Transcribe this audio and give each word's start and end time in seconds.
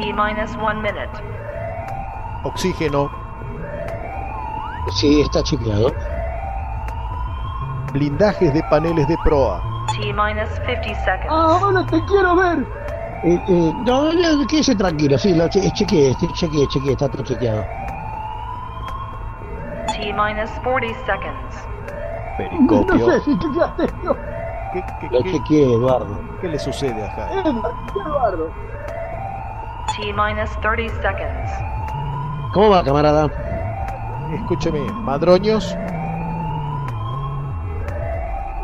T 0.00 0.12
minus 0.14 0.56
one 0.56 0.80
minute. 0.80 1.10
Oxígeno. 2.44 3.10
Sí, 4.98 5.20
está 5.20 5.42
chequeado. 5.42 5.92
Blindajes 7.92 8.54
de 8.54 8.62
paneles 8.70 9.06
de 9.08 9.16
proa. 9.24 9.60
T 9.92 9.98
minus 10.14 10.48
50 10.66 10.94
seconds. 11.04 11.26
Ahora 11.28 11.84
te 11.86 12.02
quiero 12.06 12.34
ver. 12.36 12.66
Eh, 13.24 13.38
eh, 13.48 13.72
no, 13.84 14.10
no, 14.14 14.46
quédese 14.46 14.74
tranquilo, 14.74 15.18
sí, 15.18 15.34
lo 15.34 15.46
che 15.50 15.70
chequeé, 15.72 16.14
chequeé, 16.34 16.66
chequeé, 16.68 16.92
está 16.92 17.06
todo 17.10 17.22
chequeado. 17.22 17.62
T 19.88 20.12
minus 20.14 20.50
40 20.64 20.98
seconds. 21.04 21.68
No 22.38 22.86
Periscopio. 22.86 23.06
sé 23.10 23.20
si 23.20 23.38
chequeaste 23.38 23.84
esto. 23.84 24.16
¿Qué, 24.72 24.82
qué- 25.00 25.08
Lo 25.10 25.22
chequeé, 25.22 25.74
Eduardo. 25.74 26.18
qué 26.40 26.48
le 26.48 26.58
sucede 26.58 27.04
a 27.04 27.10
Jaime? 27.10 27.40
Edward, 27.50 27.74
Eduardo. 28.06 28.50
T 30.00 30.12
minus 30.14 30.50
30 30.62 30.94
seconds. 31.02 31.50
¿Cómo 32.54 32.70
va, 32.70 32.82
camarada? 32.82 33.28
Escúcheme, 34.34 34.80
madroños. 35.04 35.76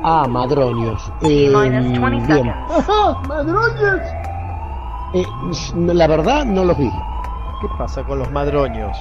Ah, 0.02 0.26
madroños. 0.28 1.12
Eh, 1.22 1.50
minus 1.54 2.00
20 2.00 2.32
bien. 2.32 2.48
Ajá, 2.70 3.20
madroñas. 3.28 4.16
Eh, 5.12 5.26
la 5.94 6.06
verdad, 6.06 6.44
no 6.46 6.64
los 6.64 6.78
vi. 6.78 6.90
¿Qué 6.90 7.68
pasa 7.78 8.02
con 8.04 8.18
los 8.18 8.30
madroños? 8.32 8.96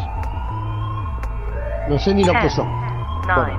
No 1.87 1.97
sé 1.99 2.13
ni 2.13 2.23
lo 2.23 2.33
que 2.33 2.49
son. 2.49 2.67
9, 3.27 3.53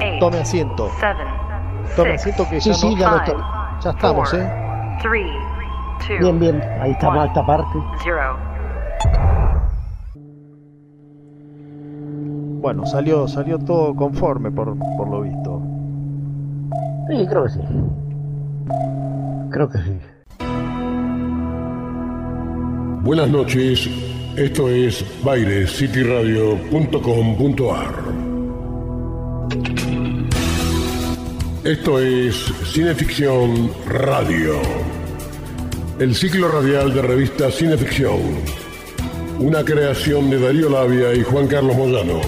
Eh, 0.00 0.18
8, 0.18 0.20
Tome 0.20 0.38
asiento. 0.40 0.90
7, 0.98 1.18
Tome 1.96 2.18
6, 2.18 2.20
asiento 2.20 2.50
que 2.50 2.60
Sí, 2.60 2.68
ya, 2.70 2.74
sí, 2.74 2.94
no- 2.94 2.96
ya 3.00 3.08
lo 3.10 3.18
5, 3.24 3.24
estoy. 3.38 3.44
ya 3.80 3.90
estamos, 3.90 4.34
¿eh? 4.34 4.50
3, 5.02 5.26
Bien, 6.08 6.20
2, 6.20 6.38
bien. 6.38 6.62
Ahí 6.80 6.92
está 6.92 7.08
One. 7.08 7.26
esta 7.26 7.44
parte. 7.46 7.78
0. 8.02 8.36
Bueno, 12.60 12.86
salió, 12.86 13.26
salió 13.26 13.58
todo 13.58 13.94
conforme 13.94 14.50
por, 14.50 14.76
por 14.96 15.08
lo 15.08 15.22
visto. 15.22 15.60
Sí, 17.08 17.26
creo 17.28 17.44
que 17.44 17.50
sí. 17.50 17.60
Creo 19.50 19.68
que 19.68 19.78
sí. 19.78 19.98
Buenas 23.02 23.28
noches, 23.30 23.90
esto 24.36 24.68
es 24.68 25.04
bairescityradio.com.ar. 25.24 27.92
Esto 31.64 31.98
es 31.98 32.34
Cineficción 32.64 33.70
Radio, 33.86 34.54
el 36.02 36.16
ciclo 36.16 36.48
radial 36.48 36.92
de 36.92 37.00
revista 37.00 37.48
Cineficción, 37.48 38.18
una 39.38 39.64
creación 39.64 40.30
de 40.30 40.40
Darío 40.40 40.68
Labia 40.68 41.14
y 41.14 41.22
Juan 41.22 41.46
Carlos 41.46 41.76
Moyano. 41.76 42.20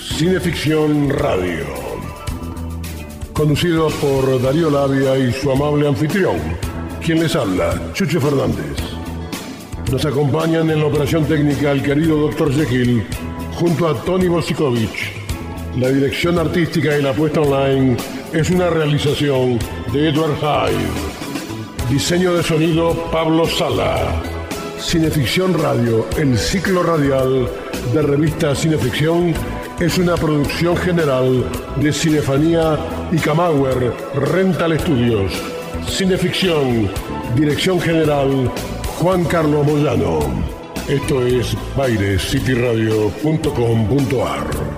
Cineficción 0.00 1.08
Radio, 1.10 1.64
conducido 3.32 3.86
por 3.88 4.42
Darío 4.42 4.68
Labia 4.68 5.16
y 5.16 5.32
su 5.32 5.52
amable 5.52 5.86
anfitrión, 5.86 6.34
quien 7.00 7.20
les 7.20 7.36
habla, 7.36 7.80
Chucho 7.92 8.20
Fernández. 8.20 8.76
Nos 9.92 10.04
acompañan 10.04 10.68
en 10.68 10.80
la 10.80 10.86
operación 10.86 11.24
técnica 11.26 11.70
el 11.70 11.84
querido 11.84 12.16
Dr. 12.16 12.52
Jekyll 12.52 13.06
junto 13.54 13.86
a 13.86 13.94
Tony 14.02 14.26
Bosikovich. 14.26 15.12
La 15.76 15.88
dirección 15.88 16.36
artística 16.36 16.98
y 16.98 17.02
la 17.02 17.12
puesta 17.12 17.42
online 17.42 17.96
es 18.32 18.50
una 18.50 18.70
realización 18.70 19.60
de 19.92 20.08
Edward 20.08 20.34
Hyde. 20.40 21.21
Diseño 21.92 22.32
de 22.32 22.42
sonido 22.42 22.94
Pablo 23.12 23.46
Sala. 23.46 24.18
Cineficción 24.80 25.52
Radio, 25.52 26.06
el 26.16 26.38
ciclo 26.38 26.82
radial 26.82 27.46
de 27.92 28.00
revista 28.00 28.54
Cineficción, 28.54 29.34
es 29.78 29.98
una 29.98 30.14
producción 30.14 30.74
general 30.74 31.44
de 31.76 31.92
Cinefanía 31.92 32.78
y 33.12 33.18
Camauer 33.18 33.92
Rental 34.14 34.80
Studios. 34.80 35.34
Cineficción, 35.86 36.88
dirección 37.36 37.78
general 37.78 38.50
Juan 38.98 39.24
Carlos 39.24 39.66
Moyano. 39.66 40.20
Esto 40.88 41.26
es 41.26 41.54
bairescityradio.com.ar. 41.76 44.71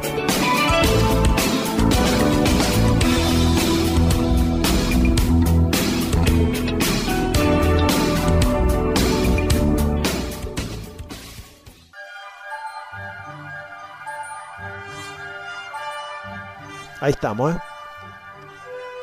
Ahí 17.04 17.10
estamos, 17.10 17.54
¿eh? 17.54 17.58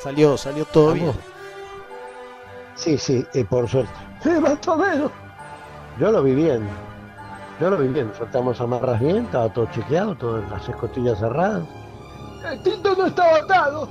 Salió, 0.02 0.36
salió 0.36 0.66
todo 0.66 0.94
bien. 0.94 1.12
Sí, 2.74 2.98
sí, 2.98 3.24
eh, 3.36 3.46
por 3.46 3.68
suerte. 3.70 3.92
Más 4.42 4.68
o 4.68 4.76
menos. 4.76 5.12
Yo 6.00 6.12
lo 6.12 6.24
vi 6.24 6.34
bien. 6.34 6.68
Yo 7.60 7.70
lo 7.70 7.78
vi 7.78 7.90
bien. 7.90 8.12
Soltamos 8.18 8.60
amarras 8.60 9.00
bien, 9.00 9.18
estaba 9.26 9.54
todo 9.54 9.68
chequeado, 9.72 10.16
todas 10.16 10.50
las 10.50 10.68
escotillas 10.68 11.20
cerradas. 11.20 11.62
El 12.52 12.64
Tito 12.64 12.96
no 12.96 13.06
estaba 13.06 13.38
atado. 13.38 13.88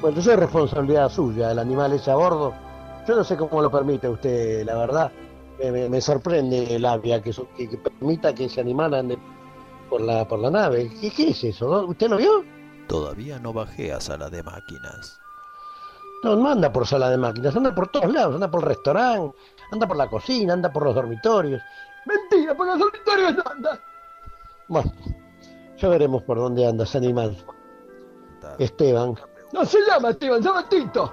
Bueno, 0.00 0.18
eso 0.18 0.32
es 0.32 0.38
responsabilidad 0.40 1.08
suya, 1.08 1.52
el 1.52 1.60
animal 1.60 1.92
ese 1.92 2.10
a 2.10 2.16
bordo. 2.16 2.52
Yo 3.06 3.14
no 3.14 3.22
sé 3.22 3.36
cómo 3.36 3.62
lo 3.62 3.70
permite 3.70 4.08
usted, 4.08 4.64
la 4.66 4.74
verdad. 4.74 5.12
Me, 5.60 5.70
me- 5.70 5.88
me 5.88 6.00
sorprende 6.00 6.74
el 6.74 6.84
avia 6.84 7.22
que, 7.22 7.30
eso- 7.30 7.46
que- 7.56 7.68
que 7.68 7.76
permita 7.78 8.34
que 8.34 8.46
ese 8.46 8.60
animal 8.60 8.92
ande 8.92 9.16
por 9.88 10.00
la, 10.00 10.26
por 10.26 10.40
la 10.40 10.50
nave. 10.50 10.90
¿Qué, 11.00 11.12
qué 11.12 11.30
es 11.30 11.44
eso? 11.44 11.86
¿Usted 11.86 12.08
lo 12.10 12.16
vio? 12.16 12.44
Todavía 12.90 13.38
no 13.38 13.52
bajé 13.52 13.92
a 13.92 14.00
sala 14.00 14.28
de 14.30 14.42
máquinas. 14.42 15.20
No, 16.24 16.34
no 16.34 16.50
anda 16.50 16.72
por 16.72 16.88
sala 16.88 17.08
de 17.08 17.16
máquinas, 17.16 17.54
anda 17.54 17.72
por 17.72 17.86
todos 17.86 18.12
lados, 18.12 18.34
anda 18.34 18.50
por 18.50 18.62
el 18.62 18.66
restaurante, 18.70 19.38
anda 19.70 19.86
por 19.86 19.96
la 19.96 20.08
cocina, 20.10 20.54
anda 20.54 20.72
por 20.72 20.82
los 20.84 20.96
dormitorios. 20.96 21.62
Mentira, 22.04 22.52
por 22.56 22.66
los 22.66 22.80
dormitorios 22.80 23.36
no 23.36 23.44
anda. 23.48 23.80
Bueno, 24.66 24.92
ya 25.78 25.88
veremos 25.88 26.24
por 26.24 26.38
dónde 26.38 26.66
anda 26.66 26.82
ese 26.82 26.98
animal. 26.98 27.36
Esteban. 28.58 29.14
No 29.52 29.64
se 29.64 29.78
llama 29.86 30.10
Esteban, 30.10 30.42
se 30.42 30.48
llama 30.48 30.68
Tito. 30.68 31.12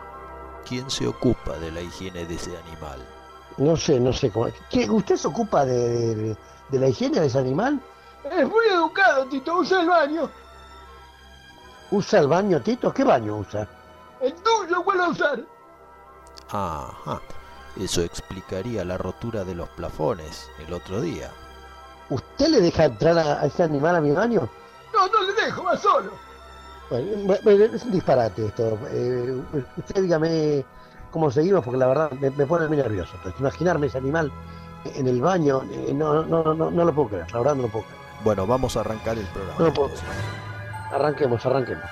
¿Quién 0.68 0.90
se 0.90 1.06
ocupa 1.06 1.60
de 1.60 1.72
la 1.72 1.82
higiene 1.82 2.26
de 2.26 2.34
ese 2.34 2.58
animal? 2.58 3.00
No 3.58 3.78
sé, 3.78 4.00
no 4.00 4.12
sé 4.14 4.32
cómo. 4.32 4.48
¿Qué, 4.72 4.90
¿Usted 4.90 5.16
se 5.16 5.28
ocupa 5.28 5.64
de, 5.64 6.16
de- 6.16 6.38
de 6.70 6.80
la 6.80 6.88
higiene 6.90 7.20
de 7.20 7.28
ese 7.28 7.38
animal? 7.38 7.80
Es 8.32 8.50
muy 8.50 8.66
educado, 8.66 9.26
Tito, 9.28 9.60
usa 9.60 9.82
el 9.82 9.88
baño. 9.88 10.30
¿Usa 11.92 12.20
el 12.20 12.28
baño, 12.28 12.62
Tito? 12.62 12.94
¿Qué 12.94 13.04
baño 13.04 13.38
usa? 13.38 13.68
El 14.22 14.34
tuyo, 14.36 14.84
vuelve 14.84 15.04
a 15.06 15.10
usar. 15.10 15.40
Ajá. 16.50 17.22
Eso 17.80 18.02
explicaría 18.02 18.84
la 18.84 18.98
rotura 18.98 19.44
de 19.44 19.54
los 19.56 19.70
plafones 19.70 20.50
el 20.66 20.74
otro 20.74 21.02
día. 21.02 21.30
¿Usted 22.10 22.48
le 22.48 22.62
deja 22.62 22.86
entrar 22.86 23.18
a, 23.18 23.42
a 23.42 23.46
ese 23.46 23.64
animal 23.64 23.96
a 23.98 24.02
mi 24.02 24.12
baño? 24.12 24.50
No, 24.94 25.08
no 25.08 25.22
le 25.24 25.34
dejo, 25.34 25.64
va 25.64 25.78
solo. 25.78 26.12
Bueno, 26.90 27.08
bu- 27.34 27.42
bu- 27.44 27.76
es 27.76 27.84
un 27.84 27.92
disparate 27.92 28.46
esto. 28.46 28.80
Eh, 28.90 29.42
usted 29.78 30.02
dígame 30.02 30.66
cómo 31.12 31.30
seguimos, 31.30 31.64
porque 31.64 31.78
la 31.78 31.88
verdad 31.88 32.12
me, 32.12 32.30
me 32.32 32.46
pone 32.46 32.68
muy 32.68 32.78
nervioso. 32.78 33.12
Entonces, 33.18 33.40
imaginarme 33.40 33.88
ese 33.88 33.98
animal 33.98 34.32
en 34.86 35.08
el 35.08 35.22
baño, 35.22 35.62
eh, 35.70 35.92
no, 35.94 36.24
no, 36.24 36.44
no, 36.44 36.54
no, 36.54 36.72
no 36.72 36.86
lo 36.86 36.94
puedo 36.96 37.10
creer, 37.10 37.32
la 37.32 37.40
verdad 37.40 37.56
no 37.56 37.62
lo 37.64 37.68
puedo 37.68 37.86
creer. 37.86 38.02
Bueno, 38.24 38.48
vamos 38.48 38.76
a 38.78 38.80
arrancar 38.80 39.18
el 39.18 39.26
programa. 39.28 39.60
No 39.60 39.66
lo 39.66 39.74
puedo 39.74 39.90
creer. 39.90 40.47
Arranquemos, 40.92 41.46
arranquemos. 41.46 41.90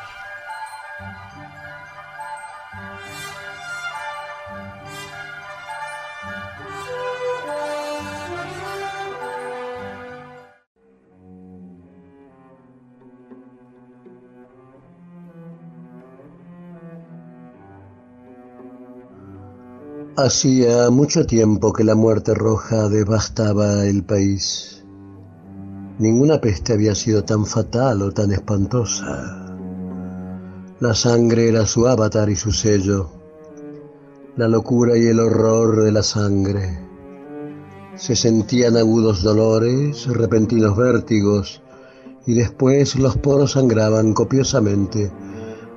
Hacía 20.18 20.90
mucho 20.90 21.26
tiempo 21.26 21.74
que 21.74 21.84
la 21.84 21.94
muerte 21.94 22.34
roja 22.34 22.88
devastaba 22.88 23.84
el 23.86 24.06
país. 24.06 24.75
Ninguna 25.98 26.42
peste 26.42 26.74
había 26.74 26.94
sido 26.94 27.24
tan 27.24 27.46
fatal 27.46 28.02
o 28.02 28.12
tan 28.12 28.32
espantosa. 28.34 29.46
La 30.82 30.94
sangre 30.94 31.48
era 31.48 31.66
su 31.66 31.88
avatar 31.88 32.30
y 32.30 32.36
su 32.36 32.52
sello. 32.52 33.10
La 34.36 34.50
locura 34.50 34.98
y 34.98 35.08
el 35.08 35.22
horror 35.22 35.84
de 35.84 35.94
la 35.94 36.04
sangre. 36.04 36.80
Se 37.96 38.18
sentían 38.18 38.76
agudos 38.76 39.24
dolores, 39.24 40.06
repentinos 40.08 40.76
vértigos, 40.76 41.62
y 42.26 42.34
después 42.34 42.98
los 42.98 43.16
poros 43.16 43.54
sangraban 43.54 44.14
copiosamente 44.14 45.10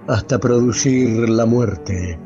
hasta 0.09 0.41
producir 0.41 1.29
la 1.29 1.47
muerte. 1.47 2.19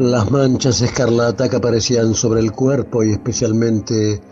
Las 0.00 0.30
manchas 0.30 0.80
escarlata 0.80 1.50
que 1.50 1.56
aparecían 1.56 2.14
sobre 2.14 2.40
el 2.40 2.52
cuerpo 2.52 3.04
y 3.04 3.12
especialmente 3.12 4.22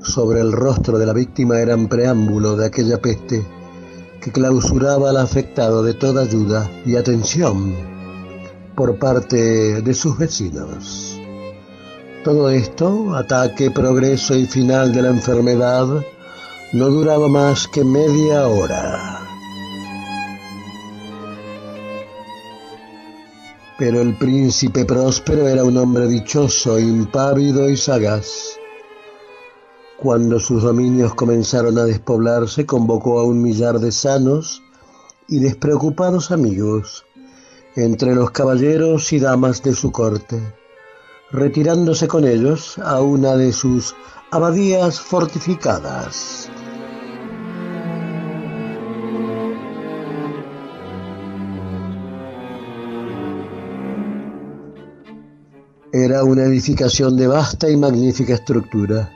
sobre 0.00 0.38
el 0.40 0.52
rostro 0.52 1.00
de 1.00 1.06
la 1.06 1.12
víctima 1.12 1.58
eran 1.58 1.88
preámbulo 1.88 2.54
de 2.54 2.66
aquella 2.66 3.02
peste 3.02 3.44
que 4.20 4.30
clausuraba 4.30 5.10
al 5.10 5.16
afectado 5.16 5.82
de 5.82 5.94
toda 5.94 6.22
ayuda 6.22 6.70
y 6.84 6.94
atención 6.94 7.74
por 8.76 9.00
parte 9.00 9.82
de 9.82 9.94
sus 9.94 10.16
vecinos. 10.16 11.20
Todo 12.22 12.48
esto, 12.48 13.16
ataque, 13.16 13.72
progreso 13.72 14.36
y 14.36 14.46
final 14.46 14.92
de 14.92 15.02
la 15.02 15.08
enfermedad, 15.08 15.88
no 16.72 16.86
duraba 16.86 17.26
más 17.26 17.66
que 17.66 17.82
media 17.82 18.46
hora. 18.46 19.25
Pero 23.78 24.00
el 24.00 24.16
príncipe 24.16 24.86
próspero 24.86 25.46
era 25.48 25.62
un 25.62 25.76
hombre 25.76 26.06
dichoso, 26.06 26.78
impávido 26.78 27.68
y 27.68 27.76
sagaz. 27.76 28.58
Cuando 29.98 30.40
sus 30.40 30.62
dominios 30.62 31.14
comenzaron 31.14 31.78
a 31.78 31.84
despoblarse, 31.84 32.64
convocó 32.64 33.18
a 33.18 33.24
un 33.24 33.42
millar 33.42 33.78
de 33.78 33.92
sanos 33.92 34.62
y 35.28 35.40
despreocupados 35.40 36.30
amigos 36.30 37.04
entre 37.74 38.14
los 38.14 38.30
caballeros 38.30 39.12
y 39.12 39.18
damas 39.18 39.62
de 39.62 39.74
su 39.74 39.92
corte, 39.92 40.40
retirándose 41.30 42.08
con 42.08 42.26
ellos 42.26 42.78
a 42.78 43.00
una 43.02 43.36
de 43.36 43.52
sus 43.52 43.94
abadías 44.30 45.00
fortificadas. 45.00 46.50
Era 56.06 56.22
una 56.22 56.44
edificación 56.44 57.16
de 57.16 57.26
vasta 57.26 57.68
y 57.68 57.76
magnífica 57.76 58.34
estructura, 58.34 59.10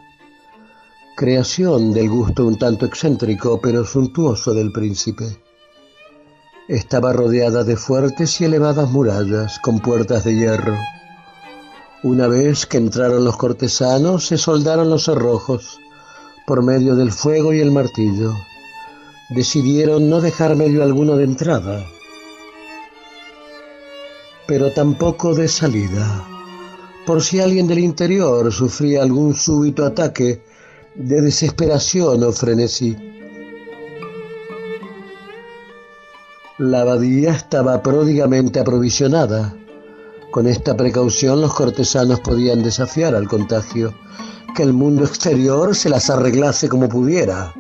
creación 1.15 1.93
del 1.93 2.11
gusto 2.11 2.45
un 2.45 2.59
tanto 2.59 2.85
excéntrico 2.85 3.61
pero 3.61 3.85
suntuoso 3.85 4.53
del 4.55 4.73
príncipe. 4.73 5.41
Estaba 6.67 7.13
rodeada 7.13 7.63
de 7.63 7.77
fuertes 7.77 8.41
y 8.41 8.47
elevadas 8.47 8.91
murallas 8.91 9.61
con 9.61 9.79
puertas 9.79 10.25
de 10.25 10.35
hierro. 10.35 10.77
Una 12.03 12.27
vez 12.27 12.67
que 12.67 12.79
entraron 12.79 13.25
los 13.25 13.37
cortesanos, 13.37 14.27
se 14.27 14.37
soldaron 14.37 14.91
los 14.91 15.05
cerrojos 15.05 15.79
por 16.45 16.61
medio 16.65 16.97
del 16.97 17.13
fuego 17.13 17.53
y 17.53 17.61
el 17.61 17.71
martillo. 17.71 18.35
Decidieron 19.29 20.11
no 20.11 20.21
dejar 20.21 20.57
medio 20.57 20.83
alguno 20.83 21.17
de 21.17 21.23
entrada, 21.23 21.87
pero 24.49 24.73
tampoco 24.73 25.37
de 25.37 25.47
salida, 25.47 26.27
por 27.07 27.23
si 27.23 27.41
alguien 27.41 27.67
del 27.67 27.79
interior 27.79 28.53
sufría 28.53 29.03
algún 29.03 29.35
súbito 29.35 29.85
ataque 29.85 30.43
de 30.95 31.21
desesperación 31.23 32.23
o 32.23 32.33
frenesí. 32.33 32.97
La 36.59 36.83
abadía 36.83 37.33
estaba 37.33 37.83
pródigamente 37.83 38.61
aprovisionada. 38.61 39.57
Con 40.31 40.47
esta 40.47 40.77
precaución 40.77 41.41
los 41.41 41.55
cortesanos 41.55 42.21
podían 42.21 42.63
desafiar 42.63 43.15
al 43.15 43.29
contagio, 43.29 43.95
que 44.55 44.63
el 44.63 44.73
mundo 44.73 45.05
exterior 45.05 45.75
se 45.75 45.89
las 45.89 46.11
arreglase 46.11 46.69
como 46.69 46.89
pudiera. 46.89 47.55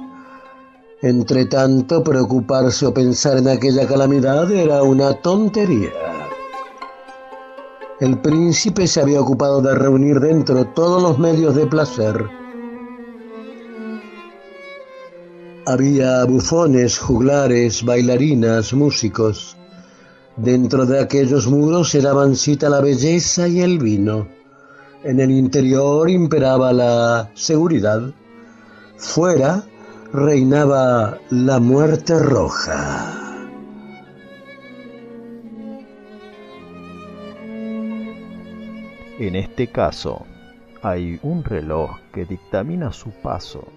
Entre 1.02 1.46
tanto, 1.46 2.04
preocuparse 2.04 2.84
o 2.84 2.92
pensar 2.92 3.38
en 3.38 3.48
aquella 3.48 3.88
calamidad 3.88 4.52
era 4.52 4.82
una 4.82 5.14
tontería. 5.14 6.19
El 8.00 8.16
príncipe 8.16 8.86
se 8.86 9.02
había 9.02 9.20
ocupado 9.20 9.60
de 9.60 9.74
reunir 9.74 10.20
dentro 10.20 10.64
todos 10.68 11.02
los 11.02 11.18
medios 11.18 11.54
de 11.54 11.66
placer. 11.66 12.24
Había 15.66 16.24
bufones, 16.24 16.98
juglares, 16.98 17.84
bailarinas, 17.84 18.72
músicos. 18.72 19.54
Dentro 20.36 20.86
de 20.86 20.98
aquellos 20.98 21.46
muros 21.46 21.94
era 21.94 22.14
mansita 22.14 22.70
la 22.70 22.80
belleza 22.80 23.46
y 23.46 23.60
el 23.60 23.78
vino. 23.78 24.26
En 25.04 25.20
el 25.20 25.30
interior 25.30 26.08
imperaba 26.08 26.72
la 26.72 27.30
seguridad. 27.34 28.00
Fuera 28.96 29.62
reinaba 30.10 31.18
la 31.28 31.60
muerte 31.60 32.18
roja. 32.18 33.29
En 39.20 39.36
este 39.36 39.70
caso, 39.70 40.24
hay 40.82 41.20
un 41.22 41.44
reloj 41.44 41.90
que 42.10 42.24
dictamina 42.24 42.90
su 42.90 43.12
paso, 43.20 43.68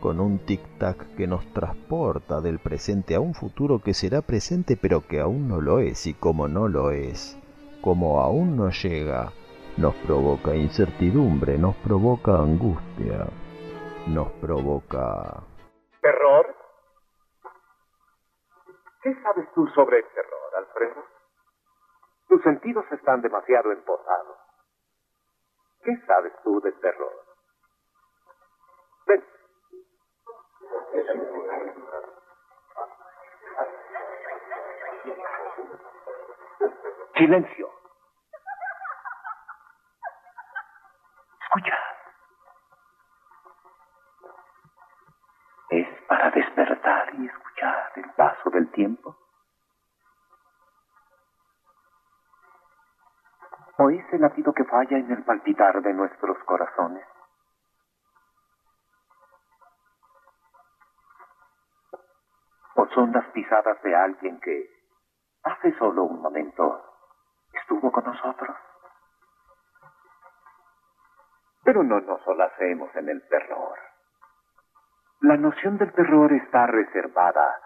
con 0.00 0.18
un 0.18 0.38
tic-tac 0.46 1.14
que 1.14 1.26
nos 1.26 1.44
transporta 1.52 2.40
del 2.40 2.58
presente 2.58 3.14
a 3.14 3.20
un 3.20 3.34
futuro 3.34 3.80
que 3.84 3.92
será 3.92 4.22
presente 4.22 4.78
pero 4.80 5.06
que 5.06 5.20
aún 5.20 5.46
no 5.46 5.60
lo 5.60 5.80
es, 5.80 6.06
y 6.06 6.14
como 6.14 6.48
no 6.48 6.68
lo 6.68 6.90
es, 6.90 7.38
como 7.82 8.20
aún 8.20 8.56
no 8.56 8.70
llega, 8.70 9.32
nos 9.76 9.94
provoca 10.06 10.54
incertidumbre, 10.54 11.58
nos 11.58 11.76
provoca 11.76 12.38
angustia, 12.38 13.26
nos 14.06 14.32
provoca... 14.40 15.42
¿Terror? 16.00 16.56
¿Qué 19.02 19.14
sabes 19.22 19.52
tú 19.54 19.66
sobre 19.74 19.98
el 19.98 20.04
terror, 20.14 20.50
Alfredo? 20.56 21.04
Tus 22.26 22.42
sentidos 22.42 22.86
están 22.90 23.20
demasiado 23.20 23.70
emposados. 23.70 24.38
¿Qué 25.84 25.96
sabes 26.06 26.32
tú 26.44 26.60
del 26.60 26.78
terror? 26.80 27.12
Ven. 29.06 29.24
Silencio. 37.16 37.68
Escucha. 41.40 41.78
¿Es 45.70 45.88
para 46.06 46.30
despertar 46.30 47.14
y 47.14 47.26
escuchar 47.26 47.92
el 47.96 48.10
paso 48.12 48.50
del 48.50 48.70
tiempo? 48.70 49.16
¿O 53.82 53.90
es 53.90 54.04
el 54.12 54.20
latido 54.20 54.52
que 54.52 54.62
falla 54.62 54.96
en 54.96 55.10
el 55.10 55.24
palpitar 55.24 55.82
de 55.82 55.92
nuestros 55.92 56.38
corazones? 56.44 57.04
¿O 62.76 62.86
son 62.94 63.10
las 63.10 63.26
pisadas 63.30 63.82
de 63.82 63.96
alguien 63.96 64.38
que 64.38 64.70
hace 65.42 65.76
solo 65.78 66.04
un 66.04 66.22
momento 66.22 66.80
estuvo 67.54 67.90
con 67.90 68.04
nosotros? 68.04 68.56
Pero 71.64 71.82
no 71.82 72.00
nos 72.02 72.22
solacemos 72.22 72.94
en 72.94 73.08
el 73.08 73.26
terror. 73.26 73.78
La 75.22 75.36
noción 75.36 75.76
del 75.78 75.92
terror 75.92 76.32
está 76.32 76.68
reservada 76.68 77.60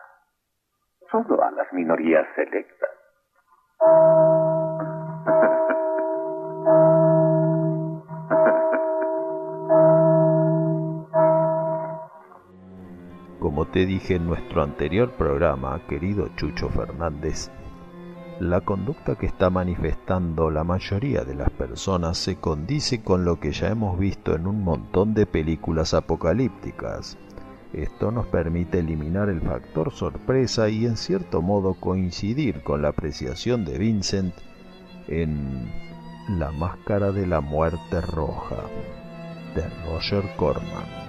solo 1.10 1.42
a 1.42 1.50
las 1.50 1.70
minorías 1.74 2.26
selectas. 2.34 2.90
Como 13.56 13.68
te 13.68 13.86
dije 13.86 14.16
en 14.16 14.26
nuestro 14.26 14.62
anterior 14.62 15.12
programa, 15.12 15.80
querido 15.88 16.28
Chucho 16.36 16.68
Fernández, 16.68 17.50
la 18.38 18.60
conducta 18.60 19.14
que 19.14 19.24
está 19.24 19.48
manifestando 19.48 20.50
la 20.50 20.62
mayoría 20.62 21.24
de 21.24 21.34
las 21.34 21.48
personas 21.48 22.18
se 22.18 22.36
condice 22.36 23.02
con 23.02 23.24
lo 23.24 23.40
que 23.40 23.52
ya 23.52 23.68
hemos 23.68 23.98
visto 23.98 24.34
en 24.34 24.46
un 24.46 24.62
montón 24.62 25.14
de 25.14 25.24
películas 25.24 25.94
apocalípticas. 25.94 27.16
Esto 27.72 28.10
nos 28.10 28.26
permite 28.26 28.80
eliminar 28.80 29.30
el 29.30 29.40
factor 29.40 29.90
sorpresa 29.90 30.68
y 30.68 30.84
en 30.84 30.98
cierto 30.98 31.40
modo 31.40 31.72
coincidir 31.80 32.62
con 32.62 32.82
la 32.82 32.88
apreciación 32.88 33.64
de 33.64 33.78
Vincent 33.78 34.34
en 35.08 35.72
La 36.28 36.52
Máscara 36.52 37.10
de 37.10 37.26
la 37.26 37.40
Muerte 37.40 38.02
Roja 38.02 38.64
de 39.54 39.66
Roger 39.86 40.24
Corman. 40.36 41.06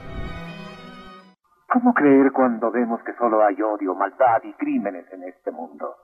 ¿Cómo 1.69 1.93
creer 1.93 2.31
cuando 2.31 2.71
vemos 2.71 3.03
que 3.03 3.13
solo 3.15 3.43
hay 3.43 3.61
odio, 3.61 3.93
maldad 3.93 4.41
y 4.43 4.53
crímenes 4.53 5.11
en 5.11 5.23
este 5.23 5.51
mundo? 5.51 5.95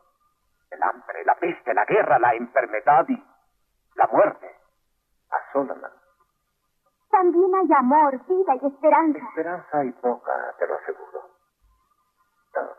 El 0.70 0.84
hambre, 0.84 1.24
la 1.26 1.36
peste, 1.36 1.74
la 1.74 1.86
guerra, 1.86 2.20
la 2.20 2.34
enfermedad 2.34 3.06
y 3.08 3.24
la 3.96 4.08
muerte 4.08 4.54
asolan. 5.30 5.80
También 7.10 7.56
hay 7.56 7.74
amor, 7.78 8.26
vida 8.28 8.56
y 8.62 8.66
esperanza. 8.66 9.20
Esperanza 9.20 9.78
hay 9.78 9.92
poca, 9.94 10.56
te 10.58 10.68
lo 10.68 10.76
aseguro. 10.76 11.22
No. 12.56 12.70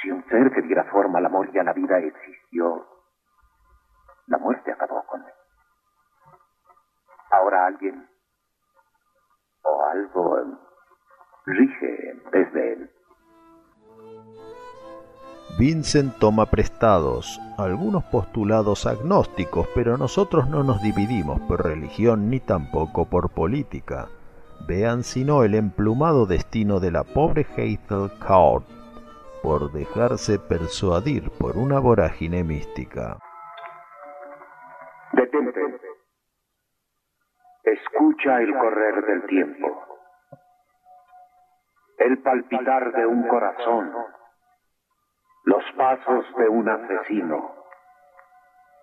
Si 0.00 0.10
un 0.10 0.24
ser 0.28 0.52
que 0.52 0.62
diera 0.62 0.84
forma 0.84 1.18
al 1.18 1.26
amor 1.26 1.48
y 1.52 1.58
a 1.58 1.64
la 1.64 1.72
vida 1.72 1.98
existió, 1.98 2.86
La 4.26 4.38
muerte 4.38 4.70
acabó 4.70 5.04
con 5.06 5.20
él. 5.20 5.34
Ahora 7.30 7.66
alguien 7.66 8.08
o 9.64 9.82
algo 9.84 10.36
rige 11.46 12.10
en 12.10 12.30
vez 12.30 12.52
de 12.52 12.72
él. 12.72 12.90
Vincent 15.58 16.14
toma 16.18 16.46
prestados 16.46 17.40
algunos 17.58 18.04
postulados 18.04 18.86
agnósticos, 18.86 19.68
pero 19.74 19.98
nosotros 19.98 20.48
no 20.48 20.62
nos 20.62 20.82
dividimos 20.82 21.40
por 21.42 21.64
religión 21.64 22.30
ni 22.30 22.40
tampoco 22.40 23.04
por 23.04 23.30
política. 23.30 24.08
Vean 24.66 25.04
sino 25.04 25.44
el 25.44 25.54
emplumado 25.54 26.26
destino 26.26 26.80
de 26.80 26.90
la 26.90 27.04
pobre 27.04 27.46
Hazel 27.52 28.10
Court 28.26 28.64
por 29.42 29.72
dejarse 29.72 30.38
persuadir 30.38 31.30
por 31.32 31.56
una 31.56 31.80
vorágine 31.80 32.44
mística. 32.44 33.18
Detente. 35.12 35.91
Escucha 37.64 38.40
el 38.40 38.52
correr 38.58 39.04
del 39.06 39.26
tiempo. 39.26 39.86
El 41.98 42.18
palpitar 42.22 42.92
de 42.92 43.06
un 43.06 43.28
corazón. 43.28 43.92
Los 45.44 45.62
pasos 45.76 46.26
de 46.36 46.48
un 46.48 46.68
asesino. 46.68 47.54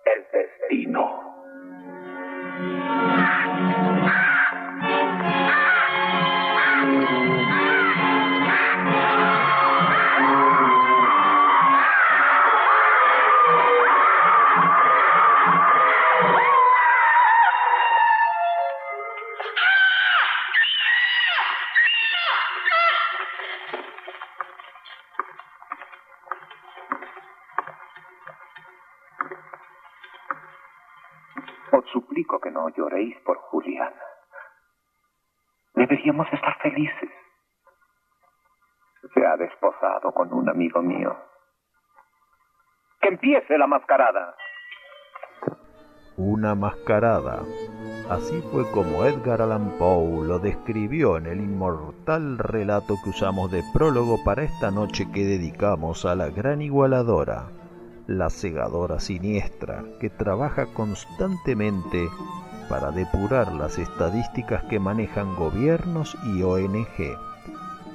El 0.04 0.26
destino. 0.32 1.30
Deberíamos 36.20 36.32
estar 36.32 36.58
felices. 36.62 37.10
Se 39.14 39.26
ha 39.26 39.36
desposado 39.36 40.12
con 40.12 40.32
un 40.32 40.48
amigo 40.48 40.82
mío. 40.82 41.16
¡Que 43.00 43.08
empiece 43.08 43.56
la 43.56 43.66
mascarada! 43.66 44.34
Una 46.16 46.54
mascarada. 46.54 47.42
Así 48.10 48.42
fue 48.52 48.70
como 48.72 49.04
Edgar 49.04 49.40
Allan 49.40 49.78
Poe 49.78 50.26
lo 50.26 50.38
describió 50.38 51.16
en 51.16 51.26
el 51.26 51.40
inmortal 51.40 52.36
relato 52.38 52.96
que 53.02 53.10
usamos 53.10 53.50
de 53.50 53.62
prólogo 53.72 54.22
para 54.22 54.42
esta 54.42 54.70
noche 54.70 55.10
que 55.12 55.24
dedicamos 55.24 56.04
a 56.04 56.14
la 56.14 56.28
gran 56.28 56.60
igualadora, 56.60 57.44
la 58.06 58.28
segadora 58.28 59.00
siniestra, 59.00 59.84
que 60.00 60.10
trabaja 60.10 60.66
constantemente 60.74 62.08
para 62.70 62.92
depurar 62.92 63.52
las 63.52 63.78
estadísticas 63.78 64.62
que 64.70 64.78
manejan 64.78 65.34
gobiernos 65.34 66.16
y 66.22 66.44
ONG, 66.44 67.18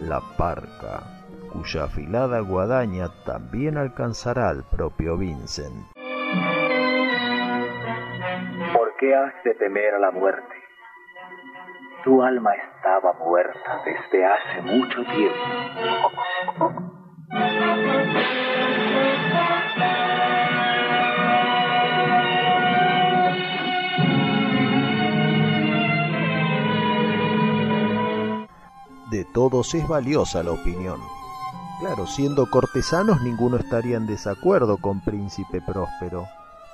la 0.02 0.20
parca, 0.38 1.04
cuya 1.54 1.86
afilada 1.86 2.42
guadaña 2.42 3.08
también 3.26 3.78
alcanzará 3.78 4.50
al 4.50 4.66
propio 4.66 5.18
Vincent. 5.18 5.88
¿Por 8.74 8.96
qué 8.98 9.16
has 9.16 9.34
de 9.46 9.54
temer 9.56 9.96
a 9.96 10.00
la 10.00 10.12
muerte? 10.12 10.56
Tu 12.04 12.22
alma 12.22 12.52
estaba 12.54 13.14
muerta 13.14 13.82
desde 13.86 14.26
hace 14.26 14.62
mucho 14.62 15.04
tiempo. 15.06 16.12
Todos 29.36 29.76
es 29.76 29.86
valiosa 29.86 30.44
la 30.44 30.52
opinión. 30.52 31.02
Claro, 31.82 32.08
siendo 32.08 32.50
cortesanos 32.50 33.22
ninguno 33.22 33.58
estaría 33.58 33.98
en 33.98 34.08
desacuerdo 34.08 34.78
con 34.78 35.02
Príncipe 35.02 35.62
Próspero. 35.62 36.26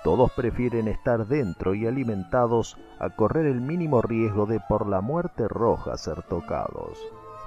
Todos 0.03 0.31
prefieren 0.33 0.87
estar 0.87 1.25
dentro 1.25 1.73
y 1.73 1.87
alimentados 1.87 2.77
a 2.99 3.09
correr 3.09 3.47
el 3.47 3.61
mínimo 3.61 4.03
riesgo 4.03 4.45
de 4.45 4.59
por 4.59 4.87
la 4.87 5.01
muerte 5.01 5.47
roja 5.47 5.97
ser 5.97 6.21
tocados. 6.21 6.99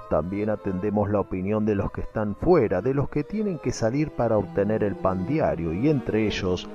También 0.09 0.49
atendemos 0.49 1.09
la 1.09 1.21
opinión 1.21 1.65
de 1.65 1.75
los 1.75 1.93
que 1.93 2.01
están 2.01 2.35
fuera, 2.35 2.81
de 2.81 2.93
los 2.93 3.07
que 3.07 3.23
tienen 3.23 3.57
que 3.59 3.71
salir 3.71 4.11
para 4.11 4.37
obtener 4.37 4.83
el 4.83 4.97
pan 4.97 5.25
diario 5.25 5.71
y 5.71 5.87
entre 5.87 6.27
ellos, 6.27 6.67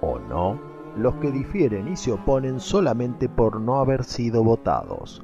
o 0.00 0.20
no, 0.20 0.56
los 0.96 1.16
que 1.16 1.32
difieren 1.32 1.88
y 1.88 1.96
se 1.96 2.12
oponen 2.12 2.60
solamente 2.60 3.28
por 3.28 3.60
no 3.60 3.80
haber 3.80 4.04
sido 4.04 4.44
votados. 4.44 5.20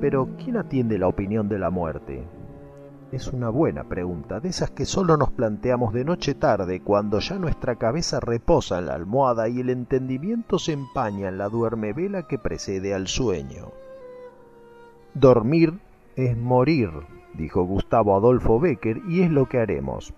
Pero 0.00 0.28
¿quién 0.36 0.56
atiende 0.56 0.98
la 0.98 1.08
opinión 1.08 1.48
de 1.48 1.58
la 1.58 1.70
muerte? 1.70 2.26
Es 3.12 3.28
una 3.28 3.48
buena 3.48 3.84
pregunta, 3.84 4.40
de 4.40 4.48
esas 4.48 4.72
que 4.72 4.86
solo 4.86 5.16
nos 5.16 5.30
planteamos 5.30 5.94
de 5.94 6.04
noche 6.04 6.34
tarde, 6.34 6.80
cuando 6.80 7.20
ya 7.20 7.38
nuestra 7.38 7.76
cabeza 7.76 8.18
reposa 8.18 8.80
en 8.80 8.86
la 8.86 8.94
almohada 8.94 9.48
y 9.48 9.60
el 9.60 9.70
entendimiento 9.70 10.58
se 10.58 10.72
empaña 10.72 11.28
en 11.28 11.38
la 11.38 11.48
duermevela 11.48 12.26
que 12.26 12.38
precede 12.38 12.92
al 12.92 13.06
sueño. 13.06 13.70
Dormir 15.14 15.78
es 16.16 16.36
morir, 16.36 16.90
dijo 17.34 17.62
Gustavo 17.62 18.16
Adolfo 18.16 18.58
Becker, 18.58 19.00
y 19.08 19.22
es 19.22 19.30
lo 19.30 19.48
que 19.48 19.60
haremos. 19.60 20.12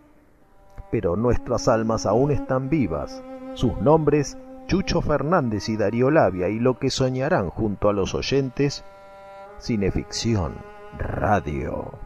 Pero 0.90 1.16
nuestras 1.16 1.68
almas 1.68 2.06
aún 2.06 2.30
están 2.30 2.70
vivas, 2.70 3.22
sus 3.52 3.76
nombres 3.82 4.38
Chucho 4.68 5.02
Fernández 5.02 5.68
y 5.68 5.76
Darío 5.76 6.10
Labia, 6.10 6.48
y 6.48 6.58
lo 6.58 6.78
que 6.78 6.88
soñarán 6.88 7.50
junto 7.50 7.90
a 7.90 7.92
los 7.92 8.14
oyentes, 8.14 8.84
Cineficción 9.58 10.64
Radio. 10.92 12.05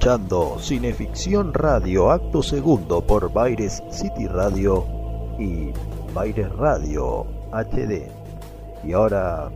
escuchando 0.00 0.56
Cineficción 0.58 1.52
Radio, 1.52 2.10
acto 2.10 2.42
segundo 2.42 3.02
por 3.02 3.30
Baires 3.30 3.82
City 3.90 4.26
Radio 4.26 4.86
y 5.38 5.72
Baires 6.14 6.50
Radio 6.56 7.26
HD. 7.52 8.10
Y 8.82 8.94
ahora 8.94 9.50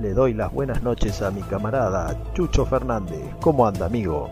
le 0.00 0.14
doy 0.14 0.32
las 0.32 0.50
buenas 0.54 0.82
noches 0.82 1.20
a 1.20 1.30
mi 1.30 1.42
camarada 1.42 2.16
Chucho 2.32 2.64
Fernández. 2.64 3.20
¿Cómo 3.42 3.66
anda, 3.66 3.84
amigo? 3.84 4.30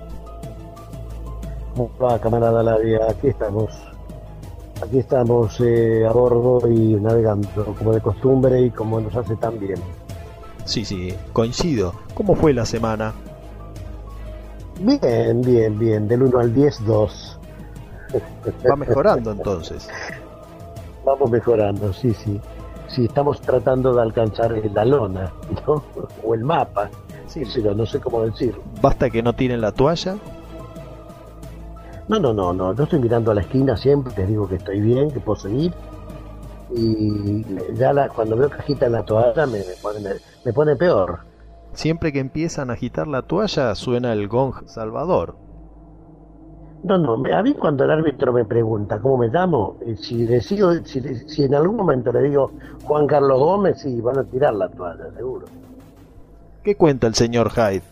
¿Cómo 1.74 1.90
va, 2.02 2.18
camarada 2.18 2.62
Labia? 2.62 3.00
Aquí 3.06 3.28
estamos. 3.28 3.70
Aquí 4.82 5.00
estamos 5.00 5.60
eh, 5.60 6.06
a 6.08 6.12
bordo 6.12 6.66
y 6.66 6.94
navegando, 6.94 7.74
como 7.76 7.92
de 7.92 8.00
costumbre 8.00 8.62
y 8.62 8.70
como 8.70 9.02
nos 9.02 9.14
hace 9.14 9.36
tan 9.36 9.60
bien. 9.60 9.78
Sí, 10.64 10.86
sí, 10.86 11.12
coincido. 11.34 11.92
¿Cómo 12.14 12.34
fue 12.34 12.54
la 12.54 12.64
semana? 12.64 13.12
Bien, 14.78 15.40
bien, 15.42 15.78
bien. 15.78 16.08
Del 16.08 16.22
1 16.22 16.38
al 16.38 16.54
10, 16.54 16.84
2. 16.86 17.38
Va 18.70 18.76
mejorando 18.76 19.32
entonces. 19.32 19.88
Vamos 21.04 21.30
mejorando, 21.30 21.92
sí, 21.92 22.14
sí. 22.14 22.40
Sí, 22.88 23.04
estamos 23.04 23.40
tratando 23.40 23.94
de 23.94 24.02
alcanzar 24.02 24.52
la 24.72 24.84
lona, 24.84 25.32
¿no? 25.66 25.82
O 26.24 26.34
el 26.34 26.42
mapa. 26.44 26.90
Sí, 27.26 27.42
pero 27.54 27.74
no 27.74 27.84
sé 27.84 28.00
cómo 28.00 28.22
decir. 28.22 28.54
¿Basta 28.80 29.10
que 29.10 29.22
no 29.22 29.34
tienen 29.34 29.60
la 29.60 29.72
toalla? 29.72 30.16
No, 32.08 32.18
no, 32.18 32.32
no, 32.32 32.54
no. 32.54 32.74
Yo 32.74 32.84
estoy 32.84 33.00
mirando 33.00 33.30
a 33.30 33.34
la 33.34 33.42
esquina 33.42 33.76
siempre, 33.76 34.14
les 34.16 34.28
digo 34.28 34.48
que 34.48 34.54
estoy 34.56 34.80
bien, 34.80 35.10
que 35.10 35.20
puedo 35.20 35.38
seguir. 35.38 35.74
Y 36.74 37.44
ya 37.74 37.92
la, 37.92 38.08
cuando 38.08 38.36
veo 38.36 38.48
que 38.48 38.58
agitan 38.58 38.92
la 38.92 39.02
toalla 39.02 39.46
me, 39.46 39.58
me, 39.58 39.74
pone, 39.82 40.00
me, 40.00 40.10
me 40.44 40.52
pone 40.52 40.76
peor. 40.76 41.20
Siempre 41.72 42.12
que 42.12 42.20
empiezan 42.20 42.70
a 42.70 42.74
agitar 42.74 43.06
la 43.06 43.22
toalla 43.22 43.74
suena 43.74 44.12
el 44.12 44.28
gong 44.28 44.66
salvador. 44.66 45.36
No, 46.82 46.96
no, 46.96 47.14
a 47.14 47.42
mí 47.42 47.54
cuando 47.54 47.84
el 47.84 47.90
árbitro 47.90 48.32
me 48.32 48.44
pregunta 48.44 49.00
cómo 49.00 49.18
me 49.18 49.28
llamo, 49.28 49.76
si 50.00 50.24
decido, 50.24 50.72
si, 50.84 51.00
si, 51.28 51.42
en 51.42 51.54
algún 51.54 51.76
momento 51.76 52.12
le 52.12 52.22
digo 52.22 52.52
Juan 52.84 53.06
Carlos 53.06 53.38
Gómez, 53.38 53.80
sí, 53.80 54.00
van 54.00 54.18
a 54.18 54.24
tirar 54.24 54.54
la 54.54 54.68
toalla, 54.68 55.10
seguro. 55.16 55.46
¿Qué 56.62 56.76
cuenta 56.76 57.08
el 57.08 57.14
señor 57.14 57.50
Hyde? 57.50 57.82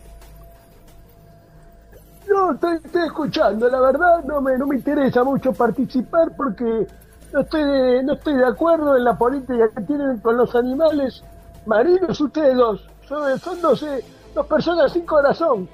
No, 2.29 2.53
estoy, 2.53 2.77
estoy, 2.77 3.07
escuchando, 3.07 3.69
la 3.69 3.81
verdad 3.81 4.25
no 4.25 4.41
me, 4.41 4.57
no 4.57 4.67
me 4.67 4.77
interesa 4.77 5.25
mucho 5.25 5.53
participar 5.53 6.37
porque 6.37 6.87
no 7.33 7.41
estoy, 7.41 7.65
de, 7.65 8.03
no 8.05 8.13
estoy 8.15 8.35
de 8.35 8.47
acuerdo 8.47 8.97
en 8.97 9.05
la 9.05 9.19
política 9.19 9.69
que 9.75 9.83
tienen 9.83 10.19
con 10.19 10.37
los 10.37 10.55
animales 10.55 11.25
marinos 11.67 12.21
ustedes 12.21 12.57
dos. 12.57 12.89
Son, 13.09 13.39
son 13.39 13.61
dos, 13.61 13.83
eh, 13.83 14.05
dos 14.35 14.47
personas 14.47 14.93
sin 14.93 15.07
corazón. 15.07 15.69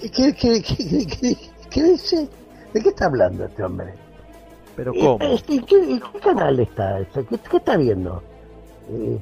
¿Qué, 0.00 0.10
qué, 0.10 0.34
qué, 0.34 0.62
qué, 0.62 1.06
qué, 1.06 1.36
qué 1.70 1.82
dice? 1.82 2.28
¿De 2.72 2.82
qué 2.82 2.88
está 2.88 3.06
hablando 3.06 3.44
este 3.44 3.62
hombre? 3.62 3.94
¿Pero 4.76 4.92
cómo? 4.94 5.18
Este, 5.20 5.60
¿qué, 5.64 6.00
¿Qué 6.12 6.20
canal 6.20 6.60
está? 6.60 6.98
¿Qué, 7.12 7.24
qué 7.24 7.56
está 7.56 7.76
viendo? 7.76 8.22
Eh, 8.90 9.18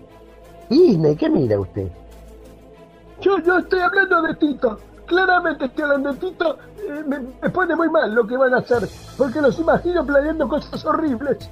Disney, 0.69 1.17
¿qué 1.17 1.31
mira 1.31 1.59
usted? 1.61 1.89
Yo, 3.21 3.39
yo 3.39 3.59
estoy 3.59 3.81
hablando 3.81 4.23
de 4.23 4.35
Tito. 4.35 4.79
Claramente 5.07 5.65
estoy 5.67 5.85
hablando 5.85 6.13
de 6.13 6.19
Tito. 6.19 6.59
Eh, 6.79 7.05
me, 7.07 7.21
me, 7.21 7.51
pone 7.51 7.75
muy 7.77 7.89
mal 7.89 8.15
lo 8.15 8.27
que 8.27 8.37
van 8.37 8.55
a 8.55 8.59
hacer. 8.59 8.89
Porque 9.17 9.41
los 9.41 9.59
imagino 9.59 10.05
planeando 10.05 10.49
cosas 10.49 10.85
horribles. 10.85 11.49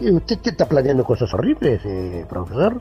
¿Usted 0.00 0.38
está 0.44 0.66
planeando 0.66 1.04
cosas 1.04 1.32
horribles, 1.34 1.80
eh, 1.84 2.26
profesor? 2.28 2.80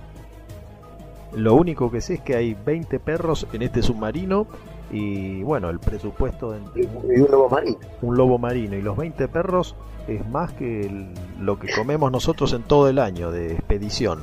Lo 1.34 1.56
único 1.56 1.90
que 1.90 2.02
sé 2.02 2.16
es 2.16 2.22
que 2.22 2.36
hay 2.36 2.54
20 2.54 3.00
perros 3.00 3.48
en 3.54 3.62
este 3.62 3.82
submarino 3.82 4.48
y 4.92 5.42
bueno, 5.44 5.70
el 5.70 5.80
presupuesto 5.80 6.52
de 6.52 6.60
y 6.76 7.22
un 7.22 7.32
lobo 7.32 7.50
marino. 7.50 7.78
Un 8.02 8.18
lobo 8.18 8.38
marino 8.38 8.76
y 8.76 8.82
los 8.82 8.98
20 8.98 9.28
perros 9.30 9.76
es 10.08 10.28
más 10.28 10.52
que 10.54 10.82
el, 10.82 11.14
lo 11.40 11.58
que 11.58 11.74
comemos 11.74 12.12
nosotros 12.12 12.52
en 12.54 12.64
todo 12.64 12.90
el 12.90 13.00
año 13.00 13.32
de 13.32 13.54
expedición. 13.54 14.20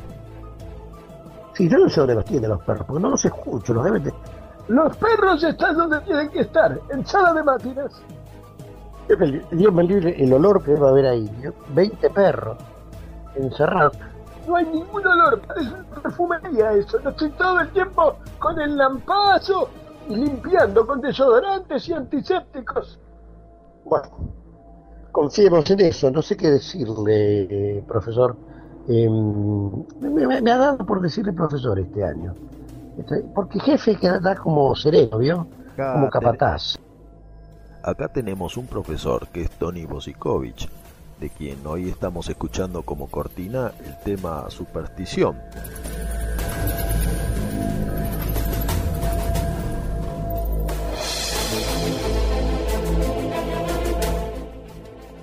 Sí, 1.55 1.69
yo 1.69 1.79
no 1.79 1.89
sé 1.89 2.01
dónde 2.01 2.15
los 2.15 2.25
tiene 2.27 2.47
los 2.47 2.63
perros, 2.63 2.87
porque 2.87 3.03
no 3.03 3.11
los 3.11 3.25
escucho, 3.25 3.73
los 3.73 3.85
deben 3.85 4.05
de... 4.05 4.13
Los 4.69 4.95
perros 4.99 5.43
están 5.43 5.77
donde 5.77 6.01
tienen 6.03 6.29
que 6.29 6.41
estar, 6.41 6.79
en 6.91 7.07
sala 7.07 7.33
de 7.33 7.43
máquinas. 7.43 8.03
Dios 9.51 9.73
me 9.73 9.85
libre 9.85 10.23
el 10.23 10.33
olor 10.35 10.63
que 10.63 10.75
va 10.75 10.89
a 10.89 10.91
haber 10.91 11.07
ahí. 11.07 11.31
20 11.75 12.11
perros 12.11 12.59
encerrados 13.35 13.97
no 14.49 14.57
hay 14.57 14.65
ningún 14.67 15.07
olor, 15.07 15.41
parece 15.43 15.71
una 15.71 16.03
perfumería 16.03 16.73
eso. 16.73 16.99
No 17.01 17.11
estoy 17.11 17.31
todo 17.31 17.61
el 17.61 17.69
tiempo 17.71 18.17
con 18.39 18.59
el 18.61 18.77
lampazo 18.77 19.69
y 20.09 20.17
limpiando 20.17 20.87
con 20.87 21.01
desodorantes 21.01 21.89
y 21.89 21.93
antisépticos. 21.93 22.99
Bueno, 23.85 24.09
confiemos 25.13 25.71
en 25.71 25.81
eso, 25.81 26.11
no 26.11 26.23
sé 26.23 26.37
qué 26.37 26.51
decirle, 26.51 27.77
eh, 27.79 27.85
profesor. 27.87 28.37
Eh, 28.89 29.09
me, 29.09 30.41
me, 30.41 30.51
ha 30.51 30.57
dado 30.57 30.87
por 30.87 31.03
decirle 31.03 31.33
profesor 31.35 31.79
este 31.79 32.03
año. 32.03 32.35
Porque 33.35 33.61
jefe 33.61 33.97
queda 33.97 34.35
como 34.35 34.75
sereno, 34.75 35.19
¿vio? 35.19 35.47
Acá 35.75 35.93
como 35.93 36.11
capataz. 36.11 36.79
Acá 37.83 38.09
tenemos 38.09 38.57
un 38.57 38.67
profesor 38.67 39.29
que 39.29 39.43
es 39.43 39.51
Tony 39.51 39.85
Bosikovich 39.87 40.69
de 41.21 41.31
quien 41.31 41.67
hoy 41.67 41.89
estamos 41.89 42.29
escuchando 42.29 42.83
como 42.83 43.09
cortina 43.09 43.73
el 43.85 43.99
tema 44.01 44.49
superstición. 44.51 45.37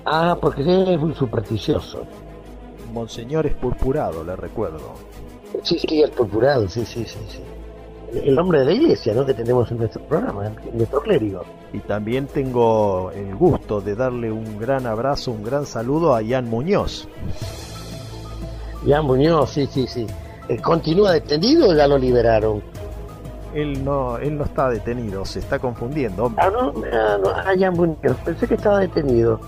Ah, 0.05 0.37
porque 0.39 0.61
es 0.61 0.99
muy 0.99 1.15
supersticioso. 1.15 2.05
Monseñor 2.93 3.47
es 3.47 3.55
purpurado, 3.55 4.23
le 4.23 4.35
recuerdo. 4.35 4.93
Sí, 5.63 5.79
sí, 5.79 6.03
es 6.03 6.09
purpurado, 6.11 6.69
sí, 6.69 6.85
sí, 6.85 7.05
sí, 7.05 7.19
sí. 7.27 7.41
El 8.13 8.37
hombre 8.39 8.59
de 8.59 8.65
la 8.65 8.71
iglesia, 8.73 9.13
¿no? 9.13 9.25
Que 9.25 9.33
tenemos 9.33 9.69
en 9.71 9.77
nuestro 9.79 10.01
programa, 10.03 10.47
en 10.47 10.77
nuestro 10.77 11.01
clérigo. 11.01 11.43
Y 11.73 11.79
también 11.79 12.27
tengo 12.27 13.11
el 13.11 13.35
gusto 13.35 13.81
de 13.81 13.95
darle 13.95 14.31
un 14.31 14.57
gran 14.57 14.85
abrazo, 14.85 15.31
un 15.31 15.43
gran 15.43 15.65
saludo 15.65 16.15
a 16.15 16.21
Ian 16.21 16.49
Muñoz. 16.49 17.07
Ian 18.85 19.05
Muñoz, 19.05 19.49
sí, 19.49 19.67
sí, 19.67 19.87
sí. 19.87 20.07
¿Continúa 20.61 21.13
detenido 21.13 21.69
o 21.69 21.73
ya 21.73 21.87
lo 21.87 21.97
liberaron? 21.97 22.61
Él 23.53 23.83
no, 23.83 24.17
él 24.17 24.37
no 24.37 24.43
está 24.43 24.69
detenido, 24.69 25.25
se 25.25 25.39
está 25.39 25.59
confundiendo. 25.59 26.31
Ah, 26.37 26.49
no, 26.51 26.73
ah, 26.91 27.17
no, 27.23 27.29
ah, 27.29 27.55
Ian 27.55 27.73
Muñoz, 27.73 28.17
pensé 28.23 28.47
que 28.47 28.55
estaba 28.55 28.79
detenido. 28.79 29.39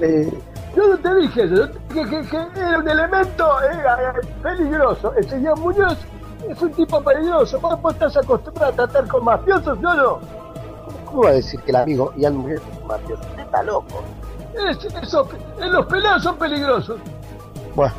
Eh, 0.00 0.30
yo 0.74 0.88
no 0.88 0.98
te 0.98 1.14
dije 1.14 1.44
eso, 1.44 1.68
que, 1.92 2.04
que, 2.04 2.22
que 2.28 2.60
era 2.60 2.78
un 2.78 2.88
elemento 2.88 3.46
eh, 3.62 4.26
peligroso. 4.42 5.14
El 5.14 5.28
señor 5.28 5.58
Muñoz 5.60 5.96
es 6.48 6.62
un 6.62 6.72
tipo 6.72 7.00
peligroso. 7.02 7.60
¿Vos, 7.60 7.80
vos 7.80 7.92
estás 7.94 8.16
acostumbrado 8.16 8.72
a 8.72 8.76
tratar 8.76 9.08
con 9.08 9.24
mafiosos? 9.24 9.78
Yo 9.80 9.94
no. 9.94 10.20
¿Cómo 11.04 11.22
va 11.22 11.30
a 11.30 11.34
decir 11.34 11.60
que 11.60 11.70
el 11.70 11.76
amigo 11.76 12.12
Ian 12.16 12.36
Muñoz 12.36 12.60
es 12.60 12.80
un 12.80 12.86
mafioso? 12.86 13.22
Está 13.38 13.62
loco. 13.62 14.02
Es, 14.54 14.84
eso, 15.02 15.28
los 15.58 15.86
pelados 15.86 16.22
son 16.22 16.36
peligrosos. 16.36 16.98
Bueno, 17.74 17.94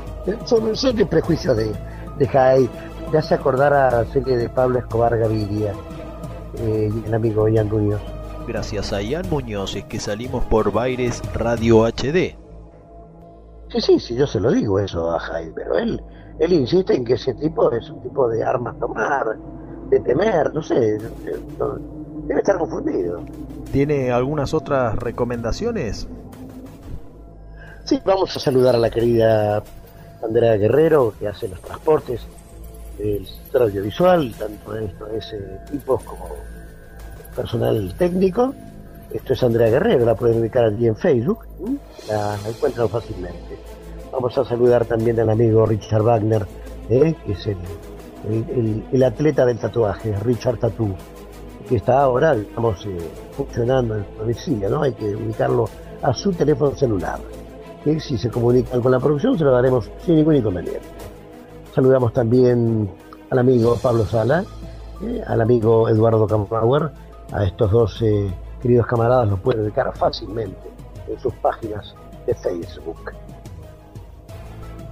son, 0.45 0.75
son 0.75 0.99
el 0.99 1.07
prejuicio 1.07 1.53
de, 1.53 1.73
de 2.17 2.27
Jai. 2.27 2.69
Ya 3.11 3.21
se 3.21 3.35
acordará 3.35 3.91
la 3.91 4.05
serie 4.05 4.37
de 4.37 4.49
Pablo 4.49 4.79
Escobar 4.79 5.17
Gaviria 5.17 5.73
eh, 6.59 6.91
y 6.93 7.07
el 7.07 7.13
amigo 7.13 7.47
Ian 7.47 7.69
Muñoz. 7.69 8.01
Gracias 8.47 8.93
a 8.93 9.01
Ian 9.01 9.29
Muñoz 9.29 9.75
es 9.75 9.85
que 9.85 9.99
salimos 9.99 10.43
por 10.45 10.71
Baires 10.71 11.21
Radio 11.33 11.85
HD. 11.85 12.35
Sí, 13.69 13.81
sí, 13.81 13.99
sí, 13.99 14.15
yo 14.15 14.25
se 14.25 14.39
lo 14.39 14.51
digo 14.51 14.79
eso 14.79 15.11
a 15.11 15.19
Jai, 15.19 15.51
pero 15.53 15.77
él, 15.77 16.01
él 16.39 16.53
insiste 16.53 16.95
en 16.95 17.03
que 17.03 17.13
ese 17.13 17.33
tipo 17.33 17.71
es 17.71 17.89
un 17.89 18.01
tipo 18.01 18.27
de 18.29 18.43
armas 18.43 18.77
tomar, 18.79 19.37
de 19.89 19.99
temer, 20.01 20.53
no 20.53 20.61
sé, 20.61 20.97
debe 22.27 22.39
estar 22.39 22.57
confundido. 22.57 23.21
¿Tiene 23.71 24.11
algunas 24.11 24.53
otras 24.53 24.95
recomendaciones? 24.95 26.07
Sí, 27.83 28.01
vamos 28.05 28.35
a 28.35 28.39
saludar 28.39 28.75
a 28.75 28.79
la 28.79 28.89
querida 28.89 29.63
Andrea 30.23 30.57
Guerrero, 30.57 31.13
que 31.17 31.27
hace 31.27 31.47
los 31.47 31.61
transportes 31.61 32.21
del 32.97 33.25
sector 33.25 33.63
audiovisual, 33.63 34.33
tanto 34.37 34.73
de 34.73 34.85
estos 34.85 35.09
ese 35.11 35.37
tipos 35.71 36.03
como 36.03 36.27
personal 37.35 37.93
técnico. 37.97 38.53
Esto 39.11 39.33
es 39.33 39.43
Andrea 39.43 39.69
Guerrero, 39.69 40.05
la 40.05 40.15
pueden 40.15 40.39
ubicar 40.39 40.65
allí 40.65 40.87
en 40.87 40.95
Facebook, 40.95 41.45
la 42.09 42.37
encuentran 42.47 42.89
fácilmente. 42.89 43.57
Vamos 44.17 44.35
a 44.35 44.43
saludar 44.45 44.83
también 44.85 45.19
al 45.19 45.29
amigo 45.29 45.63
Richard 45.67 46.01
Wagner, 46.01 46.43
¿eh? 46.89 47.13
que 47.23 47.33
es 47.33 47.45
el, 47.45 48.83
el- 48.91 49.03
atleta 49.03 49.45
del 49.45 49.59
tatuaje, 49.59 50.15
Richard 50.21 50.57
Tatú, 50.57 50.95
que 51.69 51.75
está 51.75 52.01
ahora, 52.01 52.33
digamos, 52.33 52.83
eh, 52.87 52.97
funcionando 53.33 53.95
en 53.95 54.03
su 54.05 54.17
domicilio, 54.17 54.69
¿no? 54.71 54.81
Hay 54.81 54.93
que 54.93 55.15
ubicarlo 55.15 55.65
a 56.01 56.11
su 56.15 56.31
teléfono 56.33 56.71
celular. 56.75 57.19
si 57.99 58.17
se 58.17 58.31
comunican 58.31 58.81
con 58.81 58.91
la 58.91 58.99
producción 58.99 59.37
se 59.37 59.43
lo 59.43 59.51
daremos 59.51 59.87
sin 60.03 60.15
ningún 60.15 60.37
inconveniente. 60.37 60.81
Saludamos 61.75 62.11
también 62.11 62.89
al 63.29 63.37
amigo 63.37 63.77
Pablo 63.79 64.03
Sala, 64.03 64.43
eh, 65.03 65.21
al 65.27 65.41
amigo 65.41 65.87
Eduardo 65.89 66.25
Campauer, 66.25 66.89
a 67.31 67.43
estos 67.45 67.69
dos 67.69 68.03
queridos 68.63 68.87
camaradas 68.87 69.29
los 69.29 69.39
pueden 69.41 69.61
ubicar 69.61 69.95
fácilmente 69.95 70.71
en 71.07 71.19
sus 71.19 71.35
páginas 71.35 71.93
de 72.25 72.33
Facebook. 72.33 73.11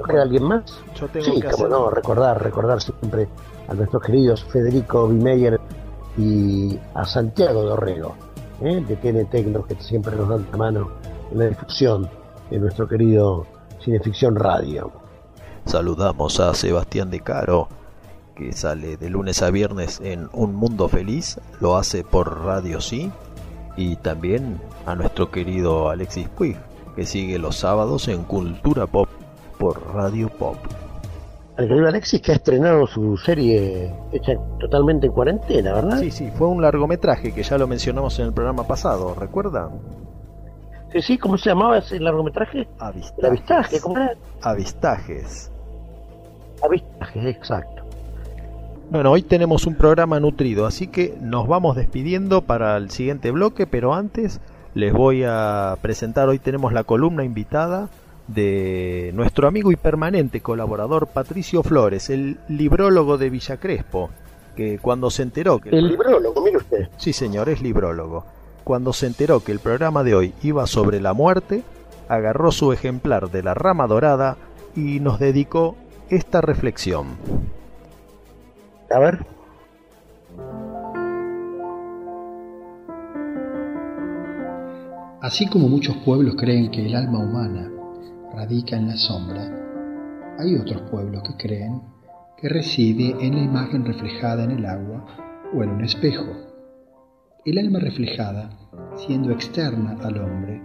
¿Nos 0.06 0.12
queda 0.14 0.22
alguien 0.24 0.44
más? 0.44 0.64
Yo 1.00 1.08
tengo 1.08 1.26
sí, 1.26 1.32
que 1.42 1.50
como 1.50 1.66
hacer- 1.66 1.70
no, 1.70 1.90
recordar, 1.90 2.44
recordar 2.44 2.82
siempre 2.82 3.28
a 3.68 3.74
nuestros 3.74 4.02
queridos 4.04 4.44
Federico 4.46 5.08
Bimeyer 5.08 5.60
y 6.18 6.80
a 6.94 7.06
Santiago 7.06 7.64
Dorrego, 7.64 8.16
¿eh? 8.62 8.84
de 8.88 8.96
TN 8.96 9.26
Tecno, 9.30 9.66
que 9.66 9.76
siempre 9.76 10.16
nos 10.16 10.30
dan 10.30 10.46
la 10.52 10.58
mano 10.58 10.92
en 11.32 11.40
la 11.40 11.46
difusión 11.46 12.10
de 12.50 12.60
nuestro 12.60 12.88
querido 12.88 13.46
Cineficción 13.84 14.36
Radio. 14.36 14.92
Saludamos 15.66 16.40
a 16.40 16.54
Sebastián 16.54 17.10
De 17.10 17.22
Caro, 17.22 17.68
que 18.36 18.52
sale 18.54 18.98
de 18.98 19.10
lunes 19.10 19.42
a 19.42 19.50
viernes 19.50 20.00
en 20.02 20.30
Un 20.34 20.54
Mundo 20.54 20.88
Feliz, 20.88 21.40
lo 21.60 21.76
hace 21.78 22.04
por 22.04 22.44
Radio 22.46 22.82
Sí, 22.82 23.12
y 23.78 23.96
también 23.98 24.62
a 24.86 24.96
nuestro 24.96 25.32
querido 25.32 25.90
Alexis 25.90 26.30
Puig, 26.30 26.58
que 26.96 27.06
sigue 27.06 27.40
los 27.40 27.58
sábados 27.58 28.08
en 28.08 28.24
Cultura 28.24 28.88
Pop 28.88 29.10
por 29.58 29.94
Radio 29.94 30.30
Pop. 30.30 30.58
Querido 31.58 31.88
Alexis 31.88 32.22
que 32.22 32.34
ha 32.34 32.36
estrenado 32.36 32.86
su 32.86 33.16
serie 33.18 33.94
hecha 34.12 34.34
totalmente 34.60 35.08
en 35.08 35.14
cuarentena, 35.14 35.74
¿verdad? 35.74 36.00
Sí, 36.00 36.12
sí, 36.12 36.30
fue 36.36 36.48
un 36.48 36.62
largometraje 36.62 37.34
que 37.34 37.44
ya 37.44 37.58
lo 37.58 37.66
mencionamos 37.66 38.20
en 38.20 38.26
el 38.26 38.34
programa 38.34 38.68
pasado, 38.68 39.16
¿recuerda? 39.16 39.70
Sí, 40.92 41.02
sí, 41.02 41.18
¿cómo 41.18 41.38
se 41.38 41.50
llamaba 41.50 41.78
ese 41.78 42.00
largometraje? 42.00 42.68
Avistajes. 42.80 43.20
El 43.20 43.26
avistaje, 43.26 43.80
¿cómo 43.80 43.98
era? 43.98 44.16
Avistajes. 44.42 45.52
Avistaje, 46.62 47.30
exacto. 47.30 47.84
Bueno, 48.90 49.12
hoy 49.12 49.24
tenemos 49.24 49.66
un 49.66 49.76
programa 49.76 50.20
nutrido, 50.20 50.66
así 50.66 50.88
que 50.88 51.18
nos 51.22 51.48
vamos 51.48 51.76
despidiendo 51.76 52.42
para 52.42 52.78
el 52.78 52.92
siguiente 52.92 53.32
bloque, 53.32 53.66
pero 53.66 53.94
antes 53.94 54.42
les 54.74 54.94
voy 54.94 55.24
a 55.26 55.78
presentar, 55.82 56.28
hoy 56.28 56.38
tenemos 56.38 56.74
la 56.74 56.84
columna 56.84 57.24
invitada 57.24 57.90
de 58.28 59.12
nuestro 59.14 59.48
amigo 59.48 59.72
y 59.72 59.76
permanente 59.76 60.42
colaborador 60.42 61.08
Patricio 61.08 61.64
Flores, 61.64 62.10
el 62.10 62.38
librólogo 62.48 63.18
de 63.18 63.30
Villa 63.30 63.58
Crespo, 63.58 64.10
que 64.56 64.80
cuando 64.80 65.10
se 65.10 65.24
enteró 65.24 65.60
que... 65.60 65.70
El 65.70 65.90
librólogo, 65.90 66.42
mire 66.42 66.58
usted. 66.58 66.90
Sí, 66.98 67.14
señor, 67.14 67.50
es 67.50 67.62
librólogo. 67.62 68.26
Cuando 68.64 68.94
se 68.94 69.08
enteró 69.08 69.42
que 69.42 69.52
el 69.52 69.60
programa 69.60 70.04
de 70.04 70.16
hoy 70.16 70.34
iba 70.42 70.66
sobre 70.66 71.00
la 71.00 71.14
muerte, 71.14 71.64
agarró 72.10 72.52
su 72.52 72.74
ejemplar 72.74 73.30
de 73.30 73.44
la 73.44 73.54
rama 73.54 73.86
dorada 73.88 74.38
y 74.76 75.00
nos 75.00 75.20
dedicó 75.20 75.76
esta 76.10 76.42
reflexión. 76.42 77.18
A 78.90 79.00
ver. 79.00 79.26
Así 85.22 85.48
como 85.48 85.68
muchos 85.68 85.96
pueblos 85.98 86.36
creen 86.38 86.70
que 86.70 86.86
el 86.86 86.96
alma 86.96 87.20
humana 87.20 87.72
radica 88.36 88.76
en 88.76 88.88
la 88.88 88.98
sombra, 88.98 90.36
hay 90.38 90.56
otros 90.56 90.82
pueblos 90.92 91.24
que 91.24 91.38
creen 91.38 91.82
que 92.38 92.50
reside 92.50 93.16
en 93.26 93.36
la 93.36 93.42
imagen 93.42 93.86
reflejada 93.86 94.44
en 94.44 94.52
el 94.52 94.66
agua 94.66 95.06
o 95.54 95.64
en 95.64 95.70
un 95.70 95.84
espejo. 95.84 96.26
El 97.46 97.58
alma 97.58 97.80
reflejada, 97.80 98.50
siendo 98.96 99.32
externa 99.32 99.98
al 100.04 100.18
hombre, 100.18 100.62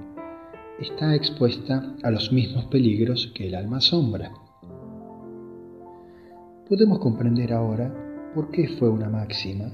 está 0.81 1.15
expuesta 1.15 1.95
a 2.03 2.11
los 2.11 2.33
mismos 2.33 2.65
peligros 2.67 3.33
que 3.35 3.47
el 3.47 3.55
alma 3.55 3.81
sombra. 3.81 4.33
Podemos 6.69 6.99
comprender 6.99 7.53
ahora 7.53 7.95
por 8.35 8.51
qué 8.51 8.67
fue 8.67 8.89
una 8.89 9.09
máxima, 9.09 9.73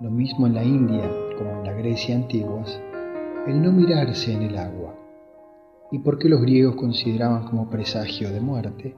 lo 0.00 0.10
mismo 0.10 0.46
en 0.46 0.54
la 0.54 0.62
India 0.62 1.10
como 1.38 1.50
en 1.50 1.64
la 1.64 1.72
Grecia 1.72 2.14
antiguas, 2.14 2.80
el 3.46 3.62
no 3.62 3.72
mirarse 3.72 4.32
en 4.32 4.42
el 4.42 4.58
agua, 4.58 5.05
y 5.90 5.98
por 6.00 6.18
qué 6.18 6.28
los 6.28 6.40
griegos 6.40 6.76
consideraban 6.76 7.44
como 7.44 7.70
presagio 7.70 8.30
de 8.30 8.40
muerte 8.40 8.96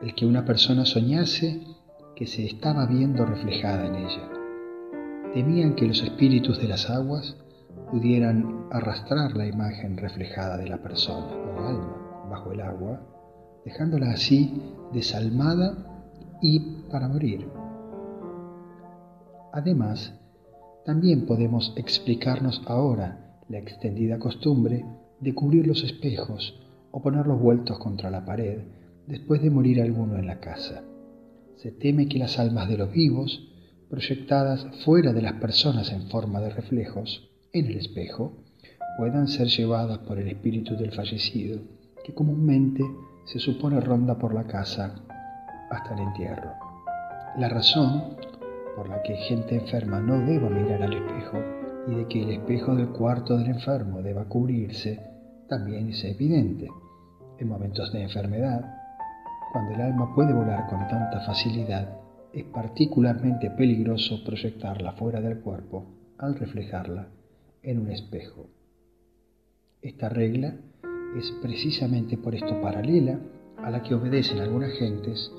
el 0.00 0.14
que 0.14 0.26
una 0.26 0.44
persona 0.44 0.84
soñase 0.84 1.60
que 2.16 2.26
se 2.26 2.44
estaba 2.46 2.86
viendo 2.86 3.24
reflejada 3.24 3.86
en 3.86 3.94
ella. 3.96 4.30
Temían 5.32 5.74
que 5.74 5.86
los 5.86 6.02
espíritus 6.02 6.60
de 6.60 6.68
las 6.68 6.88
aguas 6.90 7.36
pudieran 7.90 8.66
arrastrar 8.70 9.36
la 9.36 9.46
imagen 9.46 9.96
reflejada 9.96 10.56
de 10.56 10.68
la 10.68 10.78
persona 10.78 11.26
o 11.26 11.66
alma 11.66 12.26
bajo 12.30 12.52
el 12.52 12.60
agua, 12.60 13.00
dejándola 13.64 14.12
así 14.12 14.62
desalmada 14.92 15.74
y 16.40 16.60
para 16.90 17.08
morir. 17.08 17.48
Además, 19.52 20.12
también 20.84 21.26
podemos 21.26 21.72
explicarnos 21.76 22.62
ahora 22.66 23.38
la 23.48 23.58
extendida 23.58 24.18
costumbre 24.18 24.84
de 25.20 25.34
cubrir 25.34 25.66
los 25.66 25.82
espejos 25.84 26.60
o 26.90 27.02
ponerlos 27.02 27.40
vueltos 27.40 27.78
contra 27.78 28.10
la 28.10 28.24
pared 28.24 28.60
después 29.06 29.42
de 29.42 29.50
morir 29.50 29.80
alguno 29.80 30.16
en 30.16 30.26
la 30.26 30.40
casa. 30.40 30.84
Se 31.56 31.70
teme 31.72 32.08
que 32.08 32.18
las 32.18 32.38
almas 32.38 32.68
de 32.68 32.78
los 32.78 32.92
vivos, 32.92 33.48
proyectadas 33.88 34.66
fuera 34.84 35.12
de 35.12 35.22
las 35.22 35.34
personas 35.34 35.92
en 35.92 36.08
forma 36.08 36.40
de 36.40 36.50
reflejos 36.50 37.30
en 37.52 37.66
el 37.66 37.76
espejo, 37.76 38.32
puedan 38.98 39.28
ser 39.28 39.48
llevadas 39.48 39.98
por 39.98 40.18
el 40.18 40.28
espíritu 40.28 40.76
del 40.76 40.92
fallecido, 40.92 41.60
que 42.04 42.14
comúnmente 42.14 42.84
se 43.24 43.38
supone 43.38 43.80
ronda 43.80 44.18
por 44.18 44.34
la 44.34 44.44
casa 44.44 44.94
hasta 45.70 45.94
el 45.94 46.00
entierro. 46.00 46.52
La 47.38 47.48
razón 47.48 48.16
por 48.76 48.88
la 48.88 49.02
que 49.02 49.16
gente 49.16 49.56
enferma 49.56 50.00
no 50.00 50.24
deba 50.26 50.48
mirar 50.48 50.82
al 50.82 50.92
espejo 50.92 51.63
y 51.86 51.94
de 51.94 52.08
que 52.08 52.22
el 52.22 52.30
espejo 52.30 52.74
del 52.74 52.88
cuarto 52.88 53.36
del 53.36 53.48
enfermo 53.48 54.02
deba 54.02 54.24
cubrirse 54.24 55.00
también 55.48 55.90
es 55.90 56.02
evidente. 56.04 56.68
En 57.38 57.48
momentos 57.48 57.92
de 57.92 58.02
enfermedad, 58.02 58.64
cuando 59.52 59.74
el 59.74 59.80
alma 59.80 60.14
puede 60.14 60.32
volar 60.32 60.66
con 60.68 60.86
tanta 60.88 61.20
facilidad, 61.20 61.96
es 62.32 62.44
particularmente 62.44 63.50
peligroso 63.50 64.24
proyectarla 64.24 64.92
fuera 64.92 65.20
del 65.20 65.40
cuerpo 65.40 65.86
al 66.18 66.34
reflejarla 66.34 67.08
en 67.62 67.78
un 67.78 67.90
espejo. 67.90 68.46
Esta 69.82 70.08
regla 70.08 70.54
es 71.16 71.30
precisamente 71.42 72.16
por 72.16 72.34
esto 72.34 72.60
paralela 72.60 73.18
a 73.58 73.70
la 73.70 73.82
que 73.82 73.94
obedecen 73.94 74.40
algunas 74.40 74.72
gentes 74.72 75.30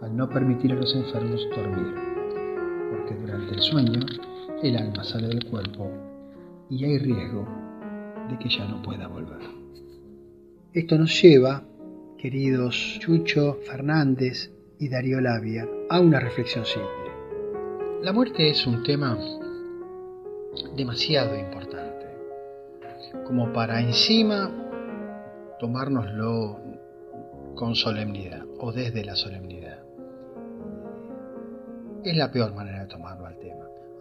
al 0.00 0.16
no 0.16 0.28
permitir 0.28 0.72
a 0.72 0.76
los 0.76 0.94
enfermos 0.94 1.46
dormir, 1.56 1.94
porque 2.90 3.14
durante 3.14 3.54
el 3.54 3.60
sueño 3.60 4.00
el 4.62 4.76
alma 4.76 5.04
sale 5.04 5.28
del 5.28 5.44
cuerpo 5.44 5.90
y 6.70 6.84
hay 6.84 6.98
riesgo 6.98 7.46
de 8.30 8.38
que 8.38 8.48
ya 8.48 8.66
no 8.66 8.82
pueda 8.82 9.08
volver. 9.08 9.40
Esto 10.72 10.98
nos 10.98 11.20
lleva, 11.22 11.62
queridos 12.18 12.98
Chucho 13.00 13.58
Fernández 13.66 14.50
y 14.78 14.88
Darío 14.88 15.20
Labia, 15.20 15.68
a 15.90 16.00
una 16.00 16.20
reflexión 16.20 16.64
simple. 16.64 16.90
La 18.02 18.12
muerte 18.12 18.50
es 18.50 18.66
un 18.66 18.82
tema 18.82 19.18
demasiado 20.76 21.38
importante 21.38 21.94
como 23.24 23.52
para 23.52 23.80
encima 23.80 24.50
tomárnoslo 25.58 26.58
con 27.54 27.74
solemnidad 27.74 28.44
o 28.58 28.72
desde 28.72 29.04
la 29.04 29.14
solemnidad. 29.14 29.78
Es 32.04 32.16
la 32.16 32.30
peor 32.30 32.54
manera 32.54 32.80
de 32.80 32.86
tomarlo. 32.86 33.13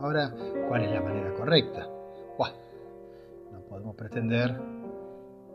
Ahora, 0.04 0.34
¿cuál 0.68 0.84
es 0.84 0.92
la 0.92 1.02
manera 1.02 1.34
correcta? 1.34 1.88
Buah, 2.38 2.52
no 3.54 3.62
podemos 3.62 3.96
pretender 3.96 4.50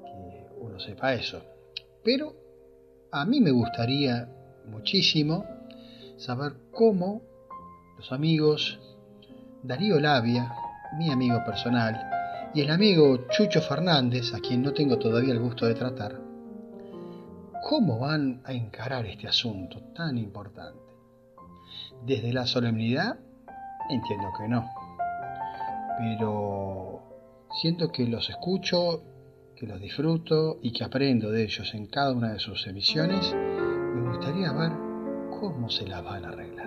que 0.03 0.47
uno 0.59 0.81
sepa 0.81 1.13
eso. 1.13 1.43
Pero 2.03 2.35
a 3.13 3.27
mí 3.27 3.43
me 3.43 3.51
gustaría 3.51 4.27
muchísimo 4.65 5.45
saber 6.17 6.55
cómo 6.71 7.21
los 7.99 8.11
amigos 8.11 8.81
Darío 9.63 10.01
Labia, 10.01 10.51
mi 10.97 11.13
amigo 11.13 11.45
personal, 11.45 12.51
y 12.55 12.63
el 12.63 12.71
amigo 12.71 13.29
Chucho 13.29 13.61
Fernández, 13.61 14.33
a 14.33 14.41
quien 14.41 14.63
no 14.63 14.73
tengo 14.73 14.99
todavía 14.99 15.35
el 15.35 15.41
gusto 15.41 15.67
de 15.67 15.75
tratar, 15.75 16.19
¿cómo 17.69 17.99
van 17.99 18.41
a 18.47 18.55
encarar 18.55 19.05
este 19.05 19.29
asunto 19.29 19.93
tan 19.95 20.17
importante? 20.17 20.81
Desde 22.07 22.33
la 22.33 22.47
solemnidad, 22.47 23.19
entiendo 23.90 24.29
que 24.38 24.48
no. 24.48 24.68
pero 25.98 27.03
siento 27.61 27.90
que 27.90 28.07
los 28.07 28.29
escucho, 28.31 29.03
que 29.57 29.66
los 29.66 29.81
disfruto 29.81 30.59
y 30.62 30.72
que 30.72 30.85
aprendo 30.85 31.31
de 31.31 31.42
ellos 31.44 31.74
en 31.74 31.87
cada 31.87 32.12
una 32.12 32.33
de 32.33 32.38
sus 32.38 32.66
emisiones, 32.66 33.35
me 33.35 34.09
gustaría 34.09 34.53
ver 34.53 34.72
cómo 35.40 35.68
se 35.68 35.87
las 35.87 36.05
van 36.05 36.24
a 36.24 36.29
arreglar. 36.29 36.58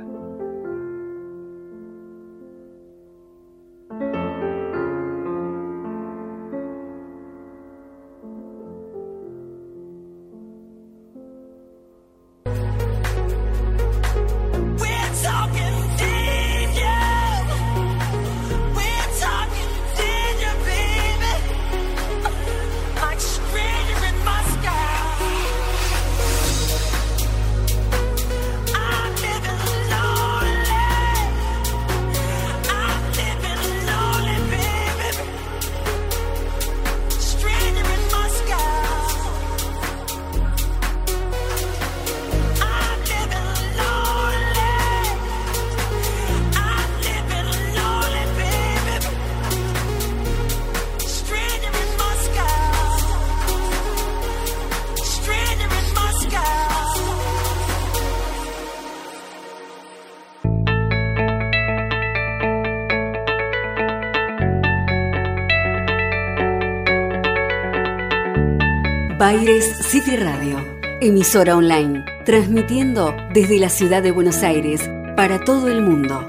Baires 69.33 69.77
City 69.87 70.17
Radio, 70.17 70.57
emisora 70.99 71.55
online, 71.55 72.03
transmitiendo 72.25 73.15
desde 73.33 73.59
la 73.59 73.69
ciudad 73.69 74.03
de 74.03 74.11
Buenos 74.11 74.43
Aires 74.43 74.89
para 75.15 75.39
todo 75.39 75.69
el 75.69 75.81
mundo. 75.81 76.25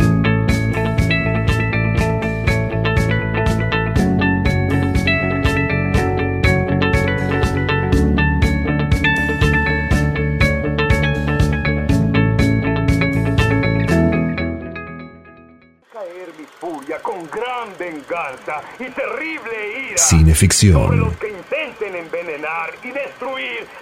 caer 15.92 16.28
mi 16.38 16.44
furia 16.60 16.98
con 17.00 17.28
gran 17.30 17.68
venganza 17.78 18.62
y 18.78 18.88
terrible 18.90 19.88
ira 19.88 19.98
Cineficción. 19.98 20.82
sobre 20.82 20.96
los 20.98 21.16
que 21.16 21.28
intenten 21.28 21.96
envenenar 21.96 22.70
y 22.82 22.90
destruir 22.90 23.66
a 23.80 23.81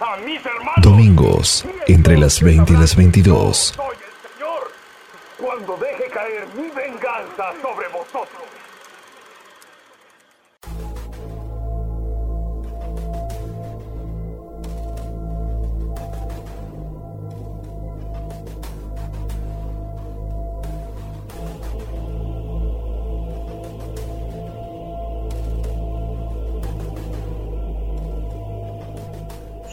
Domingos, 0.81 1.65
entre 1.87 2.17
las 2.17 2.41
20 2.41 2.73
y 2.73 2.75
las 2.75 2.95
22. 2.95 3.75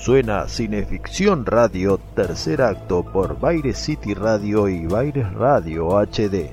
Suena 0.08 0.48
Cineficción 0.48 1.44
Radio, 1.44 2.00
tercer 2.14 2.62
acto 2.62 3.02
por 3.02 3.38
Baires 3.38 3.76
City 3.76 4.14
Radio 4.14 4.66
y 4.66 4.86
Baires 4.86 5.30
Radio 5.34 5.88
HD. 6.00 6.48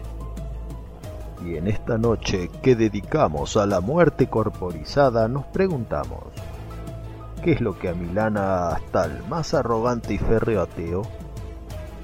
Y 1.46 1.56
en 1.56 1.68
esta 1.70 1.98
noche 1.98 2.50
que 2.62 2.76
dedicamos 2.76 3.56
a 3.56 3.66
la 3.66 3.80
muerte 3.80 4.28
corporizada 4.28 5.30
nos 5.30 5.46
preguntamos, 5.46 6.26
¿qué 7.46 7.54
es 7.54 7.62
lo 7.62 7.80
que 7.80 7.88
a 7.88 7.94
Milana 7.94 8.72
hasta 8.72 9.06
el 9.06 9.24
más 9.30 9.54
arrogante 9.54 10.16
y 10.16 10.18
férreo 10.18 10.64
ateo? 10.64 11.04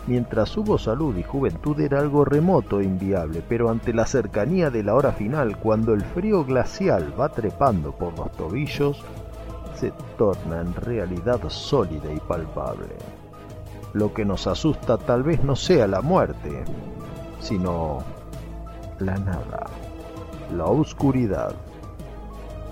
Mientras 0.07 0.55
hubo 0.55 0.77
salud 0.77 1.17
y 1.17 1.23
juventud 1.23 1.77
era 1.81 1.99
algo 1.99 2.23
remoto 2.23 2.79
e 2.79 2.85
inviable, 2.85 3.43
pero 3.45 3.69
ante 3.69 3.93
la 3.93 4.05
cercanía 4.05 4.69
de 4.69 4.83
la 4.83 4.95
hora 4.95 5.11
final, 5.11 5.57
cuando 5.57 5.93
el 5.93 6.01
frío 6.01 6.45
glacial 6.45 7.13
va 7.19 7.27
trepando 7.27 7.91
por 7.91 8.17
los 8.17 8.31
tobillos, 8.37 9.03
se 9.81 9.91
torna 10.15 10.61
en 10.61 10.75
realidad 10.75 11.39
sólida 11.47 12.13
y 12.13 12.19
palpable. 12.19 12.95
Lo 13.93 14.13
que 14.13 14.23
nos 14.23 14.45
asusta 14.45 14.99
tal 14.99 15.23
vez 15.23 15.43
no 15.43 15.55
sea 15.55 15.87
la 15.87 16.01
muerte, 16.01 16.63
sino 17.39 18.03
la 18.99 19.17
nada, 19.17 19.65
la 20.55 20.65
oscuridad. 20.65 21.55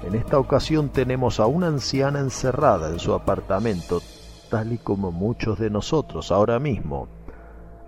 En 0.05 0.13
esta 0.13 0.37
ocasión 0.37 0.89
tenemos 0.89 1.39
a 1.39 1.47
una 1.47 1.65
anciana 1.65 2.19
encerrada 2.19 2.89
en 2.89 2.99
su 2.99 3.15
apartamento, 3.15 4.03
tal 4.51 4.71
y 4.71 4.77
como 4.77 5.11
muchos 5.11 5.57
de 5.57 5.71
nosotros 5.71 6.31
ahora 6.31 6.59
mismo. 6.59 7.07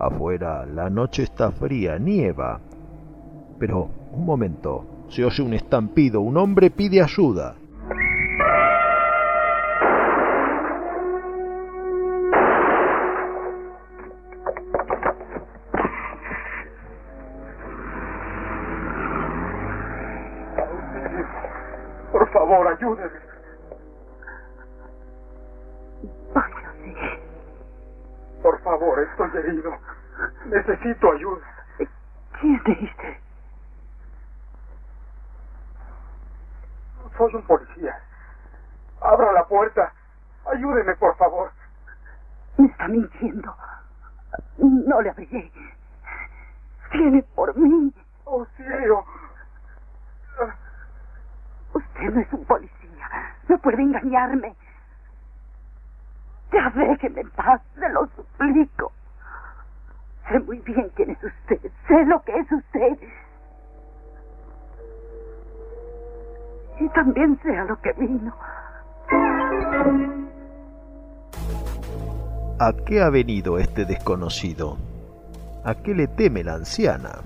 Afuera 0.00 0.66
la 0.66 0.90
noche 0.90 1.22
está 1.22 1.52
fría, 1.52 1.96
nieva. 1.96 2.58
Pero, 3.60 3.88
un 4.10 4.26
momento, 4.26 4.84
se 5.08 5.24
oye 5.24 5.44
un 5.44 5.54
estampido, 5.54 6.20
un 6.20 6.36
hombre 6.36 6.72
pide 6.72 7.00
ayuda. 7.00 7.54
Qué 72.92 73.00
ha 73.00 73.08
venido 73.08 73.58
este 73.58 73.86
desconocido? 73.86 74.76
¿A 75.64 75.76
qué 75.76 75.94
le 75.94 76.08
teme 76.08 76.44
la 76.44 76.56
anciana? 76.56 77.20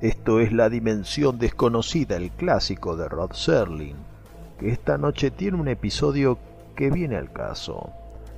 Esto 0.00 0.38
es 0.38 0.52
La 0.52 0.68
Dimensión 0.68 1.40
Desconocida, 1.40 2.14
el 2.14 2.30
clásico 2.30 2.96
de 2.96 3.08
Rod 3.08 3.32
Serling, 3.32 3.96
que 4.60 4.68
esta 4.68 4.96
noche 4.96 5.32
tiene 5.32 5.56
un 5.56 5.66
episodio 5.66 6.38
que 6.76 6.92
viene 6.92 7.16
al 7.16 7.32
caso. 7.32 7.90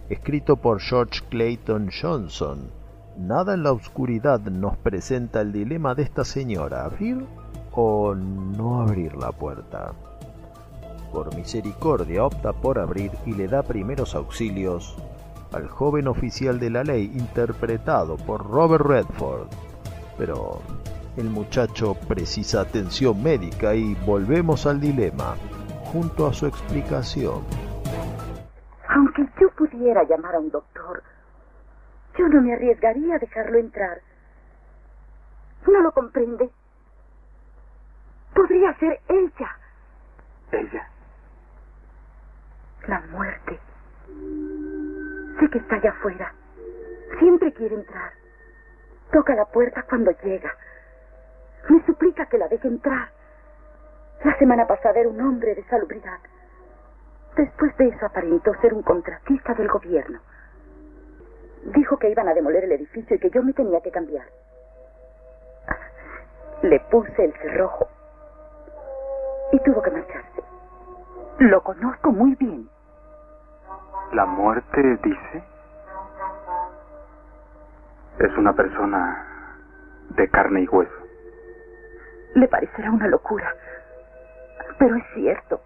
Escrito 0.08 0.56
por 0.56 0.80
George 0.80 1.20
Clayton 1.28 1.90
Johnson, 1.92 2.70
Nada 3.18 3.52
en 3.52 3.62
la 3.62 3.72
oscuridad 3.72 4.40
nos 4.40 4.78
presenta 4.78 5.42
el 5.42 5.52
dilema 5.52 5.94
de 5.94 6.04
esta 6.04 6.24
señora, 6.24 6.86
abrir 6.86 7.26
o 7.72 8.14
no 8.14 8.80
abrir 8.80 9.16
la 9.16 9.32
puerta. 9.32 9.92
Por 11.12 11.36
misericordia 11.36 12.24
opta 12.24 12.54
por 12.54 12.78
abrir 12.78 13.10
y 13.26 13.34
le 13.34 13.48
da 13.48 13.62
primeros 13.62 14.14
auxilios 14.14 14.96
al 15.52 15.68
joven 15.68 16.08
oficial 16.08 16.58
de 16.60 16.70
la 16.70 16.84
ley 16.84 17.10
interpretado 17.14 18.16
por 18.16 18.46
Robert 18.48 18.86
Redford. 18.86 19.48
Pero 20.18 20.60
El 21.16 21.28
muchacho 21.28 21.94
precisa 22.08 22.60
atención 22.60 23.20
médica 23.22 23.74
y 23.74 23.94
volvemos 24.06 24.64
al 24.66 24.80
dilema, 24.80 25.34
junto 25.92 26.26
a 26.26 26.32
su 26.32 26.46
explicación. 26.46 27.42
Aunque 28.88 29.28
yo 29.40 29.50
pudiera 29.50 30.04
llamar 30.04 30.36
a 30.36 30.38
un 30.38 30.50
doctor, 30.50 31.02
yo 32.16 32.28
no 32.28 32.40
me 32.40 32.54
arriesgaría 32.54 33.16
a 33.16 33.18
dejarlo 33.18 33.58
entrar. 33.58 34.00
¿No 35.66 35.80
lo 35.80 35.92
comprende? 35.92 36.48
Podría 38.34 38.72
ser 38.78 39.00
ella. 39.08 39.56
¿Ella? 40.52 40.88
La 42.86 43.00
muerte. 43.12 43.58
Sé 45.40 45.48
que 45.48 45.58
está 45.58 45.76
allá 45.76 45.90
afuera. 45.90 46.34
Siempre 47.18 47.52
quiere 47.54 47.74
entrar. 47.74 48.12
Toca 49.10 49.34
la 49.34 49.46
puerta 49.46 49.82
cuando 49.88 50.10
llega. 50.22 50.54
Me 51.68 51.84
suplica 51.86 52.26
que 52.26 52.36
la 52.36 52.46
deje 52.48 52.68
entrar. 52.68 53.08
La 54.22 54.36
semana 54.38 54.66
pasada 54.66 55.00
era 55.00 55.08
un 55.08 55.20
hombre 55.20 55.54
de 55.54 55.64
salubridad. 55.64 56.18
Después 57.36 57.74
de 57.78 57.88
eso 57.88 58.04
aparentó 58.04 58.52
ser 58.60 58.74
un 58.74 58.82
contratista 58.82 59.54
del 59.54 59.68
gobierno. 59.68 60.20
Dijo 61.74 61.96
que 61.96 62.10
iban 62.10 62.28
a 62.28 62.34
demoler 62.34 62.64
el 62.64 62.72
edificio 62.72 63.16
y 63.16 63.18
que 63.18 63.30
yo 63.30 63.42
me 63.42 63.54
tenía 63.54 63.80
que 63.80 63.90
cambiar. 63.90 64.26
Le 66.62 66.80
puse 66.90 67.24
el 67.24 67.32
cerrojo 67.34 67.88
y 69.52 69.58
tuvo 69.60 69.80
que 69.80 69.90
marcharse. 69.90 70.42
Lo 71.38 71.62
conozco 71.62 72.12
muy 72.12 72.34
bien. 72.34 72.68
¿La 74.12 74.26
muerte 74.26 74.98
dice? 75.04 75.44
Es 78.18 78.36
una 78.36 78.52
persona 78.52 79.24
de 80.10 80.28
carne 80.28 80.62
y 80.62 80.68
hueso. 80.68 80.92
Le 82.34 82.48
parecerá 82.48 82.90
una 82.90 83.06
locura, 83.06 83.54
pero 84.78 84.96
es 84.96 85.04
cierto. 85.14 85.60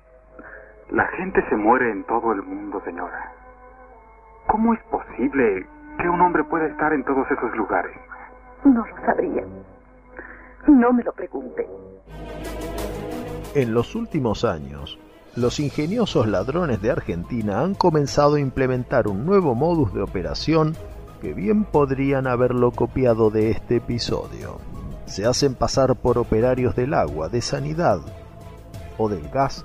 La 0.90 1.06
gente 1.08 1.42
se 1.48 1.56
muere 1.56 1.90
en 1.90 2.04
todo 2.04 2.32
el 2.32 2.42
mundo, 2.42 2.82
señora. 2.84 3.32
¿Cómo 4.46 4.74
es 4.74 4.82
posible 4.84 5.66
que 5.98 6.08
un 6.08 6.20
hombre 6.20 6.44
pueda 6.44 6.66
estar 6.66 6.92
en 6.92 7.02
todos 7.04 7.26
esos 7.30 7.56
lugares? 7.56 7.96
No 8.64 8.86
lo 8.86 9.06
sabría. 9.06 9.44
No 10.66 10.92
me 10.92 11.02
lo 11.02 11.12
pregunte. 11.12 11.66
En 13.54 13.72
los 13.72 13.94
últimos 13.94 14.44
años, 14.44 14.98
los 15.36 15.58
ingeniosos 15.58 16.28
ladrones 16.28 16.80
de 16.80 16.90
Argentina 16.90 17.60
han 17.60 17.74
comenzado 17.74 18.36
a 18.36 18.40
implementar 18.40 19.08
un 19.08 19.26
nuevo 19.26 19.54
modus 19.54 19.92
de 19.92 20.02
operación 20.02 20.76
que 21.20 21.34
bien 21.34 21.64
podrían 21.64 22.26
haberlo 22.26 22.70
copiado 22.70 23.30
de 23.30 23.50
este 23.50 23.76
episodio. 23.76 24.58
Se 25.06 25.26
hacen 25.26 25.54
pasar 25.54 25.96
por 25.96 26.18
operarios 26.18 26.76
del 26.76 26.94
agua, 26.94 27.28
de 27.28 27.40
sanidad 27.40 28.00
o 28.96 29.08
del 29.08 29.28
gas, 29.28 29.64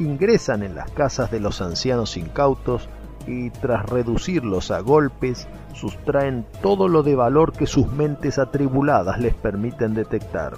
ingresan 0.00 0.62
en 0.64 0.74
las 0.74 0.90
casas 0.90 1.30
de 1.30 1.40
los 1.40 1.60
ancianos 1.60 2.16
incautos 2.16 2.88
y 3.26 3.50
tras 3.50 3.88
reducirlos 3.88 4.70
a 4.70 4.80
golpes, 4.80 5.46
sustraen 5.74 6.44
todo 6.60 6.88
lo 6.88 7.02
de 7.02 7.14
valor 7.14 7.52
que 7.52 7.66
sus 7.66 7.86
mentes 7.92 8.38
atribuladas 8.38 9.20
les 9.20 9.34
permiten 9.34 9.94
detectar. 9.94 10.54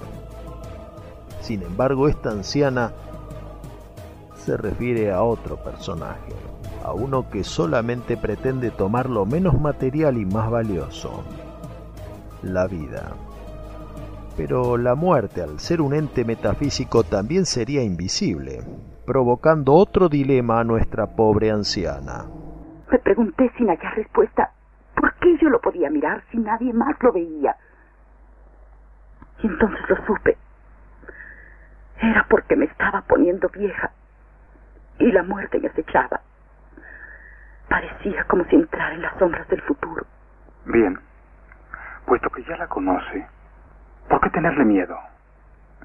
Sin 1.41 1.61
embargo, 1.61 2.09
esta 2.09 2.31
anciana 2.31 2.91
se 4.47 4.55
refiere 4.55 5.11
a 5.11 5.23
otro 5.23 5.57
personaje, 5.57 6.31
a 6.81 6.93
uno 6.93 7.29
que 7.29 7.43
solamente 7.43 8.15
pretende 8.15 8.71
tomar 8.71 9.09
lo 9.09 9.25
menos 9.25 9.59
material 9.59 10.17
y 10.17 10.25
más 10.25 10.49
valioso, 10.49 11.21
la 12.43 12.65
vida. 12.65 13.11
Pero 14.37 14.77
la 14.77 14.95
muerte, 14.95 15.41
al 15.41 15.59
ser 15.59 15.81
un 15.81 15.93
ente 15.93 16.23
metafísico, 16.23 17.03
también 17.03 17.45
sería 17.45 17.83
invisible, 17.83 18.61
provocando 19.05 19.73
otro 19.73 20.07
dilema 20.07 20.61
a 20.61 20.63
nuestra 20.63 21.07
pobre 21.07 21.51
anciana. 21.51 22.23
Me 22.89 22.99
pregunté 22.99 23.51
sin 23.57 23.67
hallar 23.67 23.95
respuesta 23.97 24.53
por 24.95 25.13
qué 25.15 25.37
yo 25.41 25.49
lo 25.49 25.59
podía 25.59 25.89
mirar 25.89 26.23
si 26.31 26.37
nadie 26.37 26.71
más 26.71 26.95
lo 27.01 27.11
veía. 27.11 27.53
Y 29.43 29.47
entonces 29.47 29.81
lo 29.89 29.97
supe. 30.05 30.37
Era 32.01 32.25
porque 32.29 32.55
me 32.55 32.63
estaba 32.63 33.01
poniendo 33.01 33.49
vieja 33.49 33.91
y 34.99 35.11
la 35.11 35.23
muerte 35.23 35.59
me 35.59 35.67
acechaba. 35.67 36.21
Parecía 37.69 38.23
como 38.25 38.45
si 38.45 38.55
entrara 38.55 38.93
en 38.93 39.01
las 39.01 39.17
sombras 39.17 39.47
del 39.49 39.61
futuro. 39.61 40.05
Bien, 40.65 40.99
puesto 42.05 42.29
que 42.29 42.43
ya 42.43 42.57
la 42.57 42.67
conoce, 42.67 43.27
¿por 44.09 44.21
qué 44.21 44.29
tenerle 44.29 44.63
miedo? 44.65 44.97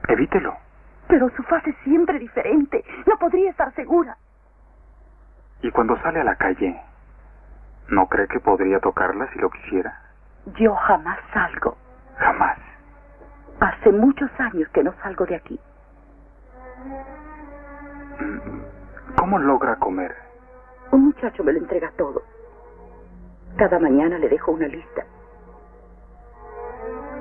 Evítelo. 0.09 0.57
Pero 1.09 1.29
su 1.37 1.43
faz 1.45 1.67
es 1.67 1.77
siempre 1.85 2.19
diferente. 2.19 2.85
No 3.07 3.17
podría 3.19 3.51
estar 3.51 3.73
segura. 3.75 4.17
Y 5.63 5.71
cuando 5.71 6.01
sale 6.03 6.21
a 6.21 6.25
la 6.25 6.37
calle, 6.37 6.81
¿no 7.89 8.07
cree 8.09 8.27
que 8.29 8.41
podría 8.41 8.81
tocarla 8.81 9.29
si 9.33 9.39
lo 9.39 9.51
quisiera? 9.51 10.01
Yo 10.59 10.75
jamás 10.75 11.19
salgo. 11.33 11.77
Jamás. 12.17 12.59
Hace 13.61 13.93
muchos 13.93 14.31
años 14.41 14.69
que 14.71 14.83
no 14.83 14.93
salgo 15.03 15.25
de 15.27 15.37
aquí. 15.37 15.61
¿Cómo 19.17 19.39
logra 19.39 19.77
comer? 19.77 20.15
Un 20.91 21.07
muchacho 21.07 21.45
me 21.45 21.53
lo 21.53 21.59
entrega 21.59 21.91
todo. 21.97 22.23
Cada 23.57 23.79
mañana 23.79 24.19
le 24.19 24.29
dejo 24.29 24.53
una 24.53 24.67
lista. 24.67 25.05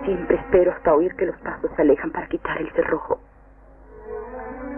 Siempre 0.04 0.38
espero 0.38 0.72
hasta 0.72 0.94
oír 0.94 1.16
que 1.16 1.26
los 1.26 1.38
pasos 1.38 1.70
se 1.76 1.82
alejan 1.82 2.12
para 2.12 2.28
quitar 2.28 2.60
el 2.60 2.72
cerrojo. 2.72 3.20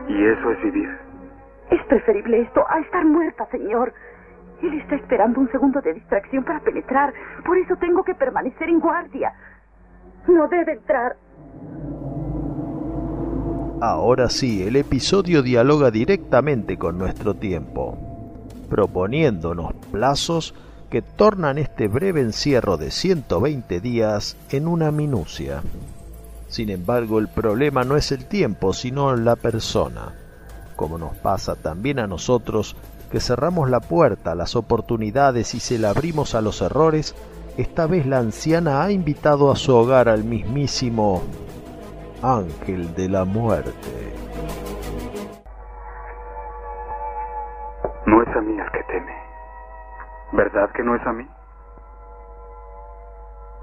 ¿Y 0.08 0.26
eso 0.26 0.52
es 0.52 0.62
vivir? 0.64 0.90
Es 1.70 1.82
preferible 1.86 2.42
esto 2.42 2.66
a 2.70 2.80
estar 2.80 3.06
muerta, 3.06 3.46
señor. 3.48 3.94
Él 4.62 4.74
está 4.80 4.96
esperando 4.96 5.40
un 5.40 5.50
segundo 5.52 5.82
de 5.82 5.94
distracción 5.94 6.44
para 6.44 6.60
penetrar. 6.60 7.14
Por 7.46 7.58
eso 7.58 7.76
tengo 7.78 8.04
que 8.04 8.16
permanecer 8.16 8.70
en 8.70 8.80
guardia. 8.80 9.34
No 10.28 10.48
debe 10.48 10.74
entrar. 10.74 11.16
Ahora 13.86 14.30
sí, 14.30 14.64
el 14.64 14.78
episodio 14.78 15.44
dialoga 15.44 15.92
directamente 15.92 16.78
con 16.78 16.98
nuestro 16.98 17.34
tiempo, 17.34 17.98
proponiéndonos 18.70 19.74
plazos 19.92 20.54
que 20.90 21.02
tornan 21.02 21.58
este 21.58 21.90
breve 21.90 22.22
encierro 22.22 22.78
de 22.78 22.92
120 22.92 23.82
días 23.82 24.38
en 24.52 24.70
una 24.70 24.90
minucia. 24.92 25.64
Sin 26.48 26.70
embargo, 26.70 27.20
el 27.20 27.28
problema 27.28 27.84
no 27.84 27.98
es 27.98 28.14
el 28.14 28.24
tiempo, 28.24 28.72
sino 28.72 29.18
la 29.18 29.36
persona, 29.36 30.14
como 30.78 30.98
nos 30.98 31.18
pasa 31.18 31.56
también 31.56 32.00
a 32.00 32.08
nosotros 32.08 32.78
que 33.12 33.20
cerramos 33.20 33.70
la 33.70 33.82
puerta 33.82 34.32
a 34.32 34.36
las 34.36 34.56
oportunidades 34.56 35.54
y 35.56 35.60
se 35.60 35.78
la 35.78 35.90
abrimos 35.90 36.36
a 36.36 36.42
los 36.42 36.62
errores, 36.62 37.16
esta 37.58 37.86
vez 37.86 38.06
la 38.06 38.20
anciana 38.20 38.82
ha 38.82 38.94
invitado 38.94 39.52
a 39.52 39.58
su 39.58 39.76
hogar 39.76 40.08
al 40.08 40.24
mismísimo 40.24 41.22
ángel 42.24 42.96
de 42.96 43.10
la 43.10 43.26
muerte. 43.26 44.14
No 48.06 48.22
es 48.22 48.36
a 48.36 48.42
mí 48.42 48.58
el 48.58 48.72
que 48.72 48.84
teme. 48.84 49.16
¿Verdad 50.32 50.72
que 50.72 50.84
no 50.84 50.96
es 50.96 51.06
a 51.06 51.12
mí? 51.12 51.28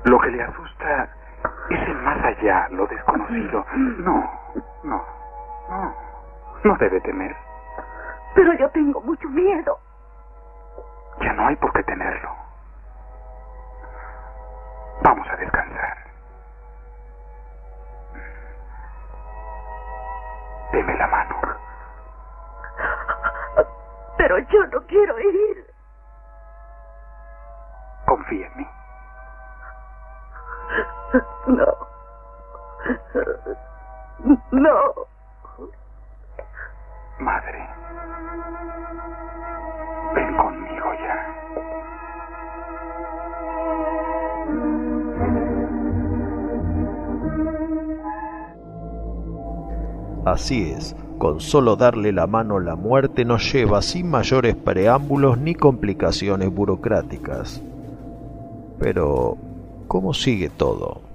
Lo 0.04 0.18
que 0.18 0.30
le 0.30 0.42
asusta 0.42 1.08
es 1.70 1.88
el 1.88 1.96
más 2.02 2.22
allá, 2.24 2.68
lo 2.70 2.86
desconocido. 2.86 3.64
No, 3.74 4.30
no, 4.84 5.04
no. 5.68 5.94
No 6.64 6.76
debe 6.76 7.00
temer. 7.00 7.34
Pero 8.34 8.52
yo 8.54 8.68
tengo 8.70 9.00
mucho 9.00 9.28
miedo. 9.28 9.78
Ya 11.20 11.32
no 11.32 11.46
hay 11.46 11.56
por 11.56 11.72
qué 11.72 11.82
tenerlo. 11.84 12.30
Vamos 15.02 15.26
a 15.28 15.36
descansar. 15.36 15.99
Deme 20.70 20.96
la 20.96 21.06
mano. 21.08 21.69
Con 51.20 51.38
solo 51.38 51.76
darle 51.76 52.12
la 52.12 52.26
mano 52.26 52.60
la 52.60 52.76
muerte 52.76 53.26
nos 53.26 53.52
lleva 53.52 53.82
sin 53.82 54.08
mayores 54.08 54.56
preámbulos 54.56 55.36
ni 55.36 55.54
complicaciones 55.54 56.50
burocráticas. 56.50 57.60
Pero, 58.78 59.36
¿cómo 59.86 60.14
sigue 60.14 60.48
todo? 60.48 61.09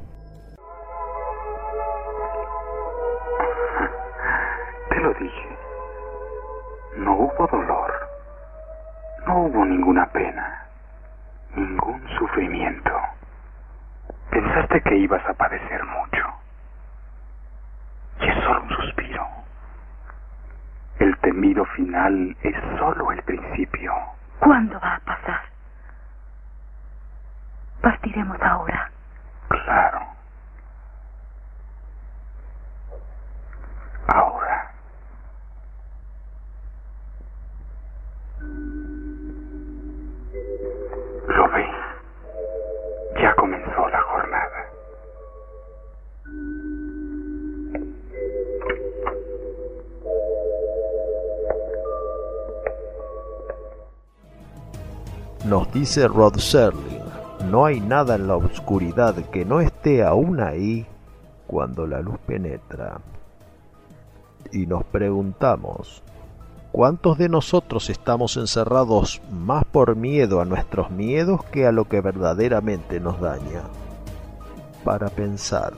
Dice 55.75 56.07
Rod 56.07 56.37
Serling, 56.37 57.03
no 57.51 57.65
hay 57.65 57.81
nada 57.81 58.15
en 58.15 58.27
la 58.27 58.37
oscuridad 58.37 59.13
que 59.29 59.43
no 59.43 59.59
esté 59.59 60.03
aún 60.05 60.39
ahí 60.39 60.87
cuando 61.47 61.85
la 61.85 61.99
luz 61.99 62.17
penetra. 62.25 63.01
Y 64.53 64.67
nos 64.67 64.85
preguntamos, 64.85 66.01
¿cuántos 66.71 67.17
de 67.17 67.27
nosotros 67.27 67.89
estamos 67.89 68.37
encerrados 68.37 69.21
más 69.29 69.65
por 69.65 69.97
miedo 69.97 70.39
a 70.39 70.45
nuestros 70.45 70.91
miedos 70.91 71.43
que 71.51 71.67
a 71.67 71.73
lo 71.73 71.89
que 71.89 71.99
verdaderamente 71.99 73.01
nos 73.01 73.19
daña? 73.19 73.63
Para 74.85 75.09
pensar. 75.09 75.73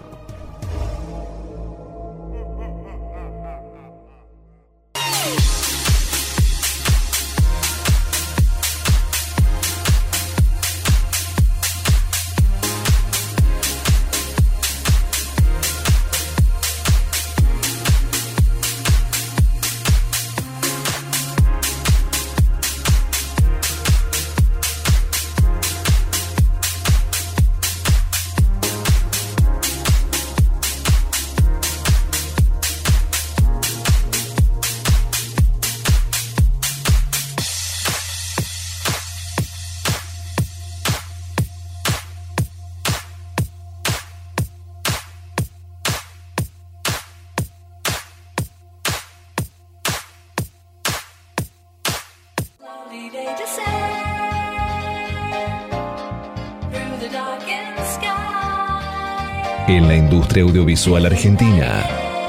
Industria 60.37 60.43
audiovisual 60.43 61.05
argentina, 61.05 61.85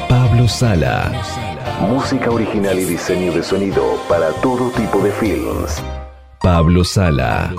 Pablo 0.09 0.49
Sala. 0.49 1.13
Música 1.89 2.31
original 2.31 2.79
y 2.79 2.85
diseño 2.85 3.33
de 3.33 3.43
sonido 3.43 3.99
para 4.09 4.31
todo 4.41 4.71
tipo 4.71 5.01
de 5.01 5.11
films. 5.13 5.83
Pablo 6.41 6.85
Sala. 6.85 7.53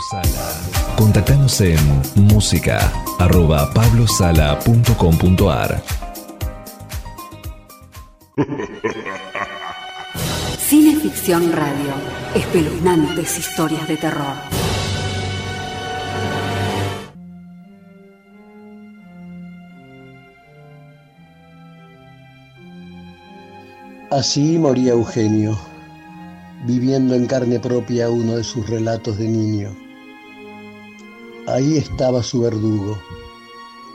Contactanos 0.96 1.62
en 1.62 1.78
música 2.16 2.92
arroba 3.20 3.72
pablosala.com.ar. 3.74 5.84
Cineficción 10.58 11.52
Radio. 11.52 11.94
Espeluznantes 12.36 13.38
historias 13.38 13.88
de 13.88 13.98
terror. 13.98 14.59
Así 24.12 24.58
moría 24.58 24.94
Eugenio, 24.94 25.56
viviendo 26.66 27.14
en 27.14 27.28
carne 27.28 27.60
propia 27.60 28.10
uno 28.10 28.38
de 28.38 28.44
sus 28.44 28.68
relatos 28.68 29.20
de 29.20 29.28
niño. 29.28 29.70
Ahí 31.46 31.78
estaba 31.78 32.24
su 32.24 32.42
verdugo, 32.42 32.98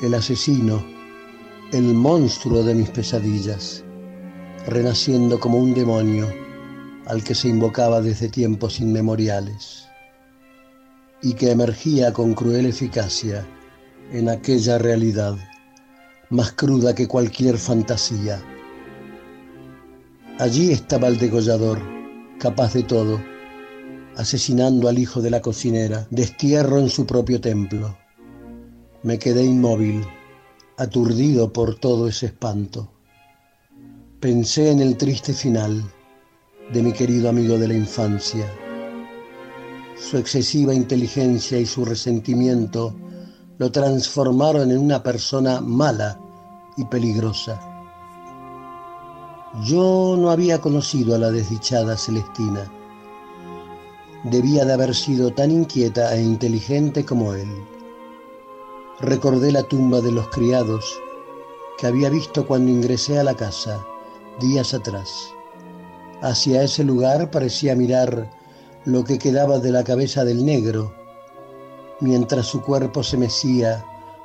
el 0.04 0.14
asesino, 0.14 0.86
el 1.72 1.94
monstruo 1.94 2.62
de 2.62 2.76
mis 2.76 2.90
pesadillas, 2.90 3.82
renaciendo 4.68 5.40
como 5.40 5.58
un 5.58 5.74
demonio 5.74 6.32
al 7.06 7.24
que 7.24 7.34
se 7.34 7.48
invocaba 7.48 8.00
desde 8.00 8.28
tiempos 8.28 8.78
inmemoriales 8.78 9.88
y 11.22 11.32
que 11.32 11.50
emergía 11.50 12.12
con 12.12 12.34
cruel 12.34 12.66
eficacia 12.66 13.44
en 14.12 14.28
aquella 14.28 14.78
realidad, 14.78 15.36
más 16.30 16.52
cruda 16.52 16.94
que 16.94 17.08
cualquier 17.08 17.58
fantasía. 17.58 18.40
Allí 20.36 20.72
estaba 20.72 21.06
el 21.06 21.16
degollador, 21.16 21.80
capaz 22.40 22.74
de 22.74 22.82
todo, 22.82 23.20
asesinando 24.16 24.88
al 24.88 24.98
hijo 24.98 25.22
de 25.22 25.30
la 25.30 25.40
cocinera, 25.40 26.08
destierro 26.10 26.80
en 26.80 26.90
su 26.90 27.06
propio 27.06 27.40
templo. 27.40 27.96
Me 29.04 29.16
quedé 29.16 29.44
inmóvil, 29.44 30.04
aturdido 30.76 31.52
por 31.52 31.76
todo 31.76 32.08
ese 32.08 32.26
espanto. 32.26 32.90
Pensé 34.18 34.72
en 34.72 34.80
el 34.80 34.96
triste 34.96 35.32
final 35.32 35.84
de 36.72 36.82
mi 36.82 36.92
querido 36.92 37.28
amigo 37.28 37.56
de 37.56 37.68
la 37.68 37.74
infancia. 37.74 38.52
Su 39.96 40.18
excesiva 40.18 40.74
inteligencia 40.74 41.60
y 41.60 41.66
su 41.66 41.84
resentimiento 41.84 42.92
lo 43.58 43.70
transformaron 43.70 44.72
en 44.72 44.78
una 44.78 45.00
persona 45.00 45.60
mala 45.60 46.18
y 46.76 46.84
peligrosa. 46.86 47.73
Yo 49.62 50.16
no 50.18 50.30
había 50.30 50.60
conocido 50.60 51.14
a 51.14 51.18
la 51.18 51.30
desdichada 51.30 51.96
Celestina. 51.96 52.68
Debía 54.24 54.64
de 54.64 54.72
haber 54.72 54.96
sido 54.96 55.32
tan 55.32 55.52
inquieta 55.52 56.12
e 56.16 56.22
inteligente 56.22 57.04
como 57.04 57.34
él. 57.34 57.48
Recordé 58.98 59.52
la 59.52 59.62
tumba 59.62 60.00
de 60.00 60.10
los 60.10 60.28
criados 60.30 61.00
que 61.78 61.86
había 61.86 62.10
visto 62.10 62.46
cuando 62.48 62.72
ingresé 62.72 63.20
a 63.20 63.22
la 63.22 63.34
casa 63.34 63.84
días 64.40 64.74
atrás. 64.74 65.28
Hacia 66.20 66.64
ese 66.64 66.82
lugar 66.82 67.30
parecía 67.30 67.76
mirar 67.76 68.30
lo 68.84 69.04
que 69.04 69.18
quedaba 69.18 69.60
de 69.60 69.70
la 69.70 69.84
cabeza 69.84 70.24
del 70.24 70.44
negro, 70.44 70.92
mientras 72.00 72.46
su 72.46 72.60
cuerpo 72.60 73.04
se 73.04 73.16
mecía 73.16 73.84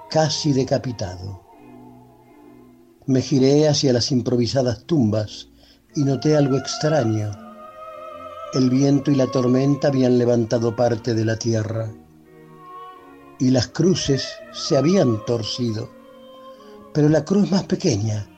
casi 0.09 0.53
decapitado. 0.53 1.48
Me 3.09 3.23
giré 3.23 3.67
hacia 3.67 3.91
las 3.91 4.11
improvisadas 4.11 4.83
tumbas 4.83 5.47
y 5.95 6.03
noté 6.03 6.37
algo 6.37 6.57
extraño. 6.57 7.31
El 8.53 8.69
viento 8.69 9.09
y 9.09 9.15
la 9.15 9.25
tormenta 9.25 9.87
habían 9.87 10.19
levantado 10.19 10.75
parte 10.75 11.15
de 11.15 11.25
la 11.25 11.35
tierra 11.35 11.91
y 13.39 13.49
las 13.49 13.65
cruces 13.69 14.27
se 14.53 14.77
habían 14.77 15.25
torcido, 15.25 15.89
pero 16.93 17.09
la 17.09 17.25
cruz 17.25 17.49
más 17.49 17.63
pequeña, 17.63 18.29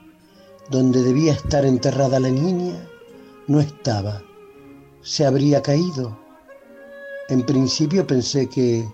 donde 0.70 1.02
debía 1.02 1.34
estar 1.34 1.66
enterrada 1.66 2.18
la 2.18 2.30
niña, 2.30 2.88
no 3.48 3.60
estaba, 3.60 4.22
se 5.02 5.26
habría 5.26 5.60
caído. 5.60 6.18
En 7.28 7.44
principio 7.44 8.06
pensé 8.06 8.48
que, 8.48 8.90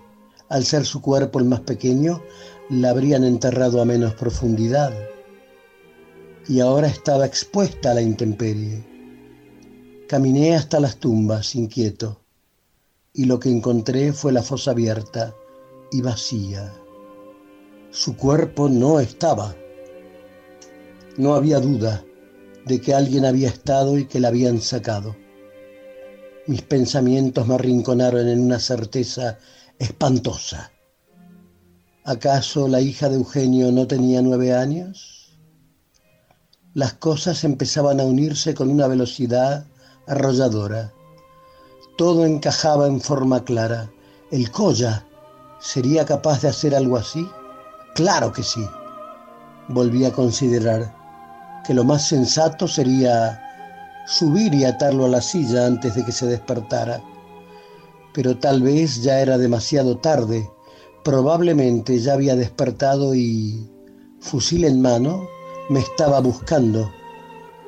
al 0.49 0.65
ser 0.65 0.85
su 0.85 1.01
cuerpo 1.01 1.39
el 1.39 1.45
más 1.45 1.61
pequeño, 1.61 2.21
la 2.69 2.89
habrían 2.89 3.23
enterrado 3.23 3.81
a 3.81 3.85
menos 3.85 4.13
profundidad 4.15 4.91
y 6.49 6.61
ahora 6.61 6.87
estaba 6.87 7.27
expuesta 7.27 7.91
a 7.91 7.93
la 7.93 8.01
intemperie. 8.01 8.83
Caminé 10.07 10.55
hasta 10.55 10.79
las 10.79 10.97
tumbas 10.97 11.53
inquieto 11.53 12.21
y 13.13 13.25
lo 13.25 13.39
que 13.39 13.49
encontré 13.49 14.13
fue 14.13 14.33
la 14.33 14.41
fosa 14.41 14.71
abierta 14.71 15.35
y 15.91 16.01
vacía. 16.01 16.73
Su 17.91 18.17
cuerpo 18.17 18.67
no 18.67 18.99
estaba. 18.99 19.55
No 21.17 21.35
había 21.35 21.59
duda 21.59 22.03
de 22.65 22.81
que 22.81 22.95
alguien 22.95 23.25
había 23.25 23.49
estado 23.49 23.99
y 23.99 24.05
que 24.05 24.19
la 24.19 24.29
habían 24.29 24.59
sacado. 24.59 25.15
mis 26.47 26.63
pensamientos 26.63 27.45
me 27.47 27.53
arrinconaron 27.53 28.27
en 28.27 28.39
una 28.39 28.57
certeza 28.57 29.37
espantosa. 29.77 30.71
¿Acaso 32.03 32.67
la 32.67 32.81
hija 32.81 33.07
de 33.07 33.17
Eugenio 33.17 33.71
no 33.71 33.85
tenía 33.85 34.23
nueve 34.23 34.55
años? 34.55 35.18
Las 36.75 36.93
cosas 36.93 37.43
empezaban 37.43 37.99
a 37.99 38.03
unirse 38.03 38.53
con 38.53 38.69
una 38.69 38.85
velocidad 38.85 39.65
arrolladora. 40.05 40.93
Todo 41.97 42.27
encajaba 42.27 42.85
en 42.85 43.01
forma 43.01 43.43
clara. 43.43 43.89
¿El 44.29 44.51
Colla 44.51 45.03
sería 45.59 46.05
capaz 46.05 46.43
de 46.43 46.49
hacer 46.49 46.75
algo 46.75 46.97
así? 46.97 47.27
Claro 47.95 48.31
que 48.31 48.43
sí. 48.43 48.63
Volví 49.67 50.05
a 50.05 50.11
considerar 50.11 50.95
que 51.65 51.73
lo 51.73 51.83
más 51.83 52.07
sensato 52.07 52.67
sería 52.67 53.41
subir 54.05 54.53
y 54.53 54.63
atarlo 54.63 55.05
a 55.05 55.09
la 55.09 55.21
silla 55.21 55.65
antes 55.65 55.95
de 55.95 56.05
que 56.05 56.11
se 56.11 56.27
despertara. 56.27 57.01
Pero 58.13 58.37
tal 58.37 58.61
vez 58.61 59.01
ya 59.01 59.21
era 59.21 59.39
demasiado 59.39 59.97
tarde. 59.97 60.47
Probablemente 61.03 61.97
ya 61.97 62.13
había 62.13 62.35
despertado 62.35 63.15
y, 63.15 63.67
fusil 64.19 64.65
en 64.65 64.81
mano, 64.81 65.27
me 65.69 65.81
estaba 65.81 66.19
buscando 66.19 66.91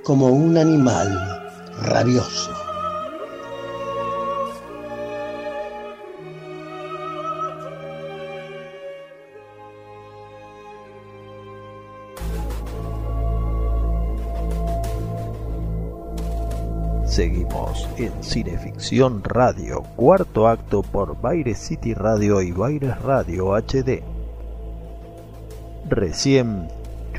como 0.04 0.28
un 0.28 0.58
animal 0.58 1.52
rabioso. 1.84 2.52
Seguimos 17.06 17.88
en 17.98 18.24
Cineficción 18.24 19.24
Radio, 19.24 19.84
cuarto 19.96 20.48
acto 20.48 20.82
por 20.82 21.22
Baires 21.22 21.60
City 21.60 21.94
Radio 21.94 22.42
y 22.42 22.52
Baires 22.52 23.00
Radio 23.02 23.54
HD. 23.54 24.02
Recién 25.88 26.70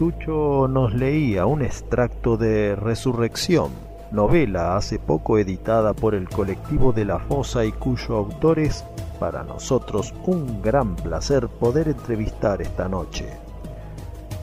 Chucho 0.02 0.66
nos 0.66 0.92
leía 0.94 1.46
un 1.46 1.62
extracto 1.62 2.36
de 2.36 2.74
Resurrección, 2.74 3.70
novela 4.10 4.76
hace 4.76 4.98
poco 4.98 5.38
editada 5.38 5.94
por 5.94 6.16
el 6.16 6.28
colectivo 6.28 6.92
de 6.92 7.04
la 7.04 7.20
Fosa 7.20 7.64
y 7.64 7.70
cuyo 7.70 8.16
autor 8.16 8.58
es, 8.58 8.84
para 9.20 9.44
nosotros, 9.44 10.12
un 10.26 10.60
gran 10.60 10.96
placer 10.96 11.46
poder 11.46 11.86
entrevistar 11.86 12.60
esta 12.60 12.88
noche. 12.88 13.26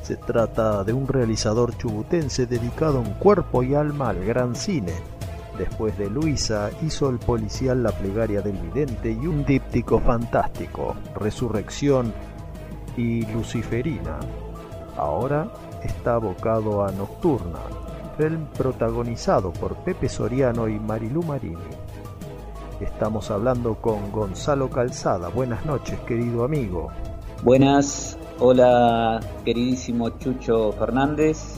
Se 0.02 0.16
trata 0.16 0.86
de 0.86 0.94
un 0.94 1.10
realizador 1.10 1.78
chubutense 1.78 2.46
dedicado 2.46 3.04
en 3.04 3.14
cuerpo 3.16 3.62
y 3.62 3.76
alma 3.76 4.12
al 4.12 4.24
gran 4.24 4.56
cine. 4.56 4.94
Después 5.58 5.98
de 5.98 6.10
Luisa 6.10 6.70
hizo 6.82 7.10
el 7.10 7.20
policial 7.20 7.84
La 7.84 7.92
plegaria 7.92 8.42
del 8.42 8.56
vidente 8.56 9.12
y 9.12 9.28
un 9.28 9.44
díptico 9.44 10.00
fantástico, 10.00 10.96
Resurrección 11.16 12.14
y 12.96 13.26
Luciferina. 13.26 14.20
Ahora 15.00 15.48
está 15.82 16.16
abocado 16.16 16.84
a 16.84 16.92
Nocturna, 16.92 17.60
film 18.18 18.48
protagonizado 18.58 19.54
por 19.54 19.78
Pepe 19.78 20.10
Soriano 20.10 20.68
y 20.68 20.78
Marilú 20.78 21.24
Marini. 21.24 21.56
Estamos 22.82 23.32
hablando 23.32 23.76
con 23.76 24.12
Gonzalo 24.12 24.70
Calzada. 24.70 25.30
Buenas 25.30 25.66
noches, 25.66 25.98
querido 26.02 26.44
amigo. 26.44 26.90
Buenas, 27.44 28.18
hola 28.40 29.22
queridísimo 29.46 30.10
Chucho 30.20 30.74
Fernández, 30.74 31.56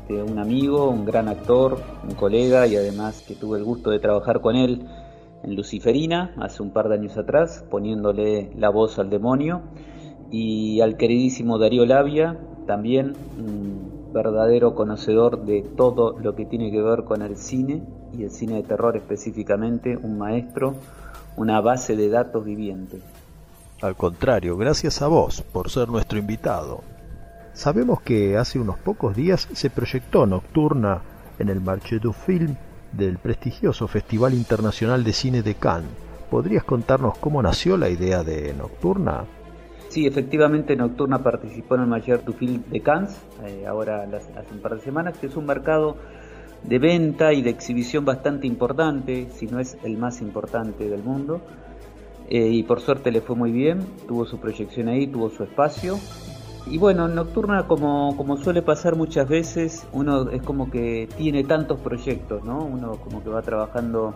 este, 0.00 0.22
un 0.22 0.38
amigo, 0.38 0.88
un 0.88 1.04
gran 1.04 1.28
actor, 1.28 1.78
un 2.02 2.14
colega 2.14 2.66
y 2.66 2.76
además 2.76 3.22
que 3.28 3.34
tuve 3.34 3.58
el 3.58 3.64
gusto 3.64 3.90
de 3.90 3.98
trabajar 3.98 4.40
con 4.40 4.56
él 4.56 4.88
en 5.42 5.54
Luciferina 5.54 6.34
hace 6.38 6.62
un 6.62 6.70
par 6.70 6.88
de 6.88 6.94
años 6.94 7.18
atrás, 7.18 7.66
poniéndole 7.70 8.50
la 8.56 8.70
voz 8.70 8.98
al 8.98 9.10
demonio, 9.10 9.60
y 10.30 10.80
al 10.80 10.96
queridísimo 10.96 11.58
Darío 11.58 11.84
Labia, 11.84 12.38
también 12.68 13.14
un 13.38 14.12
verdadero 14.12 14.74
conocedor 14.74 15.46
de 15.46 15.62
todo 15.62 16.18
lo 16.20 16.36
que 16.36 16.44
tiene 16.44 16.70
que 16.70 16.82
ver 16.82 17.04
con 17.04 17.22
el 17.22 17.38
cine 17.38 17.82
y 18.12 18.24
el 18.24 18.30
cine 18.30 18.56
de 18.56 18.62
terror 18.62 18.94
específicamente, 18.94 19.96
un 19.96 20.18
maestro, 20.18 20.74
una 21.38 21.62
base 21.62 21.96
de 21.96 22.10
datos 22.10 22.44
viviente. 22.44 23.00
Al 23.80 23.96
contrario, 23.96 24.58
gracias 24.58 25.00
a 25.00 25.08
vos 25.08 25.40
por 25.40 25.70
ser 25.70 25.88
nuestro 25.88 26.18
invitado. 26.18 26.82
Sabemos 27.54 28.02
que 28.02 28.36
hace 28.36 28.58
unos 28.58 28.78
pocos 28.78 29.16
días 29.16 29.48
se 29.54 29.70
proyectó 29.70 30.26
Nocturna 30.26 31.00
en 31.38 31.48
el 31.48 31.62
Marché 31.62 31.98
du 31.98 32.12
Film 32.12 32.54
del 32.92 33.16
prestigioso 33.16 33.88
Festival 33.88 34.34
Internacional 34.34 35.04
de 35.04 35.12
Cine 35.14 35.42
de 35.42 35.54
Cannes. 35.54 35.90
¿Podrías 36.30 36.64
contarnos 36.64 37.16
cómo 37.16 37.42
nació 37.42 37.78
la 37.78 37.88
idea 37.88 38.22
de 38.22 38.52
Nocturna? 38.52 39.24
Sí, 39.88 40.06
efectivamente 40.06 40.76
Nocturna 40.76 41.22
participó 41.22 41.76
en 41.76 41.82
el 41.82 41.86
Marché 41.86 42.18
du 42.18 42.32
Film 42.32 42.62
de 42.70 42.80
Cannes, 42.80 43.16
eh, 43.46 43.66
ahora 43.66 44.02
hace 44.02 44.54
un 44.54 44.60
par 44.60 44.74
de 44.74 44.80
semanas, 44.80 45.16
que 45.18 45.26
es 45.26 45.36
un 45.36 45.46
mercado 45.46 45.96
de 46.62 46.78
venta 46.78 47.32
y 47.32 47.42
de 47.42 47.50
exhibición 47.50 48.04
bastante 48.04 48.46
importante, 48.46 49.28
si 49.34 49.46
no 49.46 49.60
es 49.60 49.78
el 49.84 49.96
más 49.96 50.20
importante 50.20 50.88
del 50.88 51.02
mundo. 51.02 51.40
Eh, 52.28 52.48
y 52.48 52.62
por 52.62 52.80
suerte 52.80 53.10
le 53.10 53.22
fue 53.22 53.36
muy 53.36 53.50
bien, 53.50 53.86
tuvo 54.06 54.26
su 54.26 54.38
proyección 54.38 54.88
ahí, 54.88 55.06
tuvo 55.06 55.30
su 55.30 55.44
espacio 55.44 55.98
y 56.70 56.76
bueno, 56.76 57.06
en 57.06 57.14
Nocturna, 57.14 57.66
como, 57.66 58.14
como 58.16 58.36
suele 58.36 58.60
pasar 58.60 58.94
muchas 58.94 59.26
veces, 59.26 59.86
uno 59.92 60.28
es 60.30 60.42
como 60.42 60.70
que 60.70 61.08
tiene 61.16 61.42
tantos 61.44 61.80
proyectos, 61.80 62.44
¿no? 62.44 62.62
Uno 62.62 62.96
como 62.96 63.22
que 63.22 63.30
va 63.30 63.40
trabajando 63.40 64.14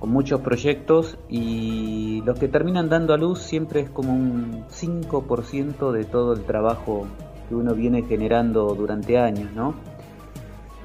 con 0.00 0.10
muchos 0.10 0.40
proyectos 0.40 1.16
y 1.28 2.22
los 2.24 2.38
que 2.38 2.48
terminan 2.48 2.88
dando 2.88 3.14
a 3.14 3.16
luz 3.16 3.38
siempre 3.40 3.80
es 3.80 3.90
como 3.90 4.12
un 4.12 4.64
5% 4.68 5.92
de 5.92 6.04
todo 6.04 6.32
el 6.32 6.42
trabajo 6.42 7.06
que 7.48 7.54
uno 7.54 7.74
viene 7.74 8.02
generando 8.02 8.74
durante 8.74 9.18
años, 9.18 9.52
¿no? 9.54 9.74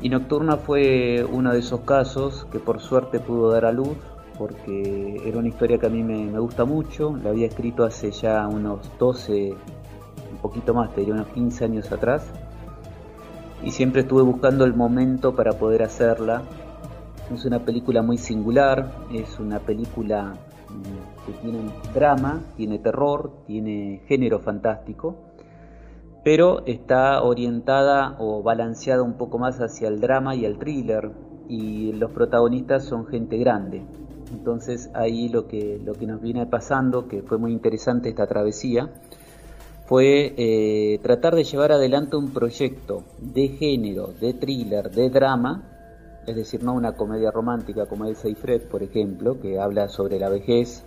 Y 0.01 0.09
Nocturna 0.09 0.57
fue 0.57 1.25
uno 1.31 1.53
de 1.53 1.59
esos 1.59 1.79
casos 1.81 2.45
que 2.51 2.59
por 2.59 2.79
suerte 2.81 3.19
pudo 3.19 3.49
dar 3.49 3.65
a 3.65 3.71
luz 3.71 3.97
porque 4.37 5.21
era 5.25 5.39
una 5.39 5.47
historia 5.47 5.77
que 5.79 5.85
a 5.87 5.89
mí 5.89 6.03
me, 6.03 6.25
me 6.25 6.39
gusta 6.39 6.65
mucho, 6.65 7.17
la 7.23 7.29
había 7.29 7.47
escrito 7.47 7.85
hace 7.85 8.11
ya 8.11 8.45
unos 8.47 8.91
12 8.99 9.55
poquito 10.45 10.75
más, 10.75 10.93
te 10.93 10.99
diría 10.99 11.15
unos 11.15 11.29
15 11.29 11.65
años 11.65 11.91
atrás. 11.91 12.23
Y 13.63 13.71
siempre 13.71 14.01
estuve 14.01 14.21
buscando 14.21 14.63
el 14.63 14.75
momento 14.75 15.35
para 15.35 15.53
poder 15.53 15.81
hacerla. 15.81 16.43
Es 17.33 17.43
una 17.43 17.65
película 17.65 18.03
muy 18.03 18.17
singular, 18.17 18.91
es 19.11 19.39
una 19.39 19.59
película 19.59 20.37
mm, 20.69 21.25
que 21.25 21.31
tiene 21.41 21.59
drama, 21.93 22.43
tiene 22.55 22.77
terror, 22.77 23.31
tiene 23.47 24.03
género 24.07 24.39
fantástico, 24.39 25.15
pero 26.23 26.65
está 26.67 27.23
orientada 27.23 28.15
o 28.19 28.43
balanceada 28.43 29.01
un 29.01 29.13
poco 29.13 29.39
más 29.39 29.57
hacia 29.59 29.87
el 29.87 29.99
drama 29.99 30.35
y 30.35 30.45
el 30.45 30.59
thriller, 30.59 31.11
y 31.47 31.93
los 31.93 32.11
protagonistas 32.11 32.85
son 32.85 33.07
gente 33.07 33.37
grande. 33.37 33.83
Entonces 34.31 34.89
ahí 34.93 35.29
lo 35.29 35.47
que, 35.47 35.79
lo 35.83 35.93
que 35.93 36.05
nos 36.05 36.21
viene 36.21 36.45
pasando, 36.45 37.07
que 37.07 37.21
fue 37.23 37.37
muy 37.37 37.51
interesante 37.51 38.09
esta 38.09 38.27
travesía, 38.27 38.91
fue 39.87 40.33
eh, 40.37 40.99
tratar 41.03 41.35
de 41.35 41.43
llevar 41.43 41.71
adelante 41.71 42.17
un 42.17 42.31
proyecto 42.31 43.03
de 43.19 43.49
género, 43.49 44.07
de 44.19 44.33
thriller, 44.33 44.89
de 44.89 45.09
drama, 45.09 45.74
es 46.25 46.35
decir, 46.35 46.63
no 46.63 46.73
una 46.73 46.93
comedia 46.93 47.31
romántica 47.31 47.85
como 47.85 48.05
el 48.05 48.15
Seifred, 48.15 48.63
por 48.63 48.83
ejemplo, 48.83 49.39
que 49.39 49.59
habla 49.59 49.89
sobre 49.89 50.19
la 50.19 50.29
vejez, 50.29 50.83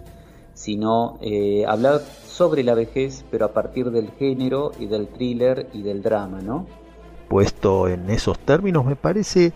sino 0.54 1.18
eh, 1.20 1.64
hablar 1.66 2.00
sobre 2.26 2.64
la 2.64 2.74
vejez, 2.74 3.24
pero 3.30 3.44
a 3.46 3.52
partir 3.52 3.90
del 3.90 4.10
género 4.12 4.72
y 4.78 4.86
del 4.86 5.08
thriller 5.08 5.68
y 5.72 5.82
del 5.82 6.02
drama, 6.02 6.40
¿no? 6.40 6.66
Puesto 7.28 7.88
en 7.88 8.10
esos 8.10 8.38
términos, 8.38 8.84
me 8.84 8.96
parece 8.96 9.52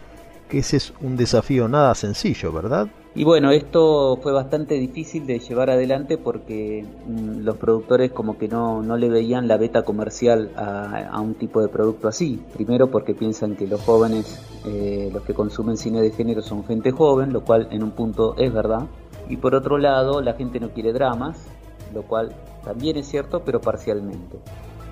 que 0.49 0.59
ese 0.59 0.77
es 0.77 0.93
un 1.01 1.17
desafío 1.17 1.67
nada 1.67 1.95
sencillo, 1.95 2.53
¿verdad? 2.53 2.89
Y 3.15 3.25
bueno, 3.25 3.51
esto 3.51 4.19
fue 4.23 4.33
bastante 4.33 4.77
difícil 4.77 5.27
de 5.27 5.39
llevar 5.39 5.69
adelante 5.69 6.17
porque 6.17 6.87
mm, 7.07 7.41
los 7.41 7.59
productores 7.59 8.11
como 8.11 8.39
que 8.39 8.49
no, 8.49 8.83
no 8.83 8.97
le 8.97 9.11
veían 9.11 9.49
la 9.49 9.59
beta 9.59 9.83
comercial 9.83 10.51
a, 10.57 11.21
un 11.21 11.35
tipo 11.35 11.61
de 11.61 11.69
producto 11.69 12.09
así. 12.09 12.41
Primero 12.55 12.91
porque 12.91 13.15
piensan 13.15 13.55
que 13.55 13.67
los 13.67 13.83
jóvenes, 13.83 14.43
eh, 14.65 15.11
los 15.13 15.25
que 15.25 15.35
consumen 15.35 15.77
cine 15.77 16.01
de 16.01 16.11
género 16.11 16.41
son 16.41 16.65
gente 16.65 16.91
joven, 16.91 17.35
lo 17.35 17.43
cual 17.45 17.69
en 17.71 17.83
un 17.83 17.91
punto 17.91 18.35
es 18.39 18.51
verdad. 18.51 18.87
Y 19.29 19.37
por 19.37 19.55
otro 19.55 19.77
lado, 19.77 20.23
la 20.23 20.33
gente 20.33 20.59
no 20.59 20.71
quiere 20.71 20.95
dramas, 20.95 21.45
lo 21.93 22.03
cual 22.05 22.33
también 22.65 22.97
es 22.97 23.09
cierto, 23.09 23.43
pero 23.45 23.61
parcialmente. 23.61 24.39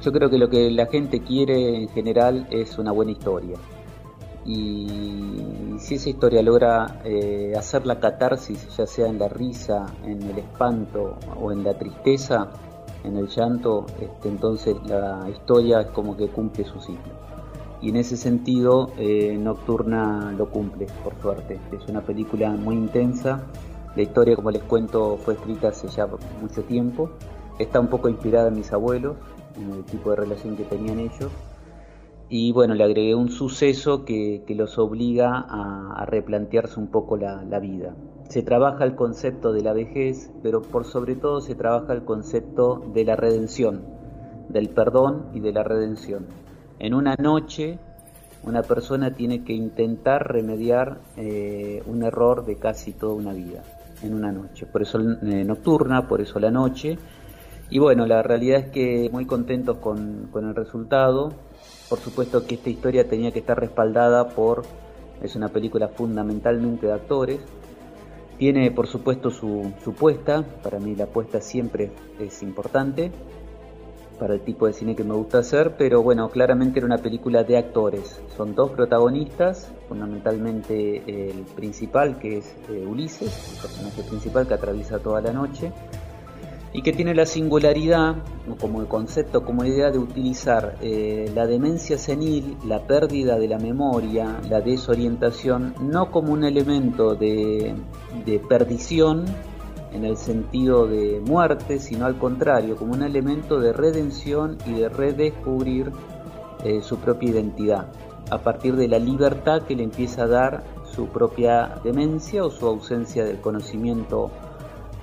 Yo 0.02 0.12
creo 0.12 0.28
que 0.28 0.36
lo 0.36 0.50
que 0.50 0.70
la 0.70 0.86
gente 0.86 1.20
quiere 1.20 1.82
en 1.82 1.88
general 1.88 2.46
es 2.50 2.78
una 2.78 2.92
buena 2.92 3.12
historia 3.12 3.56
y 4.44 5.76
si 5.78 5.96
esa 5.96 6.08
historia 6.08 6.42
logra 6.42 7.00
eh, 7.04 7.52
hacer 7.56 7.86
la 7.86 8.00
catarsis, 8.00 8.68
ya 8.76 8.86
sea 8.86 9.08
en 9.08 9.18
la 9.18 9.28
risa, 9.28 9.86
en 10.04 10.22
el 10.22 10.38
espanto 10.38 11.16
o 11.40 11.52
en 11.52 11.62
la 11.62 11.76
tristeza, 11.76 12.48
en 13.04 13.16
el 13.16 13.28
llanto, 13.28 13.86
este, 14.00 14.28
entonces 14.28 14.76
la 14.86 15.28
historia 15.30 15.80
es 15.82 15.86
como 15.88 16.16
que 16.16 16.28
cumple 16.28 16.64
su 16.64 16.80
ciclo. 16.80 17.12
y 17.82 17.88
en 17.88 17.96
ese 17.96 18.16
sentido 18.16 18.90
eh, 18.98 19.36
Nocturna 19.38 20.32
lo 20.36 20.50
cumple, 20.50 20.86
por 21.02 21.14
suerte. 21.20 21.58
Es 21.72 21.88
una 21.88 22.02
película 22.02 22.50
muy 22.50 22.74
intensa, 22.74 23.42
la 23.96 24.02
historia 24.02 24.36
como 24.36 24.50
les 24.50 24.62
cuento 24.62 25.16
fue 25.16 25.34
escrita 25.34 25.68
hace 25.68 25.88
ya 25.88 26.06
mucho 26.40 26.62
tiempo, 26.62 27.10
está 27.58 27.80
un 27.80 27.88
poco 27.88 28.08
inspirada 28.08 28.48
en 28.48 28.56
mis 28.56 28.72
abuelos, 28.72 29.16
en 29.56 29.70
el 29.72 29.84
tipo 29.84 30.10
de 30.10 30.16
relación 30.16 30.56
que 30.56 30.64
tenían 30.64 30.98
ellos, 31.00 31.30
y 32.30 32.52
bueno, 32.52 32.74
le 32.74 32.84
agregué 32.84 33.14
un 33.14 33.28
suceso 33.28 34.04
que, 34.04 34.42
los 34.48 34.78
obliga 34.78 35.44
a, 35.48 36.06
replantearse 36.06 36.80
un 36.80 36.86
poco 36.86 37.16
la, 37.16 37.44
la, 37.44 37.58
vida. 37.58 37.94
Se 38.28 38.42
trabaja 38.42 38.84
el 38.84 38.94
concepto 38.94 39.52
de 39.52 39.62
la 39.62 39.72
vejez, 39.72 40.30
pero 40.42 40.62
por 40.62 40.84
sobre 40.84 41.16
todo 41.16 41.40
se 41.40 41.54
trabaja 41.54 41.92
el 41.92 42.04
concepto 42.04 42.82
de 42.94 43.04
la 43.04 43.16
redención, 43.16 43.82
del 44.48 44.70
perdón 44.70 45.26
y 45.34 45.40
de 45.40 45.52
la 45.52 45.64
redención. 45.64 46.26
En 46.78 46.94
una 46.94 47.16
noche 47.16 47.78
una 48.42 48.62
persona 48.62 49.10
tiene 49.14 49.44
que 49.44 49.52
intentar 49.52 50.32
remediar 50.32 51.00
eh, 51.16 51.82
un 51.86 52.02
error 52.02 52.46
de 52.46 52.56
casi 52.56 52.92
toda 52.92 53.14
una 53.14 53.32
vida 53.32 53.62
en 54.02 54.14
una 54.14 54.32
noche. 54.32 54.66
Por 54.66 54.82
eso 54.82 54.98
eh, 54.98 55.44
nocturna, 55.44 56.08
por 56.08 56.20
eso 56.20 56.38
la 56.40 56.50
noche. 56.50 56.98
Y 57.68 57.78
bueno, 57.78 58.06
la 58.06 58.22
realidad 58.22 58.60
es 58.60 58.70
que 58.70 59.10
muy 59.12 59.26
contentos 59.26 59.76
con, 59.78 60.28
con, 60.32 60.48
el 60.48 60.54
resultado. 60.54 61.32
Por 61.90 61.98
supuesto 61.98 62.46
que 62.46 62.54
esta 62.54 62.70
historia 62.70 63.08
tenía 63.08 63.32
que 63.32 63.40
estar 63.40 63.58
respaldada 63.58 64.28
por, 64.28 64.62
es 65.22 65.36
una 65.36 65.48
película 65.48 65.88
fundamentalmente 65.88 66.86
de 66.86 66.92
actores. 66.92 67.40
Tiene 68.38 68.70
por 68.70 68.86
supuesto 68.86 69.30
su, 69.30 69.72
su 69.84 69.92
puesta, 69.92 70.42
para 70.62 70.78
mí 70.78 70.94
la 70.94 71.06
puesta 71.06 71.42
siempre 71.42 71.90
es 72.18 72.42
importante 72.42 73.10
para 74.20 74.34
el 74.34 74.42
tipo 74.42 74.66
de 74.66 74.74
cine 74.74 74.94
que 74.94 75.02
me 75.02 75.14
gusta 75.14 75.38
hacer, 75.38 75.76
pero 75.78 76.02
bueno, 76.02 76.28
claramente 76.28 76.78
era 76.78 76.86
una 76.86 76.98
película 76.98 77.42
de 77.42 77.56
actores. 77.56 78.20
Son 78.36 78.54
dos 78.54 78.70
protagonistas, 78.70 79.72
fundamentalmente 79.88 81.30
el 81.30 81.46
principal, 81.56 82.18
que 82.18 82.38
es 82.38 82.54
eh, 82.68 82.86
Ulises, 82.86 83.54
el 83.54 83.62
personaje 83.62 84.02
principal 84.02 84.46
que 84.46 84.54
atraviesa 84.54 84.98
toda 84.98 85.22
la 85.22 85.32
noche, 85.32 85.72
y 86.72 86.82
que 86.82 86.92
tiene 86.92 87.14
la 87.14 87.26
singularidad, 87.26 88.16
como 88.60 88.80
el 88.80 88.86
concepto, 88.86 89.44
como 89.44 89.64
idea 89.64 89.90
de 89.90 89.98
utilizar 89.98 90.76
eh, 90.80 91.30
la 91.34 91.46
demencia 91.46 91.98
senil, 91.98 92.56
la 92.64 92.86
pérdida 92.86 93.38
de 93.38 93.48
la 93.48 93.58
memoria, 93.58 94.40
la 94.48 94.60
desorientación, 94.60 95.74
no 95.80 96.10
como 96.10 96.32
un 96.32 96.44
elemento 96.44 97.14
de, 97.14 97.74
de 98.24 98.38
perdición, 98.38 99.24
en 99.92 100.04
el 100.04 100.16
sentido 100.16 100.86
de 100.86 101.20
muerte, 101.20 101.78
sino 101.78 102.06
al 102.06 102.16
contrario, 102.18 102.76
como 102.76 102.92
un 102.92 103.02
elemento 103.02 103.60
de 103.60 103.72
redención 103.72 104.56
y 104.66 104.74
de 104.74 104.88
redescubrir 104.88 105.92
eh, 106.64 106.80
su 106.82 106.98
propia 106.98 107.30
identidad, 107.30 107.86
a 108.30 108.38
partir 108.38 108.76
de 108.76 108.88
la 108.88 108.98
libertad 108.98 109.62
que 109.62 109.74
le 109.74 109.82
empieza 109.82 110.24
a 110.24 110.26
dar 110.28 110.62
su 110.84 111.06
propia 111.06 111.76
demencia 111.82 112.44
o 112.44 112.50
su 112.50 112.66
ausencia 112.66 113.24
del 113.24 113.40
conocimiento 113.40 114.30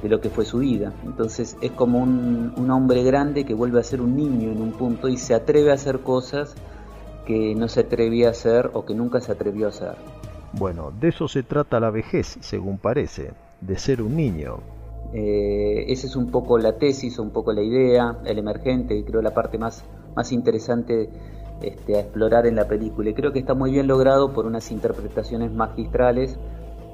de 0.02 0.10
lo 0.10 0.22
que 0.22 0.30
fue 0.30 0.46
su 0.46 0.60
vida. 0.60 0.94
Entonces 1.06 1.58
es 1.62 1.72
como 1.72 2.00
un, 2.00 2.54
un 2.56 2.72
hombre 2.72 3.04
grande 3.04 3.46
que 3.46 3.54
vuelve 3.54 3.80
a 3.80 3.84
ser 3.84 4.02
un 4.02 4.16
niño 4.16 4.52
en 4.52 4.62
un 4.62 4.72
punto 4.72 5.08
y 5.08 5.18
se 5.18 5.34
atreve 5.34 5.72
a 5.72 5.76
hacer 5.76 6.00
cosas 6.00 6.56
que 7.26 7.56
no 7.56 7.68
se 7.68 7.82
atrevía 7.82 8.28
a 8.28 8.32
hacer 8.32 8.72
o 8.74 8.86
que 8.86 8.94
nunca 8.94 9.20
se 9.20 9.32
atrevió 9.32 9.68
a 9.68 9.70
hacer. 9.70 9.96
Bueno, 10.54 10.92
de 10.98 11.10
eso 11.10 11.28
se 11.28 11.44
trata 11.44 11.80
la 11.80 11.90
vejez, 11.90 12.38
según 12.40 12.78
parece, 12.78 13.34
de 13.60 13.78
ser 13.78 14.02
un 14.02 14.16
niño, 14.16 14.60
eh, 15.14 15.86
esa 15.88 16.08
es 16.08 16.16
un 16.16 16.32
poco 16.32 16.58
la 16.58 16.78
tesis, 16.78 17.18
un 17.20 17.30
poco 17.30 17.54
la 17.54 17.62
idea, 17.62 18.18
el 18.26 18.38
emergente, 18.40 18.96
y 18.96 19.04
creo 19.04 19.22
la 19.22 19.34
parte 19.34 19.58
más, 19.58 19.84
más 20.16 20.32
interesante 20.32 21.10
este, 21.62 21.96
a 21.96 22.02
explorar 22.02 22.46
en 22.46 22.56
la 22.56 22.68
película. 22.68 23.10
Y 23.10 23.14
creo 23.14 23.32
que 23.32 23.40
está 23.40 23.54
muy 23.54 23.72
bien 23.72 23.88
logrado 23.88 24.34
por 24.34 24.46
unas 24.46 24.72
interpretaciones 24.72 25.52
magistrales 25.52 26.38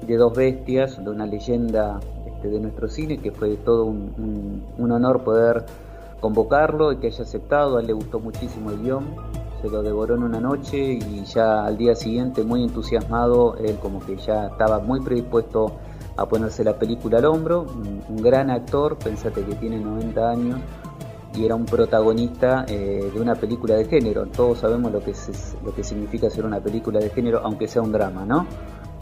de 0.06 0.16
dos 0.16 0.36
bestias, 0.36 1.02
de 1.02 1.10
una 1.10 1.26
leyenda 1.26 2.00
de 2.48 2.60
nuestro 2.60 2.88
cine, 2.88 3.18
que 3.18 3.30
fue 3.32 3.56
todo 3.56 3.84
un, 3.84 4.64
honor 4.78 5.22
poder 5.24 5.64
convocarlo 6.20 6.92
y 6.92 6.96
que 6.96 7.08
haya 7.08 7.22
aceptado. 7.22 7.76
A 7.76 7.80
él 7.80 7.86
le 7.86 7.92
gustó 7.92 8.20
muchísimo 8.20 8.70
el 8.70 8.82
guion, 8.82 9.04
se 9.60 9.68
lo 9.68 9.82
devoró 9.82 10.14
en 10.14 10.22
una 10.22 10.40
noche 10.40 10.78
y 10.78 11.24
ya 11.24 11.64
al 11.64 11.76
día 11.76 11.94
siguiente, 11.94 12.42
muy 12.44 12.62
entusiasmado, 12.62 13.56
él 13.56 13.76
como 13.80 14.00
que 14.00 14.16
ya 14.16 14.46
estaba 14.48 14.78
muy 14.78 15.00
predispuesto 15.00 15.72
a 16.16 16.26
ponerse 16.26 16.62
la 16.62 16.78
película 16.78 17.18
al 17.18 17.24
hombro, 17.24 17.62
un, 17.62 18.16
gran 18.22 18.50
actor, 18.50 18.96
pensate 18.96 19.44
que 19.44 19.54
tiene 19.56 19.78
90 19.78 20.30
años 20.30 20.60
y 21.34 21.44
era 21.44 21.56
un 21.56 21.64
protagonista 21.64 22.64
eh, 22.68 23.10
de 23.12 23.20
una 23.20 23.34
película 23.34 23.74
de 23.74 23.86
género. 23.86 24.26
Todos 24.26 24.58
sabemos 24.58 24.92
lo 24.92 25.00
que, 25.00 25.10
es, 25.10 25.56
lo 25.64 25.74
que 25.74 25.82
significa 25.82 26.30
ser 26.30 26.44
una 26.44 26.60
película 26.60 27.00
de 27.00 27.10
género, 27.10 27.40
aunque 27.42 27.66
sea 27.66 27.82
un 27.82 27.90
drama, 27.90 28.24
¿no? 28.24 28.46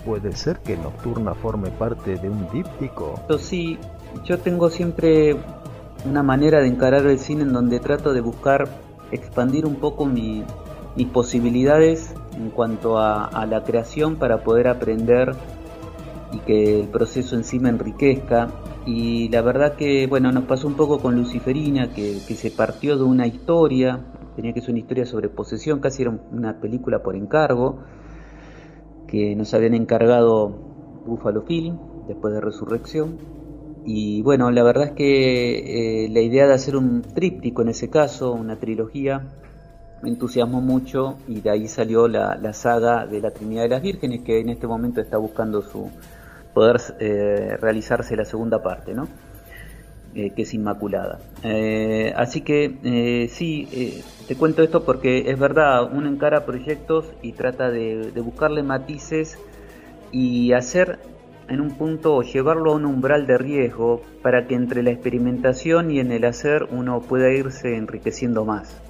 ¿Puede 0.04 0.32
ser 0.32 0.58
que 0.58 0.76
Nocturna 0.76 1.34
forme 1.34 1.70
parte 1.70 2.16
de 2.16 2.28
un 2.28 2.48
díptico? 2.50 3.20
Sí, 3.38 3.78
yo 4.24 4.38
tengo 4.38 4.68
siempre 4.68 5.36
una 6.04 6.22
manera 6.22 6.60
de 6.60 6.66
encarar 6.66 7.06
el 7.06 7.18
cine 7.18 7.42
en 7.42 7.52
donde 7.52 7.78
trato 7.78 8.12
de 8.12 8.20
buscar 8.20 8.68
expandir 9.12 9.66
un 9.66 9.76
poco 9.76 10.06
mis 10.06 10.44
posibilidades 11.12 12.14
en 12.36 12.50
cuanto 12.50 12.98
a, 12.98 13.46
la 13.46 13.62
creación 13.62 14.16
para 14.16 14.42
poder 14.42 14.68
aprender 14.68 15.34
y 16.32 16.38
que 16.38 16.80
el 16.80 16.88
proceso 16.88 17.36
en 17.36 17.44
sí 17.44 17.60
me 17.60 17.68
enriquezca. 17.68 18.48
Y 18.86 19.28
la 19.28 19.42
verdad 19.42 19.76
que, 19.76 20.06
bueno, 20.08 20.32
nos 20.32 20.44
pasó 20.44 20.66
un 20.66 20.74
poco 20.74 20.98
con 20.98 21.14
Luciferina, 21.14 21.92
que, 21.92 22.18
se 22.18 22.50
partió 22.50 22.96
de 22.96 23.04
una 23.04 23.26
historia, 23.26 24.00
tenía 24.34 24.52
que 24.52 24.60
ser 24.60 24.70
una 24.70 24.80
historia 24.80 25.06
sobre 25.06 25.28
posesión, 25.28 25.78
casi 25.78 26.02
era 26.02 26.18
una 26.32 26.58
película 26.58 27.00
por 27.02 27.14
encargo, 27.14 27.78
que 29.12 29.36
nos 29.36 29.54
habían 29.54 29.74
encargado 29.74 30.48
Buffalo 31.06 31.42
Film, 31.42 31.78
después 32.08 32.34
de 32.34 32.40
Resurrección. 32.40 33.18
Y 33.84 34.22
bueno, 34.22 34.50
la 34.50 34.64
verdad 34.64 34.88
es 34.88 34.92
que 34.92 36.04
eh, 36.04 36.08
la 36.08 36.20
idea 36.20 36.48
de 36.48 36.54
hacer 36.54 36.76
un 36.76 37.02
tríptico 37.02 37.62
en 37.62 37.68
ese 37.68 37.90
caso, 37.90 38.32
una 38.32 38.56
trilogía, 38.56 39.28
me 40.02 40.08
entusiasmó 40.08 40.60
mucho 40.60 41.18
y 41.28 41.42
de 41.42 41.50
ahí 41.50 41.68
salió 41.68 42.08
la, 42.08 42.36
la 42.36 42.52
saga 42.54 43.06
de 43.06 43.20
la 43.20 43.30
Trinidad 43.30 43.62
de 43.62 43.68
las 43.68 43.82
Vírgenes, 43.82 44.22
que 44.22 44.40
en 44.40 44.48
este 44.48 44.66
momento 44.66 45.00
está 45.00 45.18
buscando 45.18 45.62
su, 45.62 45.90
poder 46.52 46.80
eh, 46.98 47.56
realizarse 47.60 48.16
la 48.16 48.24
segunda 48.24 48.62
parte, 48.62 48.94
¿no? 48.94 49.08
Eh, 50.14 50.30
que 50.36 50.42
es 50.42 50.52
Inmaculada. 50.52 51.20
Eh, 51.42 52.12
así 52.16 52.42
que 52.42 53.28
sí, 53.32 54.02
te 54.28 54.36
cuento 54.36 54.62
esto 54.62 54.84
porque 54.84 55.30
es 55.30 55.38
verdad, 55.38 55.90
uno 55.90 56.06
encara 56.08 56.44
proyectos 56.44 57.06
y 57.22 57.32
trata 57.32 57.70
de, 57.70 58.12
de, 58.12 58.20
buscarle 58.20 58.62
matices 58.62 59.38
y 60.10 60.52
hacer 60.52 60.98
en 61.48 61.60
un 61.60 61.70
punto 61.70 62.22
llevarlo 62.22 62.72
a 62.72 62.76
un 62.76 62.84
umbral 62.84 63.26
de 63.26 63.38
riesgo 63.38 64.02
para 64.22 64.46
que 64.46 64.54
entre 64.54 64.82
la 64.82 64.90
experimentación 64.90 65.90
y 65.90 65.98
en 66.00 66.12
el 66.12 66.24
hacer 66.24 66.68
uno 66.70 67.00
pueda 67.00 67.30
irse 67.30 67.76
enriqueciendo 67.76 68.44
más. 68.44 68.80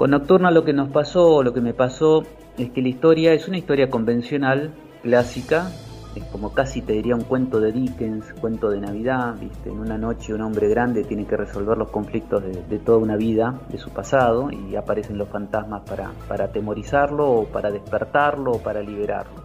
Con 0.00 0.12
Nocturna 0.12 0.50
lo 0.50 0.64
que 0.64 0.72
nos 0.72 0.88
pasó, 0.88 1.42
lo 1.42 1.52
que 1.52 1.60
me 1.60 1.74
pasó, 1.74 2.24
es 2.56 2.70
que 2.70 2.80
la 2.82 2.88
historia 2.88 3.34
es 3.34 3.48
una 3.48 3.58
historia 3.58 3.90
convencional, 3.90 4.70
clásica, 5.02 5.70
es 6.14 6.24
como 6.24 6.52
casi 6.52 6.82
te 6.82 6.94
diría 6.94 7.14
un 7.14 7.22
cuento 7.22 7.60
de 7.60 7.72
Dickens, 7.72 8.24
cuento 8.40 8.70
de 8.70 8.80
Navidad, 8.80 9.36
¿viste? 9.38 9.70
En 9.70 9.78
una 9.78 9.96
noche 9.96 10.34
un 10.34 10.40
hombre 10.40 10.68
grande 10.68 11.04
tiene 11.04 11.26
que 11.26 11.36
resolver 11.36 11.78
los 11.78 11.90
conflictos 11.90 12.42
de, 12.42 12.78
toda 12.78 12.98
una 12.98 13.16
vida, 13.16 13.60
de 13.68 13.78
su 13.78 13.90
pasado, 13.90 14.50
y 14.50 14.74
aparecen 14.74 15.18
los 15.18 15.28
fantasmas 15.28 15.82
para, 15.82 16.12
para 16.26 16.46
atemorizarlo 16.46 17.30
o 17.30 17.44
para 17.44 17.70
despertarlo 17.70 18.52
o 18.52 18.58
para 18.58 18.82
liberarlo. 18.82 19.44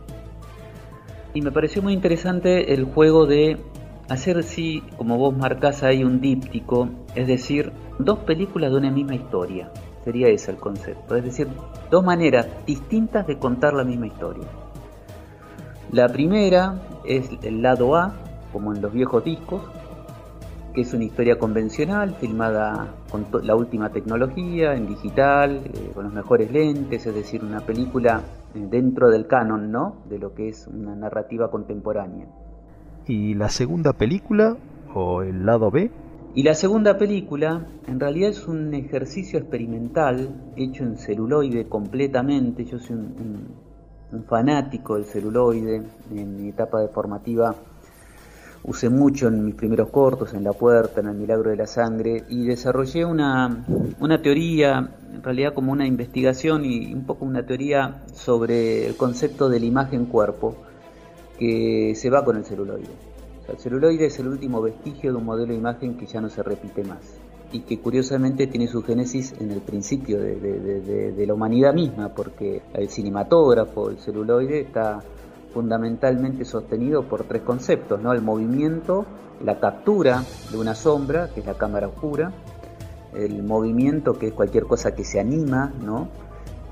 Y 1.33 1.41
me 1.41 1.51
pareció 1.51 1.81
muy 1.81 1.93
interesante 1.93 2.73
el 2.73 2.85
juego 2.85 3.25
de 3.25 3.57
hacer 4.09 4.43
sí, 4.43 4.81
como 4.97 5.17
vos 5.17 5.35
marcás 5.35 5.83
ahí, 5.83 6.03
un 6.03 6.21
díptico, 6.21 6.89
es 7.13 7.27
decir, 7.27 7.71
dos 7.99 8.19
películas 8.19 8.71
de 8.71 8.77
una 8.77 8.91
misma 8.91 9.15
historia. 9.15 9.69
Sería 10.03 10.29
ese 10.29 10.51
el 10.51 10.57
concepto, 10.57 11.15
es 11.15 11.23
decir, 11.23 11.47
dos 11.89 12.03
maneras 12.03 12.47
distintas 12.65 13.25
de 13.27 13.37
contar 13.37 13.73
la 13.73 13.83
misma 13.83 14.07
historia. 14.07 14.45
La 15.91 16.09
primera 16.09 16.81
es 17.05 17.29
el 17.43 17.61
lado 17.61 17.95
A, 17.95 18.13
como 18.51 18.73
en 18.73 18.81
los 18.81 18.91
viejos 18.91 19.23
discos, 19.23 19.61
que 20.73 20.81
es 20.81 20.93
una 20.93 21.05
historia 21.05 21.39
convencional, 21.39 22.15
filmada 22.15 22.95
con 23.09 23.25
la 23.43 23.55
última 23.55 23.89
tecnología, 23.91 24.75
en 24.75 24.87
digital, 24.87 25.61
eh, 25.63 25.91
con 25.93 26.05
los 26.05 26.13
mejores 26.13 26.51
lentes, 26.51 27.05
es 27.05 27.15
decir, 27.15 27.43
una 27.43 27.61
película 27.61 28.21
eh, 28.53 28.67
dentro 28.69 29.09
del 29.09 29.25
canon, 29.27 29.71
¿no? 29.71 29.97
De 30.09 30.19
lo 30.19 30.33
que 30.33 30.49
es 30.49 30.67
una 30.67 30.95
narrativa 30.95 31.49
contemporánea. 31.49 32.27
¿Y 33.07 33.35
la 33.35 33.49
segunda 33.49 33.93
película 33.93 34.57
o 34.93 35.21
el 35.21 35.45
lado 35.45 35.71
B? 35.71 35.91
Y 36.33 36.43
la 36.43 36.55
segunda 36.55 36.97
película 36.97 37.65
en 37.87 37.99
realidad 37.99 38.31
es 38.31 38.47
un 38.47 38.73
ejercicio 38.73 39.39
experimental 39.39 40.51
hecho 40.57 40.83
en 40.83 40.97
celuloide 40.97 41.69
completamente. 41.69 42.65
Yo 42.65 42.79
soy 42.79 42.97
un 42.97 43.15
un 43.17 43.64
fanático 44.23 44.95
del 44.95 45.05
celuloide, 45.05 45.83
en 46.11 46.41
mi 46.41 46.49
etapa 46.49 46.79
de 46.79 46.87
formativa 46.87 47.55
usé 48.67 48.89
mucho 48.89 49.27
en 49.27 49.45
mis 49.45 49.55
primeros 49.55 49.89
cortos, 49.89 50.33
en 50.33 50.43
La 50.43 50.53
Puerta, 50.53 50.99
en 50.99 51.07
El 51.07 51.15
Milagro 51.15 51.51
de 51.51 51.55
la 51.55 51.67
Sangre, 51.67 52.23
y 52.29 52.45
desarrollé 52.45 53.05
una, 53.05 53.63
una 53.99 54.21
teoría, 54.21 54.89
en 55.13 55.21
realidad 55.21 55.53
como 55.53 55.71
una 55.71 55.85
investigación 55.85 56.65
y 56.65 56.93
un 56.93 57.05
poco 57.05 57.25
una 57.25 57.45
teoría 57.45 58.03
sobre 58.13 58.87
el 58.87 58.97
concepto 58.97 59.49
de 59.49 59.59
la 59.59 59.65
imagen-cuerpo 59.67 60.55
que 61.37 61.93
se 61.95 62.09
va 62.09 62.25
con 62.25 62.37
el 62.37 62.45
celuloide. 62.45 62.89
el 63.49 63.57
celuloide 63.57 64.07
es 64.07 64.19
el 64.19 64.27
último 64.27 64.61
vestigio 64.61 65.11
de 65.11 65.17
un 65.17 65.25
modelo 65.25 65.51
de 65.51 65.59
imagen 65.59 65.95
que 65.97 66.07
ya 66.07 66.21
no 66.21 66.29
se 66.29 66.41
repite 66.41 66.83
más 66.83 67.24
y 67.55 67.61
que 67.61 67.79
curiosamente 67.79 68.47
tiene 68.47 68.67
su 68.67 68.83
génesis 68.83 69.33
en 69.39 69.49
el 69.49 69.61
principio 69.61 70.19
de, 70.19 71.23
la 71.25 71.33
humanidad 71.33 71.73
misma, 71.73 72.09
porque 72.09 72.61
el 72.73 72.89
cinematógrafo, 72.89 73.89
el 73.89 73.97
celuloide, 73.97 74.59
está 74.59 75.01
fundamentalmente 75.53 76.43
sostenido 76.43 77.03
por 77.03 77.23
tres 77.23 77.43
conceptos, 77.43 78.01
¿no? 78.01 78.11
El 78.11 78.21
movimiento, 78.21 79.05
la 79.41 79.57
captura 79.61 80.23
de 80.51 80.57
una 80.57 80.75
sombra, 80.75 81.29
que 81.33 81.39
es 81.39 81.45
la 81.45 81.53
cámara 81.53 81.87
oscura, 81.87 82.33
el 83.13 83.41
movimiento, 83.41 84.19
que 84.19 84.27
es 84.27 84.33
cualquier 84.33 84.65
cosa 84.65 84.93
que 84.93 85.05
se 85.05 85.21
anima, 85.21 85.71
¿no? 85.81 86.09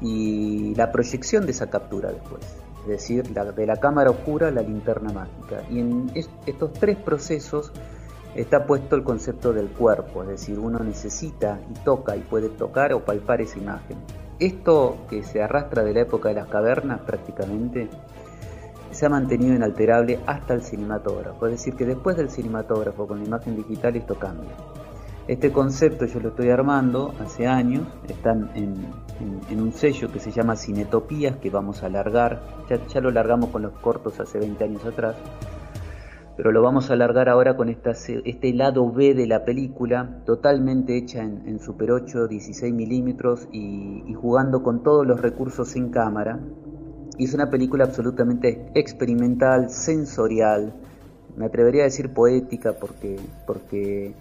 Y 0.01 0.75
la 0.75 0.91
proyección 0.91 1.45
de 1.45 1.53
esa 1.53 1.69
captura 1.69 2.11
después, 2.11 2.43
es 2.81 2.87
decir, 2.87 3.23
de 3.23 3.65
la 3.65 3.77
cámara 3.77 4.09
oscura 4.09 4.49
a 4.49 4.51
la 4.51 4.61
linterna 4.61 5.13
mágica. 5.13 5.63
Y 5.71 5.79
en 5.79 6.11
estos 6.45 6.73
tres 6.73 6.97
procesos 6.97 7.71
está 8.35 8.65
puesto 8.65 8.95
el 8.95 9.03
concepto 9.03 9.53
del 9.53 9.69
cuerpo, 9.69 10.23
es 10.23 10.29
decir, 10.29 10.59
uno 10.59 10.79
necesita 10.79 11.59
y 11.69 11.73
toca 11.83 12.15
y 12.15 12.21
puede 12.21 12.49
tocar 12.49 12.93
o 12.93 13.05
palpar 13.05 13.41
esa 13.41 13.59
imagen. 13.59 13.97
Esto 14.39 14.97
que 15.09 15.23
se 15.23 15.41
arrastra 15.41 15.83
de 15.83 15.93
la 15.93 16.01
época 16.01 16.29
de 16.29 16.35
las 16.35 16.47
cavernas 16.47 17.01
prácticamente 17.01 17.89
se 18.91 19.05
ha 19.05 19.09
mantenido 19.09 19.55
inalterable 19.55 20.19
hasta 20.25 20.53
el 20.53 20.61
cinematógrafo, 20.61 21.47
es 21.47 21.53
decir, 21.53 21.75
que 21.75 21.85
después 21.85 22.15
del 22.15 22.29
cinematógrafo 22.29 23.07
con 23.07 23.19
la 23.19 23.25
imagen 23.25 23.55
digital 23.55 23.95
esto 23.95 24.15
cambia. 24.15 24.51
Este 25.27 25.53
concepto 25.53 26.05
yo 26.05 26.19
lo 26.19 26.29
estoy 26.29 26.49
armando 26.49 27.13
hace 27.21 27.47
años, 27.47 27.87
están 28.09 28.51
en, 28.55 29.57
un 29.57 29.71
sello 29.71 30.11
que 30.11 30.19
se 30.19 30.31
llama 30.31 30.57
Cinetopías, 30.57 31.37
que 31.37 31.49
vamos 31.49 31.81
a 31.81 31.85
alargar, 31.85 32.41
ya, 32.69 32.99
lo 32.99 33.09
largamos 33.09 33.49
con 33.49 33.61
los 33.61 33.71
cortos 33.79 34.19
hace 34.19 34.37
20 34.37 34.63
años 34.63 34.85
atrás, 34.85 35.15
pero 36.35 36.51
lo 36.51 36.61
vamos 36.61 36.89
a 36.89 36.93
alargar 36.93 37.29
ahora 37.29 37.55
con 37.55 37.69
este 37.69 38.53
lado 38.53 38.91
B 38.91 39.13
de 39.13 39.27
la 39.27 39.45
película, 39.45 40.21
totalmente 40.25 40.97
hecha 40.97 41.21
en, 41.21 41.59
Super 41.59 41.91
8, 41.91 42.27
16 42.27 42.73
milímetros 42.73 43.47
y, 43.51 44.13
jugando 44.15 44.63
con 44.63 44.81
todos 44.83 45.05
los 45.05 45.21
recursos 45.21 45.75
en 45.75 45.89
cámara, 45.89 46.39
y 47.17 47.25
es 47.25 47.33
una 47.35 47.51
película 47.51 47.85
absolutamente 47.85 48.71
experimental, 48.73 49.69
sensorial, 49.69 50.73
me 51.37 51.45
atrevería 51.45 51.83
a 51.83 51.85
decir 51.85 52.09
poética 52.13 52.73
porque, 52.73 53.19
porque 53.45 54.13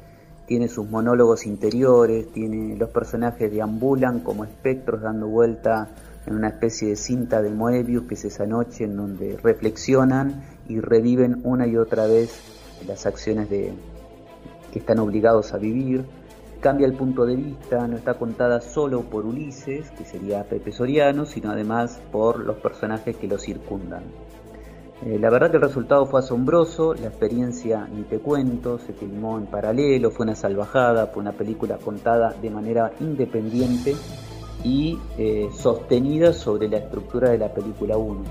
tiene 0.47 0.69
sus 0.69 0.91
monólogos 0.91 1.47
interiores, 1.47 2.31
tiene 2.33 2.77
los 2.77 2.91
personajes 2.91 3.51
deambulan 3.51 4.21
como 4.21 4.45
espectros 4.45 5.01
dando 5.01 5.29
vuelta 5.29 5.89
en 6.27 6.35
una 6.35 6.49
especie 6.49 6.89
de 6.89 6.97
cinta 6.97 7.43
de 7.43 7.51
Moebius 7.51 8.05
que 8.05 8.15
es 8.15 8.25
esa 8.25 8.47
noche 8.47 8.85
en 8.85 8.97
donde 8.97 9.39
reflexionan 9.43 10.43
y 10.73 10.81
reviven 10.81 11.41
una 11.45 11.67
y 11.67 11.77
otra 11.77 12.07
vez 12.07 12.41
las 12.87 13.07
acciones 13.07 13.51
de, 13.51 13.73
que 14.73 14.79
están 14.79 14.99
obligados 14.99 15.53
a 15.53 15.59
vivir 15.59 16.05
cambia 16.61 16.87
el 16.87 16.95
punto 16.95 17.27
de 17.27 17.35
vista, 17.35 17.87
no 17.89 17.97
está 17.97 18.15
contada 18.15 18.61
solo 18.61 19.03
por 19.03 19.27
Ulises, 19.27 19.91
que 19.91 20.05
sería 20.05 20.45
Pepe 20.45 20.71
Soriano, 20.71 21.27
sino 21.27 21.51
además 21.51 22.01
por 22.13 22.39
los 22.39 22.57
personajes 22.59 23.17
que 23.17 23.27
lo 23.27 23.37
circundan. 23.37 24.05
Eh, 25.05 25.19
la 25.19 25.29
verdad 25.29 25.51
que 25.51 25.57
el 25.57 25.63
resultado 25.65 26.07
fue 26.07 26.21
asombroso, 26.21 26.95
la 26.95 27.09
experiencia 27.09 27.89
ni 27.93 28.03
te 28.03 28.21
cuento, 28.21 28.79
se 28.79 28.93
filmó 28.93 29.39
en 29.39 29.47
paralelo, 29.47 30.13
fue 30.13 30.25
una 30.25 30.37
salvajada, 30.37 31.09
fue 31.09 31.21
una 31.21 31.33
película 31.33 31.79
contada 31.79 32.33
de 32.41 32.51
manera 32.51 32.93
independiente 33.01 33.97
y 34.63 34.97
eh, 35.19 35.49
sostenida 35.53 36.33
sobre 36.33 36.69
la 36.69 36.77
estructura 36.77 37.31
de 37.31 37.39
la 37.39 37.53
película 37.53 37.97
1. 37.97 38.23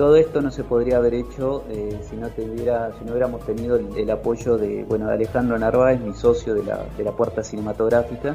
Todo 0.00 0.16
esto 0.16 0.40
no 0.40 0.50
se 0.50 0.64
podría 0.64 0.96
haber 0.96 1.12
hecho 1.12 1.62
eh, 1.68 2.00
si, 2.08 2.16
no 2.16 2.30
tuviera, 2.30 2.90
si 2.98 3.04
no 3.04 3.10
hubiéramos 3.10 3.44
tenido 3.44 3.76
el, 3.76 4.10
apoyo 4.10 4.56
de, 4.56 4.82
bueno, 4.84 5.06
de 5.08 5.12
Alejandro 5.12 5.58
Narváez, 5.58 6.00
mi 6.00 6.14
socio 6.14 6.54
de 6.54 6.64
la, 6.64 6.86
de 6.96 7.04
la 7.04 7.12
Puerta 7.12 7.44
Cinematográfica, 7.44 8.34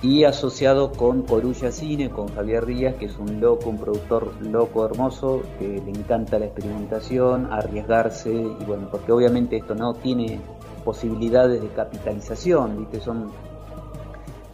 y 0.00 0.22
asociado 0.22 0.92
con 0.92 1.22
Corulla 1.22 1.72
Cine, 1.72 2.10
con 2.10 2.32
Javier 2.36 2.66
Díaz, 2.66 2.94
que 2.94 3.06
es 3.06 3.18
un 3.18 3.40
loco, 3.40 3.68
un 3.68 3.78
productor 3.78 4.32
loco, 4.42 4.86
hermoso, 4.86 5.42
que 5.58 5.82
le 5.84 5.90
encanta 5.90 6.38
la 6.38 6.44
experimentación, 6.44 7.52
arriesgarse, 7.52 8.32
y 8.32 8.64
bueno, 8.64 8.86
porque 8.92 9.10
obviamente 9.10 9.56
esto 9.56 9.74
no 9.74 9.94
tiene 9.94 10.38
posibilidades 10.84 11.62
de 11.62 11.68
capitalización, 11.70 12.86
es 12.92 13.08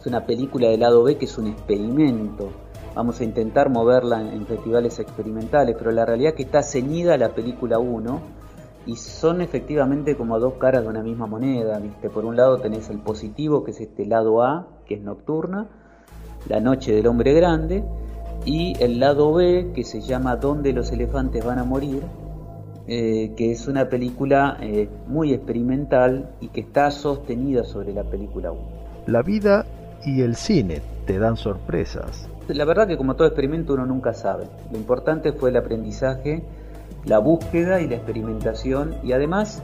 una 0.07 0.25
película 0.25 0.67
de 0.67 0.79
lado 0.79 1.03
B 1.03 1.15
que 1.15 1.25
es 1.25 1.37
un 1.37 1.45
experimento 1.45 2.49
vamos 2.97 3.21
a 3.21 3.23
intentar 3.23 3.69
moverla 3.69 4.21
en, 4.21 4.47
festivales 4.47 4.97
experimentales, 4.97 5.75
pero 5.77 5.91
la 5.91 6.03
realidad 6.03 6.31
es 6.31 6.35
que 6.35 6.43
está 6.43 6.63
ceñida 6.63 7.13
a 7.13 7.17
la 7.17 7.29
película 7.29 7.77
1 7.77 8.21
y 8.87 8.95
son 8.95 9.41
efectivamente 9.41 10.15
como 10.17 10.39
dos 10.39 10.55
caras 10.55 10.81
de 10.81 10.89
una 10.89 11.03
misma 11.03 11.27
moneda, 11.27 11.77
¿viste? 11.77 12.09
Por 12.09 12.25
un 12.25 12.35
lado 12.35 12.57
tenés 12.57 12.89
el 12.89 12.97
positivo, 12.97 13.63
que 13.63 13.69
es 13.69 13.81
este 13.81 14.07
lado 14.07 14.41
A, 14.41 14.67
que 14.87 14.95
es 14.95 15.01
nocturna, 15.01 15.67
La 16.49 16.59
noche 16.59 16.91
del 16.91 17.05
hombre 17.05 17.33
grande, 17.33 17.83
y 18.45 18.73
el 18.79 18.99
lado 18.99 19.31
B, 19.31 19.73
que 19.75 19.83
se 19.83 20.01
llama 20.01 20.35
Donde 20.35 20.73
los 20.73 20.91
elefantes 20.91 21.45
van 21.45 21.59
a 21.59 21.63
morir, 21.63 22.01
eh, 22.87 23.33
que 23.37 23.51
es 23.51 23.67
una 23.67 23.89
película 23.89 24.57
eh, 24.59 24.89
muy 25.07 25.33
experimental 25.33 26.31
y 26.41 26.47
que 26.47 26.61
está 26.61 26.89
sostenida 26.89 27.63
sobre 27.63 27.93
la 27.93 28.03
película 28.03 28.51
1. 28.51 28.61
La 29.05 29.21
vida 29.21 29.67
y 30.03 30.21
el 30.21 30.35
cine 30.35 30.81
te 31.05 31.19
dan 31.19 31.37
sorpresas. 31.37 32.27
La 32.47 32.65
verdad 32.65 32.87
que 32.87 32.97
como 32.97 33.15
todo 33.15 33.27
experimento 33.27 33.73
uno 33.73 33.85
nunca 33.85 34.13
sabe. 34.13 34.47
Lo 34.71 34.77
importante 34.77 35.33
fue 35.33 35.49
el 35.49 35.57
aprendizaje, 35.57 36.43
la 37.05 37.19
búsqueda 37.19 37.81
y 37.81 37.87
la 37.87 37.95
experimentación 37.95 38.95
y 39.03 39.11
además 39.11 39.61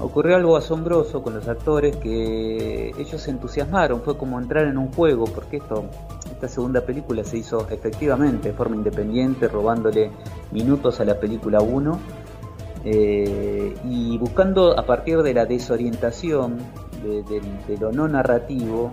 ocurrió 0.00 0.36
algo 0.36 0.56
asombroso 0.56 1.22
con 1.22 1.34
los 1.34 1.48
actores 1.48 1.96
que 1.96 2.88
ellos 2.98 3.20
se 3.20 3.30
entusiasmaron, 3.30 4.00
fue 4.02 4.16
como 4.16 4.38
entrar 4.40 4.66
en 4.66 4.78
un 4.78 4.90
juego, 4.92 5.24
porque 5.24 5.58
esto, 5.58 5.84
esta 6.30 6.48
segunda 6.48 6.80
película 6.80 7.22
se 7.24 7.38
hizo 7.38 7.68
efectivamente 7.70 8.48
de 8.48 8.54
forma 8.54 8.76
independiente, 8.76 9.48
robándole 9.48 10.10
minutos 10.50 11.00
a 11.00 11.04
la 11.04 11.20
película 11.20 11.60
1 11.60 11.98
eh, 12.84 13.74
y 13.84 14.18
buscando 14.18 14.78
a 14.78 14.84
partir 14.84 15.22
de 15.22 15.34
la 15.34 15.46
desorientación, 15.46 16.58
de, 17.02 17.76
lo 17.78 17.92
no 17.92 18.08
narrativo, 18.08 18.90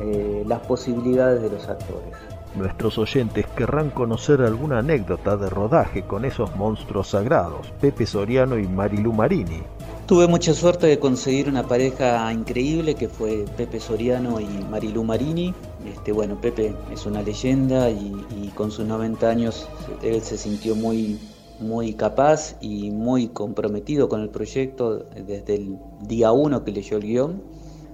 eh, 0.00 0.44
las 0.46 0.60
posibilidades 0.60 1.42
de 1.42 1.50
los 1.50 1.68
actores. 1.68 2.35
Nuestros 2.56 2.96
oyentes 2.96 3.46
querrán 3.54 3.90
conocer 3.90 4.40
alguna 4.40 4.78
anécdota 4.78 5.36
de 5.36 5.50
rodaje 5.50 6.04
con 6.04 6.24
esos 6.24 6.56
monstruos 6.56 7.08
sagrados, 7.08 7.70
Pepe 7.82 8.06
Soriano 8.06 8.58
y 8.58 8.66
Marilu 8.66 9.12
Marini. 9.12 9.60
Tuve 10.06 10.26
mucha 10.26 10.54
suerte 10.54 10.86
de 10.86 10.98
conseguir 10.98 11.50
una 11.50 11.64
pareja 11.64 12.32
increíble 12.32 12.94
que 12.94 13.10
fue 13.10 13.44
Pepe 13.58 13.78
Soriano 13.78 14.40
y 14.40 14.46
Marilu 14.70 15.04
Marini. 15.04 15.52
Este, 15.84 16.12
bueno, 16.12 16.40
Pepe 16.40 16.74
es 16.90 17.04
una 17.04 17.20
leyenda 17.20 17.90
y, 17.90 18.50
con 18.54 18.70
sus 18.70 18.86
90 18.86 19.28
años 19.28 19.68
él 20.02 20.22
se 20.22 20.38
sintió 20.38 20.74
muy, 20.74 21.18
muy 21.60 21.92
capaz 21.92 22.56
y 22.62 22.90
muy 22.90 23.28
comprometido 23.28 24.08
con 24.08 24.22
el 24.22 24.30
proyecto 24.30 25.00
desde 25.14 25.56
el 25.56 25.76
día 26.00 26.32
uno 26.32 26.64
que 26.64 26.72
leyó 26.72 26.96
el 26.96 27.02
guion. 27.02 27.42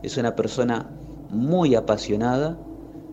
Es 0.05 0.17
una 0.19 0.37
persona 0.37 0.89
muy 1.31 1.75
apasionada, 1.75 2.57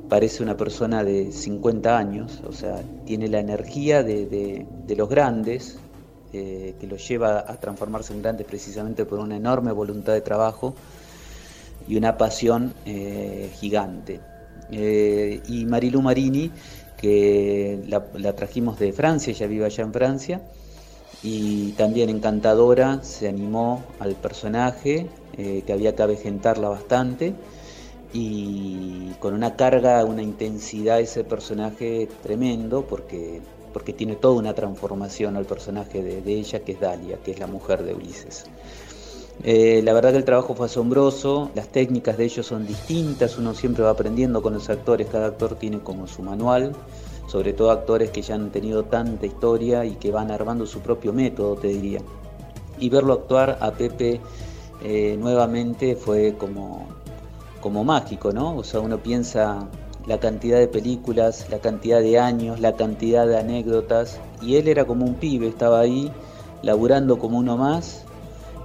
parece 0.09 0.41
una 0.41 0.57
persona 0.57 1.03
de 1.03 1.31
50 1.31 1.97
años, 1.97 2.41
o 2.47 2.51
sea, 2.51 2.81
tiene 3.05 3.27
la 3.27 3.39
energía 3.39 4.03
de, 4.03 4.65
los 4.97 5.07
grandes, 5.07 5.77
eh, 6.33 6.75
que 6.79 6.87
los 6.87 7.07
lleva 7.07 7.45
a 7.47 7.59
transformarse 7.59 8.13
en 8.13 8.21
grandes 8.21 8.45
precisamente 8.45 9.05
por 9.05 9.19
una 9.19 9.37
enorme 9.37 9.71
voluntad 9.71 10.13
de 10.13 10.21
trabajo 10.21 10.75
y 11.87 11.95
una 11.95 12.17
pasión 12.17 12.73
eh, 12.85 13.51
gigante. 13.55 14.19
Eh, 14.71 15.41
y 15.47 15.65
Marilu 15.65 16.01
Marini, 16.01 16.51
que 16.97 17.81
la, 17.87 18.33
trajimos 18.33 18.79
de 18.79 18.91
Francia, 18.91 19.31
ella 19.31 19.47
vive 19.47 19.65
allá 19.65 19.83
en 19.83 19.93
Francia, 19.93 20.41
y 21.21 21.73
también 21.73 22.09
encantadora, 22.09 23.03
se 23.03 23.27
animó 23.27 23.83
al 23.99 24.15
personaje, 24.15 25.07
que 25.35 25.71
había 25.71 25.95
que 25.95 26.03
avejentarla 26.03 26.67
bastante 26.67 27.33
y 28.13 29.11
con 29.19 29.33
una 29.33 29.55
carga, 29.55 30.03
una 30.03 30.23
intensidad 30.23 30.99
ese 30.99 31.23
personaje 31.23 32.09
tremendo 32.23 32.83
porque, 32.83 33.41
porque 33.71 33.93
tiene 33.93 34.15
toda 34.15 34.35
una 34.35 34.53
transformación 34.53 35.35
al 35.35 35.45
personaje 35.45 36.01
de, 36.01 36.33
ella 36.33 36.59
que 36.61 36.71
es 36.73 36.79
Dalia, 36.79 37.17
que 37.17 37.31
es 37.31 37.39
la 37.39 37.47
mujer 37.47 37.83
de 37.83 37.93
Ulises. 37.93 38.45
Eh, 39.43 39.81
la 39.83 39.93
verdad 39.93 40.11
que 40.11 40.17
el 40.17 40.25
trabajo 40.25 40.53
fue 40.53 40.65
asombroso, 40.65 41.49
las 41.55 41.69
técnicas 41.69 42.17
de 42.17 42.25
ellos 42.25 42.45
son 42.45 42.67
distintas, 42.67 43.37
uno 43.37 43.53
siempre 43.53 43.83
va 43.83 43.91
aprendiendo 43.91 44.41
con 44.41 44.53
los 44.53 44.69
actores, 44.69 45.07
cada 45.07 45.27
actor 45.27 45.55
tiene 45.55 45.79
como 45.79 46.07
su 46.07 46.23
manual, 46.23 46.75
sobre 47.27 47.53
todo 47.53 47.71
actores 47.71 48.09
que 48.09 48.21
ya 48.21 48.35
han 48.35 48.51
tenido 48.51 48.83
tanta 48.83 49.25
historia 49.25 49.85
y 49.85 49.95
que 49.95 50.11
van 50.11 50.31
armando 50.31 50.65
su 50.65 50.79
propio 50.81 51.13
método, 51.13 51.55
te 51.55 51.67
diría. 51.67 52.01
y 52.79 52.89
verlo 52.89 53.13
actuar 53.13 53.57
a 53.61 53.71
Pepe 53.71 54.19
eh, 54.81 55.17
nuevamente 55.19 55.95
fue 55.95 56.35
como, 56.37 56.87
como 57.61 57.83
mágico, 57.83 58.31
¿no? 58.31 58.55
O 58.55 58.63
sea, 58.63 58.79
uno 58.79 58.97
piensa 58.97 59.67
la 60.05 60.19
cantidad 60.19 60.59
de 60.59 60.67
películas, 60.67 61.47
la 61.49 61.59
cantidad 61.59 61.99
de 61.99 62.19
años, 62.19 62.59
la 62.59 62.75
cantidad 62.75 63.27
de 63.27 63.37
anécdotas, 63.37 64.19
y 64.41 64.55
él 64.55 64.67
era 64.67 64.85
como 64.85 65.05
un 65.05 65.15
pibe, 65.15 65.47
estaba 65.47 65.79
ahí 65.79 66.11
laburando 66.61 67.19
como 67.19 67.37
uno 67.37 67.57
más, 67.57 68.03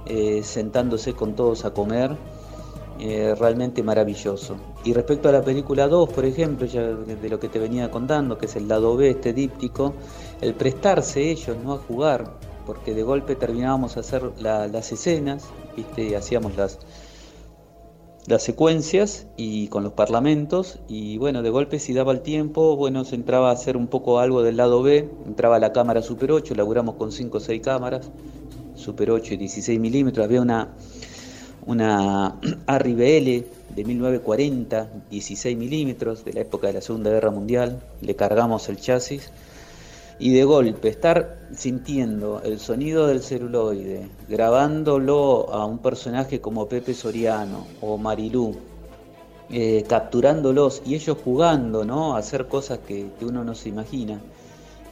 eh, 0.05 0.41
sentándose 0.43 1.13
con 1.13 1.35
todos 1.35 1.65
a 1.65 1.73
comer, 1.73 2.15
eh, 2.99 3.35
realmente 3.37 3.83
maravilloso. 3.83 4.55
Y 4.85 4.93
respecto 4.93 5.27
a 5.27 5.33
la 5.33 5.43
película 5.43 5.87
2, 5.87 6.09
por 6.09 6.25
ejemplo, 6.25 6.65
ya 6.65 6.81
de 6.81 7.29
lo 7.29 7.39
que 7.39 7.49
te 7.49 7.59
venía 7.59 7.91
contando, 7.91 8.37
que 8.37 8.45
es 8.45 8.55
el 8.55 8.67
lado 8.67 8.95
B, 8.95 9.09
este 9.09 9.33
díptico, 9.33 9.93
el 10.41 10.53
prestarse 10.53 11.29
ellos 11.29 11.57
¿no? 11.63 11.73
a 11.73 11.77
jugar, 11.77 12.31
porque 12.65 12.93
de 12.93 13.03
golpe 13.03 13.35
terminábamos 13.35 13.97
a 13.97 13.99
hacer 13.99 14.31
las 14.39 14.91
escenas, 14.91 15.45
¿viste? 15.75 16.15
hacíamos 16.15 16.55
las, 16.55 16.79
las 18.27 18.43
secuencias 18.43 19.27
y 19.37 19.67
con 19.67 19.83
los 19.83 19.93
parlamentos. 19.93 20.79
Y 20.87 21.17
bueno, 21.17 21.41
de 21.41 21.49
golpe 21.49 21.79
si 21.79 21.93
daba 21.93 22.11
el 22.11 22.21
tiempo, 22.21 22.75
bueno, 22.75 23.05
se 23.05 23.15
entraba 23.15 23.49
a 23.49 23.53
hacer 23.53 23.77
un 23.77 23.87
poco 23.87 24.19
algo 24.19 24.43
del 24.43 24.57
lado 24.57 24.81
B, 24.81 25.09
entraba 25.25 25.59
la 25.59 25.73
cámara 25.73 26.01
Super 26.01 26.31
8, 26.31 26.55
laburamos 26.55 26.95
con 26.95 27.11
5 27.11 27.37
o 27.37 27.39
6 27.39 27.61
cámaras, 27.61 28.09
Super 28.75 29.11
8 29.11 29.35
y 29.35 29.37
16 29.37 29.79
milímetros, 29.79 30.25
había 30.25 30.41
una, 30.41 30.69
una 31.65 32.35
ARRI 32.67 32.93
de 33.75 33.83
1940, 33.83 34.89
16 35.09 35.57
milímetros, 35.57 36.23
de 36.25 36.33
la 36.33 36.41
época 36.41 36.67
de 36.67 36.73
la 36.73 36.81
Segunda 36.81 37.11
Guerra 37.11 37.31
Mundial, 37.31 37.81
le 38.01 38.15
cargamos 38.15 38.69
el 38.69 38.77
chasis 38.77 39.31
y 40.17 40.33
de 40.33 40.43
golpe 40.45 40.87
estar 40.87 41.39
sintiendo 41.53 42.41
el 42.43 42.59
sonido 42.59 43.07
del 43.07 43.21
celuloide, 43.21 44.09
grabándolo 44.29 45.51
a 45.51 45.65
un 45.65 45.79
personaje 45.79 46.39
como 46.39 46.67
Pepe 46.67 46.93
Soriano 46.93 47.67
o 47.81 47.97
Marilú, 47.97 48.55
eh, 49.49 49.83
capturándolos 49.87 50.81
y 50.85 50.95
ellos 50.95 51.17
jugando, 51.23 51.85
¿no? 51.85 52.15
Hacer 52.15 52.47
cosas 52.47 52.79
que, 52.79 53.07
uno 53.21 53.43
no 53.43 53.55
se 53.55 53.69
imagina. 53.69 54.21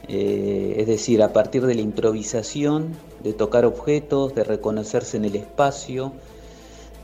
Eh, 0.06 0.76
es 0.78 0.86
decir, 0.86 1.22
a 1.22 1.32
partir 1.32 1.64
de 1.64 1.74
la 1.74 1.80
improvisación, 1.80 2.92
de 3.22 3.32
tocar 3.32 3.64
objetos, 3.64 4.34
de 4.34 4.44
reconocerse 4.44 5.16
en 5.16 5.24
el 5.24 5.36
espacio, 5.36 6.12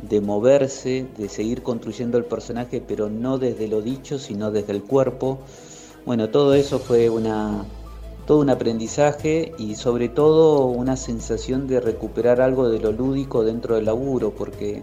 de 0.02 0.20
moverse, 0.20 1.06
de 1.16 1.28
seguir 1.30 1.62
construyendo 1.62 2.18
el 2.18 2.24
personaje, 2.24 2.82
pero 2.86 3.08
no 3.08 3.38
desde 3.38 3.68
lo 3.68 3.80
dicho, 3.80 4.18
sino 4.18 4.50
desde 4.50 4.72
el 4.72 4.82
cuerpo. 4.82 5.38
Bueno, 6.04 6.28
todo 6.28 6.54
eso 6.54 6.78
fue 6.78 7.10
una, 7.10 7.64
todo 8.26 8.40
un 8.40 8.50
aprendizaje 8.50 9.52
y 9.58 9.74
sobre 9.74 10.08
todo 10.08 10.66
una 10.66 10.96
sensación 10.96 11.66
de 11.66 11.80
recuperar 11.80 12.40
algo 12.40 12.68
de 12.68 12.78
lo 12.78 12.92
lúdico 12.92 13.44
dentro 13.44 13.74
del 13.74 13.86
laburo, 13.86 14.30
porque 14.30 14.82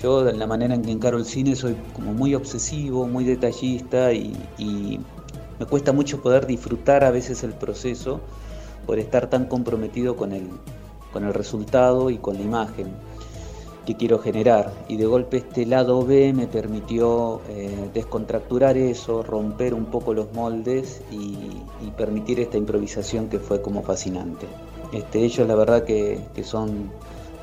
yo 0.00 0.28
en 0.28 0.38
la 0.38 0.46
manera 0.46 0.74
en 0.74 0.82
que 0.82 0.90
encaro 0.90 1.18
el 1.18 1.24
cine 1.24 1.56
soy 1.56 1.76
como 1.94 2.12
muy 2.12 2.34
obsesivo, 2.34 3.06
muy 3.06 3.24
detallista 3.24 4.12
y, 4.12 5.00
me 5.58 5.66
cuesta 5.66 5.92
mucho 5.92 6.22
poder 6.22 6.46
disfrutar 6.46 7.02
a 7.02 7.10
veces 7.10 7.42
el 7.42 7.52
proceso 7.52 8.20
por 8.86 9.00
estar 9.00 9.28
tan 9.28 9.46
comprometido 9.46 10.14
con 10.14 10.32
el, 10.32 10.48
con 11.12 11.24
el 11.24 11.34
resultado 11.34 12.10
y 12.10 12.18
con 12.18 12.36
la 12.36 12.42
imagen 12.42 12.86
que 13.88 13.96
quiero 13.96 14.18
generar. 14.18 14.70
Y 14.86 14.98
de 14.98 15.06
golpe 15.06 15.38
este 15.38 15.64
lado 15.64 16.04
B 16.04 16.34
me 16.34 16.46
permitió 16.46 17.40
eh, 17.48 17.88
descontracturar 17.94 18.76
eso, 18.76 19.22
romper 19.22 19.72
un 19.72 19.86
poco 19.86 20.12
los 20.12 20.30
moldes 20.34 21.00
y, 21.10 21.32
permitir 21.96 22.38
esta 22.38 22.58
improvisación 22.58 23.30
que 23.30 23.38
fue 23.38 23.62
como 23.62 23.82
fascinante. 23.82 24.46
Este, 24.92 25.24
ellos 25.24 25.48
la 25.48 25.54
verdad 25.54 25.84
que, 25.84 26.20
son 26.42 26.90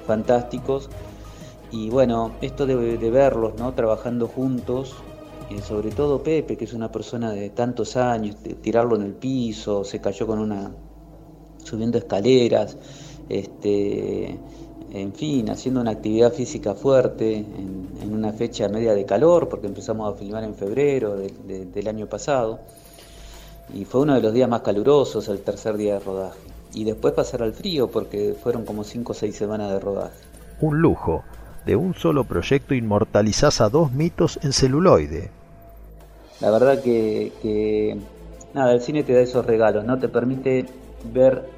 fantásticos 0.06 0.88
y 1.72 1.90
bueno, 1.90 2.34
esto 2.42 2.68
de, 2.68 2.76
verlos 3.10 3.54
¿no? 3.58 3.74
trabajando 3.74 4.28
juntos, 4.28 4.96
y 5.50 5.58
sobre 5.62 5.90
todo 5.90 6.22
Pepe, 6.22 6.58
que 6.58 6.66
es 6.66 6.74
una 6.74 6.92
persona 6.92 7.32
de 7.32 7.50
tantos 7.50 7.98
años, 7.98 8.36
tirarlo 8.62 8.96
en 8.96 9.02
el 9.02 9.14
piso, 9.14 9.84
se 9.84 10.00
cayó 10.00 10.28
con 10.28 10.38
una 10.38 10.72
subiendo 11.64 11.98
escaleras, 11.98 12.78
este, 13.30 14.38
en 14.92 15.14
fin, 15.14 15.50
haciendo 15.50 15.82
una 15.82 15.92
actividad 15.92 16.32
física 16.32 16.74
fuerte 16.74 17.38
en, 17.38 17.86
una 18.12 18.32
fecha 18.32 18.70
media 18.70 18.94
de 18.94 19.06
calor, 19.06 19.50
porque 19.50 19.68
empezamos 19.68 20.14
a 20.14 20.18
filmar 20.18 20.44
en 20.44 20.56
febrero 20.56 21.18
del 21.18 21.88
año 21.88 22.08
pasado, 22.08 22.60
y 23.74 23.84
fue 23.84 24.02
uno 24.02 24.14
de 24.14 24.22
los 24.22 24.34
días 24.34 24.48
más 24.48 24.62
calurosos, 24.62 25.28
el 25.28 25.42
tercer 25.42 25.76
día 25.76 25.96
de 25.96 26.00
rodaje. 26.00 26.40
Y 26.74 26.84
después 26.84 27.14
pasar 27.14 27.42
al 27.42 27.54
frío, 27.54 27.88
porque 27.88 28.36
fueron 28.42 28.64
como 28.64 28.84
5 28.84 29.12
o 29.12 29.16
6 29.16 29.36
semanas 29.36 29.72
de 29.72 29.80
rodaje. 29.80 30.16
Un 30.62 30.82
lujo. 30.82 31.24
De 31.66 31.76
un 31.76 31.96
solo 31.96 32.24
proyecto 32.26 32.76
inmortalizás 32.76 33.60
a 33.60 33.70
dos 33.70 33.92
mitos 33.92 34.40
en 34.44 34.54
celuloide. 34.54 35.32
La 36.40 36.52
verdad 36.52 36.82
que, 36.82 37.32
que 37.42 37.98
nada, 38.54 38.74
el 38.74 38.82
cine 38.82 39.04
te 39.04 39.14
da 39.14 39.22
esos 39.22 39.46
regalos, 39.46 39.84
¿no? 39.84 39.98
Te 39.98 40.10
permite 40.10 40.66
ver 41.12 41.55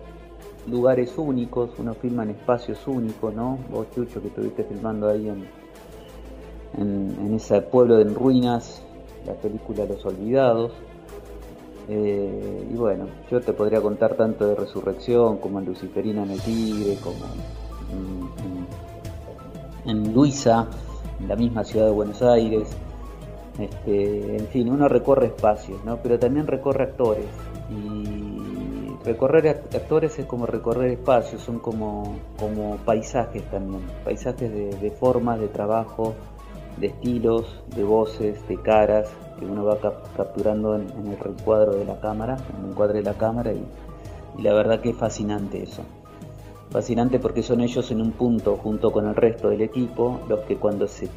lugares 0.70 1.18
únicos, 1.18 1.72
uno 1.78 1.93
filma 1.93 2.24
en 2.24 2.32
espacios 2.32 2.86
únicos, 2.88 3.34
¿no? 3.34 3.57
Vos, 3.70 3.88
Chucho, 3.93 4.22
que 4.22 4.28
estuviste 4.28 4.63
filmando 4.63 5.09
ahí 5.09 5.30
en, 5.30 5.47
en, 6.78 7.34
ese 7.34 7.61
pueblo 7.61 7.97
de 7.97 8.05
ruinas, 8.05 8.82
la 9.26 9.34
película 9.34 9.86
Los 9.86 10.05
Olvidados. 10.05 10.74
Eh, 11.89 12.68
y 12.70 12.76
bueno, 12.76 13.07
yo 13.32 13.39
te 13.39 13.53
podría 13.53 13.80
contar 13.82 14.15
tanto 14.15 14.45
de 14.45 14.55
Resurrección 14.55 15.38
como 15.38 15.59
en 15.59 15.65
Luciferina 15.65 16.24
en 16.24 16.32
el 16.32 16.41
Tigre, 16.41 16.97
como 17.01 17.26
en, 19.86 19.89
en, 19.89 20.13
Luisa, 20.13 20.68
en 21.20 21.30
la 21.30 21.36
misma 21.38 21.63
ciudad 21.63 21.86
de 21.86 21.91
Buenos 21.91 22.22
Aires. 22.22 22.68
Este, 23.57 24.38
en 24.38 24.47
fin, 24.47 24.70
uno 24.70 24.88
recorre 24.88 25.28
espacios, 25.28 25.84
¿no? 25.86 25.97
pero 25.97 26.20
también 26.20 26.45
recorre 26.45 26.84
actores. 26.84 27.26
Y 27.70 28.16
Recorrer 29.08 29.47
actores 29.47 30.20
es 30.20 30.26
como 30.26 30.45
recorrer 30.45 30.91
espacios, 30.91 31.41
son 31.41 31.60
como, 31.60 32.18
como 32.38 32.76
paisajes 32.84 33.41
también, 33.43 33.82
paisajes 34.03 34.51
de, 34.51 34.91
formas, 34.91 35.39
de 35.39 35.47
trabajo, 35.47 36.14
de 36.76 36.88
estilos, 36.88 37.64
de 37.74 37.86
voces, 37.86 38.45
de 38.49 38.58
caras, 38.62 39.08
que 39.39 39.45
uno 39.45 39.64
va 39.64 39.78
capturando 40.18 40.76
en, 40.76 40.89
el 41.10 41.18
recuadro 41.18 41.76
de 41.76 41.86
la 41.86 41.97
cámara, 42.01 42.36
en 42.49 42.66
el 42.66 42.72
encuadre 42.72 42.97
de 42.97 43.05
la 43.05 43.14
cámara 43.14 43.53
y, 43.53 43.64
la 44.43 44.53
verdad 44.53 44.82
que 44.82 44.89
es 44.89 44.97
fascinante 44.97 45.64
eso. 45.64 45.84
Fascinante 46.70 47.18
porque 47.18 47.43
son 47.43 47.62
ellos 47.62 47.89
en 47.91 48.01
un 48.01 48.12
punto 48.12 48.58
junto 48.58 48.91
con 48.91 49.08
el 49.08 49.16
resto 49.16 49.47
del 49.47 49.62
equipo 49.62 50.20
los 50.28 50.41
que 50.41 50.58
cuando 50.58 50.86
se, 50.86 51.08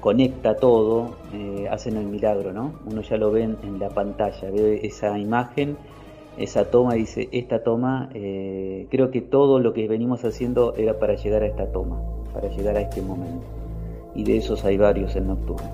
conecta 0.00 0.54
todo 0.54 1.16
eh, 1.32 1.66
hacen 1.68 1.96
el 1.96 2.06
milagro, 2.06 2.52
¿no? 2.52 2.72
Uno 2.86 3.00
ya 3.00 3.16
lo 3.16 3.32
ve 3.32 3.42
en 3.42 3.78
la 3.80 3.88
pantalla, 3.88 4.48
ve 4.48 4.78
esa 4.84 5.18
imagen 5.18 5.76
esa 6.36 6.66
toma, 6.66 6.94
dice, 6.94 7.28
esta 7.32 7.62
toma, 7.62 8.08
eh, 8.14 8.86
creo 8.90 9.10
que 9.10 9.22
todo 9.22 9.58
lo 9.58 9.72
que 9.72 9.88
venimos 9.88 10.24
haciendo 10.24 10.74
era 10.76 10.98
para 10.98 11.14
llegar 11.14 11.42
a 11.42 11.46
esta 11.46 11.66
toma, 11.72 12.00
para 12.32 12.48
llegar 12.48 12.76
a 12.76 12.80
este 12.80 13.02
momento. 13.02 13.44
Y 14.14 14.24
de 14.24 14.38
esos 14.38 14.64
hay 14.64 14.76
varios 14.76 15.16
en 15.16 15.28
Nocturno. 15.28 15.70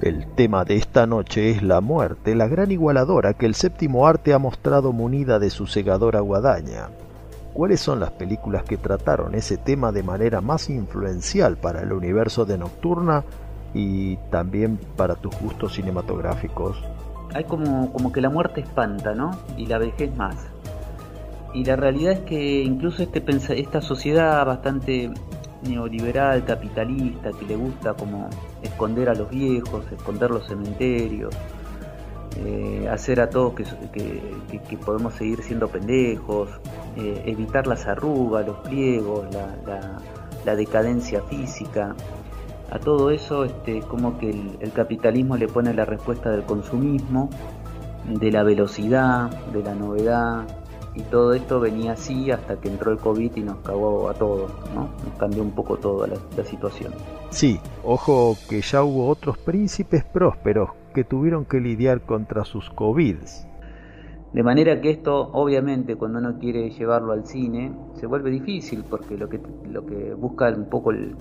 El 0.00 0.26
tema 0.34 0.64
de 0.64 0.76
esta 0.76 1.06
noche 1.06 1.50
es 1.50 1.62
la 1.62 1.80
muerte, 1.80 2.34
la 2.34 2.48
gran 2.48 2.70
igualadora 2.70 3.34
que 3.34 3.46
el 3.46 3.54
séptimo 3.54 4.06
arte 4.06 4.32
ha 4.32 4.38
mostrado 4.38 4.92
munida 4.92 5.38
de 5.38 5.50
su 5.50 5.66
cegadora 5.66 6.20
guadaña. 6.20 6.88
¿Cuáles 7.52 7.80
son 7.80 8.00
las 8.00 8.10
películas 8.12 8.62
que 8.62 8.76
trataron 8.76 9.34
ese 9.34 9.58
tema 9.58 9.92
de 9.92 10.02
manera 10.02 10.40
más 10.40 10.70
influencial 10.70 11.56
para 11.58 11.82
el 11.82 11.92
universo 11.92 12.46
de 12.46 12.56
Nocturna 12.56 13.24
y 13.74 14.16
también 14.30 14.78
para 14.96 15.16
tus 15.16 15.38
gustos 15.38 15.74
cinematográficos? 15.74 16.82
Hay 17.34 17.44
como, 17.44 17.92
como 17.92 18.12
que 18.12 18.20
la 18.20 18.30
muerte 18.30 18.60
espanta, 18.60 19.14
¿no? 19.14 19.30
Y 19.56 19.66
la 19.66 19.78
vejez 19.78 20.14
más. 20.16 20.36
Y 21.52 21.64
la 21.64 21.76
realidad 21.76 22.12
es 22.12 22.20
que 22.20 22.62
incluso 22.62 23.02
este, 23.02 23.22
esta 23.58 23.80
sociedad 23.80 24.44
bastante 24.46 25.10
neoliberal, 25.62 26.44
capitalista, 26.44 27.30
que 27.32 27.44
le 27.44 27.56
gusta 27.56 27.94
como 27.94 28.28
esconder 28.62 29.08
a 29.08 29.14
los 29.14 29.28
viejos, 29.30 29.84
esconder 29.92 30.30
los 30.30 30.46
cementerios, 30.46 31.34
eh, 32.36 32.88
hacer 32.90 33.20
a 33.20 33.28
todos 33.28 33.54
que, 33.54 34.78
podemos 34.84 35.14
seguir 35.14 35.42
siendo 35.42 35.68
pendejos, 35.68 36.48
eh, 36.96 37.22
evitar 37.26 37.66
las 37.66 37.86
arrugas, 37.86 38.46
los 38.46 38.58
pliegos, 38.58 39.26
la 40.44 40.56
decadencia 40.56 41.20
física, 41.22 41.94
a 42.70 42.78
todo 42.78 43.10
eso 43.10 43.44
este, 43.44 43.80
como 43.80 44.16
que 44.18 44.30
el, 44.30 44.72
capitalismo 44.72 45.36
le 45.36 45.48
pone 45.48 45.74
la 45.74 45.84
respuesta 45.84 46.30
del 46.30 46.44
consumismo, 46.44 47.28
de 48.06 48.30
la 48.30 48.44
velocidad, 48.44 49.30
de 49.52 49.62
la 49.62 49.74
novedad, 49.74 50.46
y 50.94 51.02
todo 51.02 51.34
esto 51.34 51.60
venía 51.60 51.92
así 51.92 52.30
hasta 52.30 52.60
que 52.60 52.68
entró 52.68 52.92
el 52.92 52.98
COVID 52.98 53.36
y 53.36 53.40
nos 53.40 53.58
cagó 53.58 54.08
a 54.08 54.14
todos, 54.14 54.52
¿no? 54.74 54.88
Nos 55.04 55.18
cambió 55.18 55.42
un 55.42 55.52
poco 55.52 55.76
toda 55.76 56.06
la, 56.06 56.16
la, 56.36 56.44
situación. 56.44 56.92
Sí, 57.30 57.60
ojo 57.84 58.36
que 58.48 58.60
ya 58.60 58.82
hubo 58.82 59.08
otros 59.08 59.38
príncipes 59.38 60.04
prósperos 60.04 60.70
que 60.94 61.04
tuvieron 61.04 61.44
que 61.44 61.60
lidiar 61.60 62.00
contra 62.00 62.44
sus 62.44 62.70
COVIDs. 62.70 63.46
De 64.32 64.42
manera 64.44 64.80
que 64.80 64.90
esto, 64.90 65.30
obviamente, 65.32 65.96
cuando 65.96 66.20
uno 66.20 66.38
quiere 66.38 66.70
llevarlo 66.70 67.12
al 67.12 67.26
cine, 67.26 67.72
se 67.94 68.06
vuelve 68.06 68.30
difícil 68.30 68.84
porque 68.88 69.16
lo 69.16 69.28
que, 69.28 69.40
lo 69.68 69.84
que 69.84 70.14
busca 70.14 70.48
un 70.50 70.68
poco 70.68 70.92
el, 70.92 71.16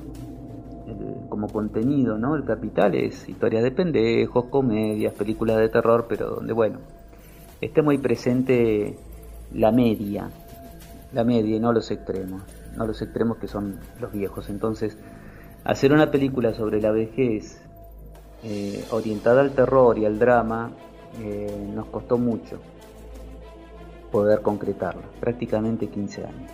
como 1.30 1.48
contenido, 1.48 2.18
¿no? 2.18 2.36
El 2.36 2.44
capital 2.44 2.96
es 2.96 3.28
historias 3.28 3.64
de 3.64 3.72
pendejos, 3.72 4.46
comedias, 4.46 5.14
películas 5.14 5.58
de 5.58 5.70
terror, 5.70 6.06
pero 6.08 6.36
donde, 6.36 6.54
bueno, 6.54 6.80
esté 7.62 7.82
muy 7.82 7.98
presente 7.98 8.96
la 9.54 9.72
media, 9.72 10.30
la 11.14 11.24
media 11.24 11.56
y 11.58 11.60
no 11.60 11.74
los 11.74 11.92
extremos, 11.92 12.44
no 12.76 12.86
los 12.86 13.02
extremos 13.02 13.38
que 13.38 13.48
son 13.48 13.80
los 14.00 14.12
viejos. 14.12 14.50
Entonces, 14.50 14.98
hacer 15.64 15.92
una 15.92 16.12
película 16.12 16.54
sobre 16.54 16.82
la 16.82 16.92
vejez 16.92 17.62
eh, 18.44 18.86
orientada 18.92 19.42
al 19.42 19.52
terror 19.52 19.98
y 19.98 20.06
al 20.06 20.18
drama 20.18 20.72
eh, 21.22 21.72
nos 21.74 21.88
costó 21.88 22.18
mucho 22.18 22.60
poder 24.12 24.42
concretarla, 24.42 25.04
prácticamente 25.20 25.88
15 25.88 26.26
años. 26.26 26.52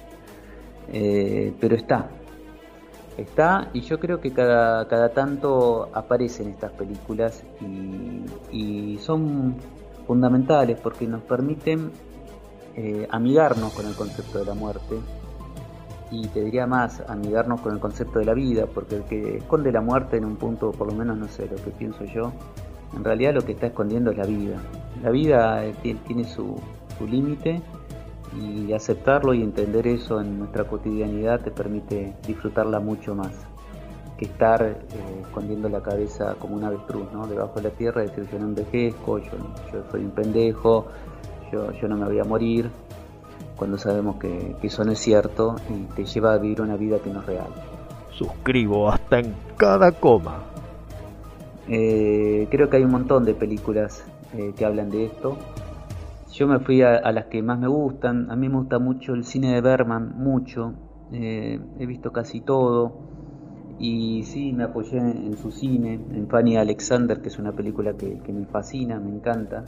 Eh, 0.92 1.54
pero 1.60 1.76
está, 1.76 2.10
está 3.18 3.70
y 3.74 3.82
yo 3.82 4.00
creo 4.00 4.20
que 4.20 4.32
cada, 4.32 4.88
cada 4.88 5.10
tanto 5.10 5.90
aparecen 5.94 6.50
estas 6.50 6.72
películas 6.72 7.44
y, 8.52 8.98
son 9.00 9.56
fundamentales 10.08 10.80
porque 10.80 11.06
nos 11.06 11.22
permiten 11.22 11.92
eh, 12.76 13.08
amigarnos 13.12 13.74
con 13.74 13.86
el 13.86 13.94
concepto 13.94 14.40
de 14.40 14.46
la 14.46 14.54
muerte 14.54 14.96
y 16.12 16.28
te 16.28 16.44
diría 16.44 16.66
más, 16.66 17.04
amigarnos 17.08 17.62
con 17.62 17.74
el 17.74 17.80
concepto 17.80 18.20
de 18.20 18.26
la 18.26 18.34
vida, 18.34 18.68
porque 18.68 18.98
el 18.98 19.04
que 19.04 19.38
esconde 19.38 19.72
la 19.72 19.82
muerte 19.82 20.18
en 20.18 20.26
un 20.26 20.38
punto, 20.38 20.72
por 20.72 20.88
lo 20.88 20.94
menos 20.94 21.18
no 21.18 21.28
sé 21.28 21.48
lo 21.48 21.56
que 21.56 21.72
pienso 21.72 22.06
yo, 22.06 22.32
en 22.96 23.04
realidad 23.04 23.34
lo 23.34 23.42
que 23.42 23.54
está 23.54 23.68
escondiendo 23.68 24.12
es 24.12 24.18
la 24.18 24.26
vida. 24.26 24.58
La 25.04 25.10
vida 25.10 25.66
eh, 25.66 25.76
tiene 26.08 26.24
su, 26.24 26.56
su 26.98 27.08
límite 27.08 27.62
y 28.40 28.74
aceptarlo 28.74 29.34
y 29.34 29.42
entender 29.42 29.88
eso 29.88 30.20
en 30.20 30.40
nuestra 30.40 30.66
cotidianidad 30.66 31.42
te 31.42 31.52
permite 31.52 32.14
disfrutarla 32.28 32.80
mucho 32.80 33.16
más 33.16 33.32
que 34.18 34.26
estar 34.26 34.62
eh, 34.64 34.76
escondiendo 35.22 35.68
la 35.68 35.82
cabeza 35.82 36.36
como 36.40 36.56
un 36.56 36.64
avestruz, 36.64 37.12
¿no? 37.12 37.28
Debajo 37.28 37.56
de 37.56 37.64
la 37.64 37.70
tierra, 37.72 38.02
decir 38.02 38.28
yo 38.32 38.40
no 38.40 38.46
envejezco, 38.46 39.20
yo, 39.20 39.32
yo 39.74 39.84
soy 39.92 40.06
un 40.06 40.12
pendejo, 40.12 40.88
yo, 41.52 41.72
yo 41.74 41.88
no 41.88 41.98
me 41.98 42.06
voy 42.06 42.20
a 42.20 42.24
morir, 42.24 42.70
cuando 43.56 43.78
sabemos 43.78 44.18
que, 44.18 44.56
eso 44.62 44.84
no 44.84 44.92
es 44.92 45.00
cierto 45.00 45.56
y 45.70 45.84
te 45.96 46.06
lleva 46.06 46.34
a 46.34 46.38
vivir 46.38 46.62
una 46.62 46.76
vida 46.76 47.00
que 47.00 47.10
no 47.10 47.20
es 47.22 47.26
real. 47.26 47.48
Suscribo 48.12 48.90
hasta 48.90 49.20
en 49.20 49.36
cada 49.58 49.92
coma. 49.92 50.44
Eh, 51.68 52.48
creo 52.50 52.70
que 52.70 52.78
hay 52.78 52.84
un 52.84 52.92
montón 52.92 53.26
de 53.26 53.34
películas 53.34 54.04
eh, 54.34 54.54
que 54.56 54.66
hablan 54.66 54.90
de 54.90 55.06
esto. 55.06 55.38
Yo 56.36 56.48
me 56.48 56.60
fui 56.60 56.82
a, 56.82 57.00
las 57.14 57.28
que 57.28 57.42
más 57.42 57.58
me 57.58 57.70
gustan. 57.70 58.30
A 58.30 58.36
mí 58.36 58.50
me 58.50 58.58
gusta 58.58 58.78
mucho 58.78 59.14
el 59.14 59.24
cine 59.24 59.54
de 59.54 59.62
Berman, 59.62 60.18
mucho. 60.18 60.74
Eh, 61.14 61.58
he 61.80 61.86
visto 61.86 62.12
casi 62.12 62.42
todo. 62.42 63.00
Y 63.80 64.24
sí, 64.24 64.52
me 64.52 64.66
apoyé 64.66 64.98
en, 64.98 65.38
su 65.38 65.50
cine, 65.50 65.94
en 65.94 66.28
Fanny 66.28 66.58
Alexander, 66.58 67.22
que 67.22 67.30
es 67.30 67.40
una 67.40 67.54
película 67.54 67.94
que, 67.94 68.34
me 68.34 68.46
fascina, 68.48 69.00
me 69.00 69.12
encanta. 69.12 69.64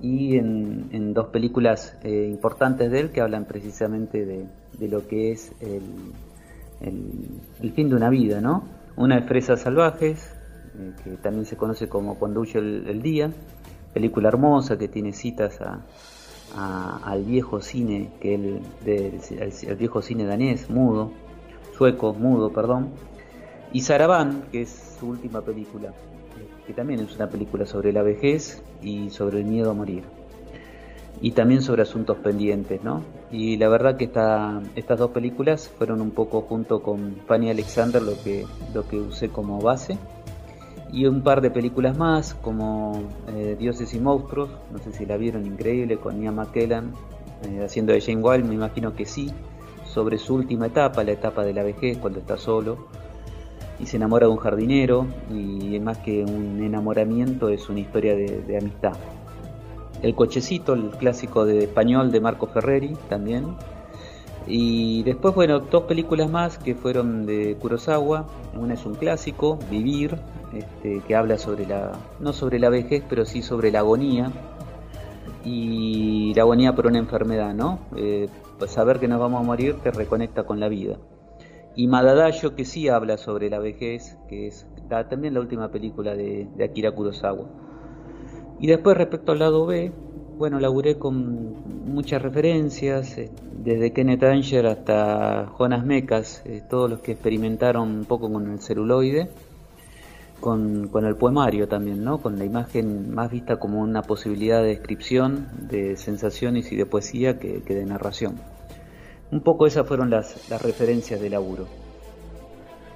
Y 0.00 0.38
en, 0.38 1.12
dos 1.12 1.26
películas 1.28 1.98
eh, 2.02 2.28
importantes 2.30 2.90
de 2.90 3.00
él 3.00 3.10
que 3.10 3.20
hablan 3.20 3.44
precisamente 3.44 4.24
de, 4.24 4.88
lo 4.88 5.06
que 5.06 5.32
es 5.32 5.52
el, 5.60 5.82
fin 7.74 7.90
de 7.90 7.94
una 7.94 8.08
vida, 8.08 8.40
¿no? 8.40 8.64
Una 8.96 9.18
es 9.18 9.26
Fresas 9.26 9.60
Salvajes, 9.60 10.34
eh, 10.78 10.92
que 11.04 11.10
también 11.18 11.44
se 11.44 11.58
conoce 11.58 11.90
como 11.90 12.18
Cuando 12.18 12.40
huye 12.40 12.58
el 12.58 13.02
día, 13.02 13.30
película 13.92 14.28
hermosa 14.28 14.78
que 14.78 14.88
tiene 14.88 15.12
citas 15.12 15.58
al 16.54 17.24
viejo 17.24 17.60
cine 17.60 18.10
que 18.20 18.34
él, 18.34 18.60
del, 18.84 19.20
viejo 19.78 20.02
cine 20.02 20.24
danés 20.24 20.68
mudo 20.68 21.12
sueco 21.76 22.14
mudo 22.14 22.52
perdón. 22.52 22.90
Y 23.72 23.82
Saravan 23.82 24.44
que 24.50 24.62
es 24.62 24.96
su 24.98 25.08
última 25.08 25.40
película 25.42 25.92
que 26.66 26.72
también 26.72 27.00
es 27.00 27.14
una 27.16 27.28
película 27.28 27.66
sobre 27.66 27.92
la 27.92 28.02
vejez 28.02 28.62
y 28.82 29.10
sobre 29.10 29.40
el 29.40 29.44
miedo 29.44 29.70
a 29.70 29.74
morir. 29.74 30.04
Y 31.22 31.32
también 31.32 31.60
sobre 31.62 31.82
asuntos 31.82 32.16
pendientes 32.18 32.82
no 32.82 33.02
y 33.30 33.56
la 33.56 33.68
verdad 33.68 33.96
que 33.96 34.04
esta, 34.04 34.62
estas 34.74 34.98
dos 34.98 35.10
películas 35.10 35.68
fueron 35.76 36.00
un 36.00 36.10
poco 36.12 36.42
junto 36.42 36.82
con 36.82 37.16
Fanny 37.26 37.50
Alexander 37.50 38.02
lo 38.02 38.20
que 38.22 38.46
lo 38.74 38.86
que 38.88 38.98
usé 38.98 39.28
como 39.28 39.60
base 39.60 39.98
y 40.92 41.06
un 41.06 41.22
par 41.22 41.40
de 41.40 41.50
películas 41.50 41.96
más 41.96 42.34
como 42.34 43.02
eh, 43.28 43.56
Dioses 43.58 43.94
y 43.94 44.00
Monstruos, 44.00 44.50
no 44.72 44.78
sé 44.78 44.92
si 44.92 45.06
la 45.06 45.16
vieron, 45.16 45.46
increíble, 45.46 45.98
con 45.98 46.20
Ian 46.22 46.36
McKellen 46.36 46.92
eh, 47.44 47.62
haciendo 47.64 47.92
de 47.92 48.00
Jane 48.00 48.22
Wild, 48.22 48.44
me 48.44 48.54
imagino 48.54 48.94
que 48.94 49.06
sí, 49.06 49.30
sobre 49.84 50.18
su 50.18 50.34
última 50.34 50.66
etapa, 50.66 51.02
la 51.04 51.12
etapa 51.12 51.44
de 51.44 51.52
la 51.52 51.62
vejez, 51.62 51.98
cuando 51.98 52.20
está 52.20 52.36
solo 52.36 52.88
y 53.78 53.86
se 53.86 53.96
enamora 53.96 54.26
de 54.26 54.32
un 54.32 54.38
jardinero 54.38 55.06
y 55.30 55.78
más 55.80 55.98
que 55.98 56.22
un 56.22 56.62
enamoramiento 56.62 57.48
es 57.48 57.68
una 57.68 57.80
historia 57.80 58.14
de, 58.14 58.42
de 58.42 58.58
amistad. 58.58 58.92
El 60.02 60.14
cochecito, 60.14 60.74
el 60.74 60.90
clásico 60.90 61.44
de 61.44 61.64
español 61.64 62.12
de 62.12 62.20
Marco 62.20 62.46
Ferreri 62.46 62.94
también, 63.08 63.56
y 64.46 65.02
después, 65.02 65.34
bueno, 65.34 65.60
dos 65.60 65.84
películas 65.84 66.30
más 66.30 66.58
que 66.58 66.74
fueron 66.74 67.26
de 67.26 67.56
Kurosawa. 67.60 68.26
Una 68.58 68.74
es 68.74 68.84
un 68.84 68.94
clásico, 68.94 69.58
Vivir, 69.70 70.16
este, 70.54 71.02
que 71.06 71.14
habla 71.14 71.38
sobre 71.38 71.66
la, 71.66 71.92
no 72.18 72.32
sobre 72.32 72.58
la 72.58 72.68
vejez, 72.68 73.04
pero 73.08 73.24
sí 73.24 73.42
sobre 73.42 73.70
la 73.70 73.80
agonía. 73.80 74.30
Y 75.44 76.34
la 76.34 76.42
agonía 76.42 76.74
por 76.74 76.86
una 76.86 76.98
enfermedad, 76.98 77.54
¿no? 77.54 77.78
Eh, 77.96 78.28
saber 78.66 78.98
que 78.98 79.08
nos 79.08 79.20
vamos 79.20 79.40
a 79.40 79.44
morir 79.44 79.76
te 79.82 79.90
reconecta 79.90 80.42
con 80.44 80.60
la 80.60 80.68
vida. 80.68 80.96
Y 81.76 81.86
Madadayo, 81.86 82.54
que 82.56 82.64
sí 82.64 82.88
habla 82.88 83.16
sobre 83.16 83.48
la 83.48 83.58
vejez, 83.58 84.18
que 84.28 84.48
es 84.48 84.66
también 85.08 85.34
la 85.34 85.40
última 85.40 85.70
película 85.70 86.14
de, 86.14 86.48
de 86.56 86.64
Akira 86.64 86.92
Kurosawa. 86.92 87.46
Y 88.58 88.66
después, 88.66 88.96
respecto 88.96 89.32
al 89.32 89.38
lado 89.38 89.64
B, 89.64 89.92
bueno, 90.40 90.58
laburé 90.58 90.96
con 90.96 91.92
muchas 91.92 92.22
referencias, 92.22 93.18
eh, 93.18 93.30
desde 93.62 93.92
Kenneth 93.92 94.22
Anger 94.22 94.68
hasta 94.68 95.44
Jonas 95.58 95.84
Mecas, 95.84 96.40
eh, 96.46 96.62
todos 96.66 96.88
los 96.88 97.00
que 97.00 97.12
experimentaron 97.12 97.90
un 97.90 98.04
poco 98.06 98.32
con 98.32 98.50
el 98.50 98.58
celuloide, 98.58 99.28
con, 100.40 100.88
el 101.04 101.16
poemario 101.16 101.68
también, 101.68 102.02
¿no? 102.02 102.22
con 102.22 102.38
la 102.38 102.46
imagen 102.46 103.14
más 103.14 103.30
vista 103.30 103.58
como 103.58 103.82
una 103.82 104.00
posibilidad 104.00 104.62
de 104.62 104.68
descripción, 104.68 105.48
de 105.68 105.98
sensaciones 105.98 106.72
y 106.72 106.76
de 106.76 106.86
poesía 106.86 107.38
que, 107.38 107.60
de 107.60 107.84
narración. 107.84 108.36
Un 109.30 109.42
poco 109.42 109.66
esas 109.66 109.86
fueron 109.86 110.08
las, 110.08 110.48
las 110.48 110.62
referencias 110.62 111.20
de 111.20 111.28
laburo. 111.28 111.66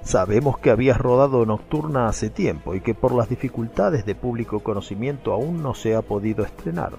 Sabemos 0.01 0.57
que 0.57 0.71
habías 0.71 0.97
rodado 0.97 1.45
Nocturna 1.45 2.07
hace 2.07 2.31
tiempo 2.31 2.73
y 2.73 2.81
que 2.81 2.95
por 2.95 3.13
las 3.13 3.29
dificultades 3.29 4.03
de 4.03 4.15
público 4.15 4.61
conocimiento 4.61 5.31
aún 5.31 5.61
no 5.61 5.75
se 5.75 5.95
ha 5.95 6.01
podido 6.01 6.43
estrenar. 6.43 6.93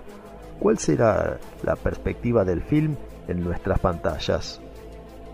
¿Cuál 0.59 0.78
será 0.78 1.38
la 1.62 1.76
perspectiva 1.76 2.44
del 2.44 2.62
film 2.62 2.96
en 3.28 3.42
nuestras 3.42 3.78
pantallas? 3.78 4.61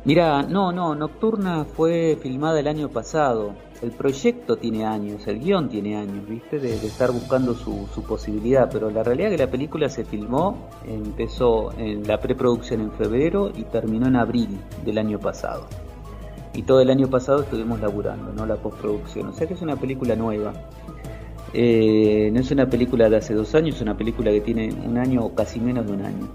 Mira, 0.04 0.42
no, 0.42 0.72
no, 0.72 0.96
Nocturna 0.96 1.64
fue 1.64 2.18
filmada 2.20 2.58
el 2.58 2.66
año 2.66 2.88
pasado. 2.88 3.54
El 3.82 3.92
proyecto 3.92 4.56
tiene 4.56 4.84
años, 4.84 5.28
el 5.28 5.38
guion 5.38 5.68
tiene 5.68 5.96
años, 5.96 6.28
¿viste? 6.28 6.58
De, 6.58 6.74
estar 6.74 7.12
buscando 7.12 7.54
su, 7.54 7.86
posibilidad, 8.08 8.68
pero 8.70 8.90
la 8.90 9.04
realidad 9.04 9.30
es 9.30 9.36
que 9.38 9.44
la 9.44 9.50
película 9.50 9.88
se 9.88 10.04
filmó, 10.04 10.68
empezó 10.84 11.72
en 11.78 12.06
la 12.06 12.18
preproducción 12.18 12.80
en 12.80 12.90
febrero 12.92 13.52
y 13.54 13.62
terminó 13.62 14.08
en 14.08 14.16
abril 14.16 14.58
del 14.84 14.98
año 14.98 15.20
pasado. 15.20 15.66
Y 16.52 16.62
todo 16.62 16.80
el 16.80 16.90
año 16.90 17.06
pasado 17.06 17.42
estuvimos 17.42 17.80
laburando, 17.80 18.32
¿no? 18.32 18.44
La 18.44 18.56
postproducción. 18.56 19.28
O 19.28 19.32
sea 19.32 19.46
que 19.46 19.54
es 19.54 19.62
una 19.62 19.76
película 19.76 20.16
nueva. 20.16 20.52
Eh, 21.54 22.30
no 22.32 22.40
es 22.40 22.50
una 22.50 22.68
película 22.68 23.10
de 23.10 23.16
hace 23.16 23.34
dos 23.34 23.54
años, 23.54 23.76
es 23.76 23.82
una 23.82 23.96
película 23.96 24.30
que 24.30 24.40
tiene 24.40 24.72
un 24.84 24.96
año 24.98 25.24
o 25.24 25.34
casi 25.34 25.60
menos 25.60 25.86
de 25.86 25.92
un 25.92 26.04
año. 26.04 26.28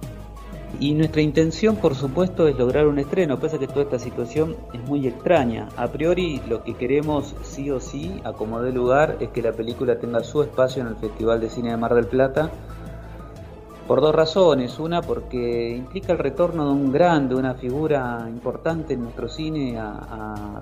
Y 0.79 0.93
nuestra 0.93 1.21
intención, 1.21 1.77
por 1.77 1.95
supuesto, 1.95 2.47
es 2.47 2.55
lograr 2.55 2.85
un 2.85 2.99
estreno. 2.99 3.39
Pasa 3.39 3.57
que 3.57 3.67
toda 3.67 3.81
esta 3.83 3.97
situación 3.97 4.55
es 4.73 4.81
muy 4.87 5.07
extraña. 5.07 5.69
A 5.75 5.87
priori, 5.87 6.39
lo 6.47 6.63
que 6.63 6.75
queremos, 6.75 7.35
sí 7.41 7.71
o 7.71 7.79
sí, 7.79 8.21
a 8.23 8.31
lugar, 8.69 9.17
es 9.19 9.29
que 9.29 9.41
la 9.41 9.53
película 9.53 9.97
tenga 9.97 10.23
su 10.23 10.43
espacio 10.43 10.83
en 10.83 10.89
el 10.89 10.95
Festival 10.95 11.41
de 11.41 11.49
Cine 11.49 11.71
de 11.71 11.77
Mar 11.77 11.95
del 11.95 12.05
Plata 12.05 12.51
por 13.87 14.01
dos 14.01 14.13
razones. 14.13 14.77
Una, 14.79 15.01
porque 15.01 15.75
implica 15.75 16.11
el 16.11 16.19
retorno 16.19 16.65
de 16.65 16.71
un 16.71 16.91
grande, 16.91 17.35
una 17.35 17.53
figura 17.55 18.25
importante 18.27 18.93
en 18.93 19.03
nuestro 19.03 19.29
cine 19.29 19.79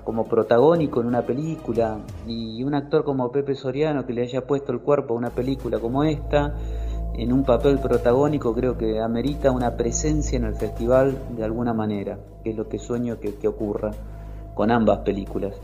como 0.04 0.24
protagónico 0.24 1.00
en 1.00 1.08
una 1.08 1.22
película. 1.22 1.98
Y 2.26 2.62
un 2.62 2.74
actor 2.74 3.04
como 3.04 3.30
Pepe 3.32 3.54
Soriano 3.54 4.06
que 4.06 4.12
le 4.12 4.22
haya 4.22 4.46
puesto 4.46 4.72
el 4.72 4.80
cuerpo 4.80 5.14
a 5.14 5.16
una 5.16 5.30
película 5.30 5.80
como 5.80 6.04
esta, 6.04 6.54
en 7.14 7.32
un 7.32 7.44
papel 7.44 7.78
protagónico, 7.78 8.54
creo 8.54 8.76
que 8.78 9.00
amerita 9.00 9.50
una 9.50 9.76
presencia 9.76 10.36
en 10.36 10.44
el 10.44 10.54
festival 10.54 11.16
de 11.36 11.44
alguna 11.44 11.72
manera, 11.72 12.18
que 12.44 12.50
es 12.50 12.56
lo 12.56 12.68
que 12.68 12.78
sueño 12.78 13.18
que 13.18 13.48
ocurra 13.48 13.90
con 14.54 14.70
ambas 14.70 15.00
películas. 15.00 15.54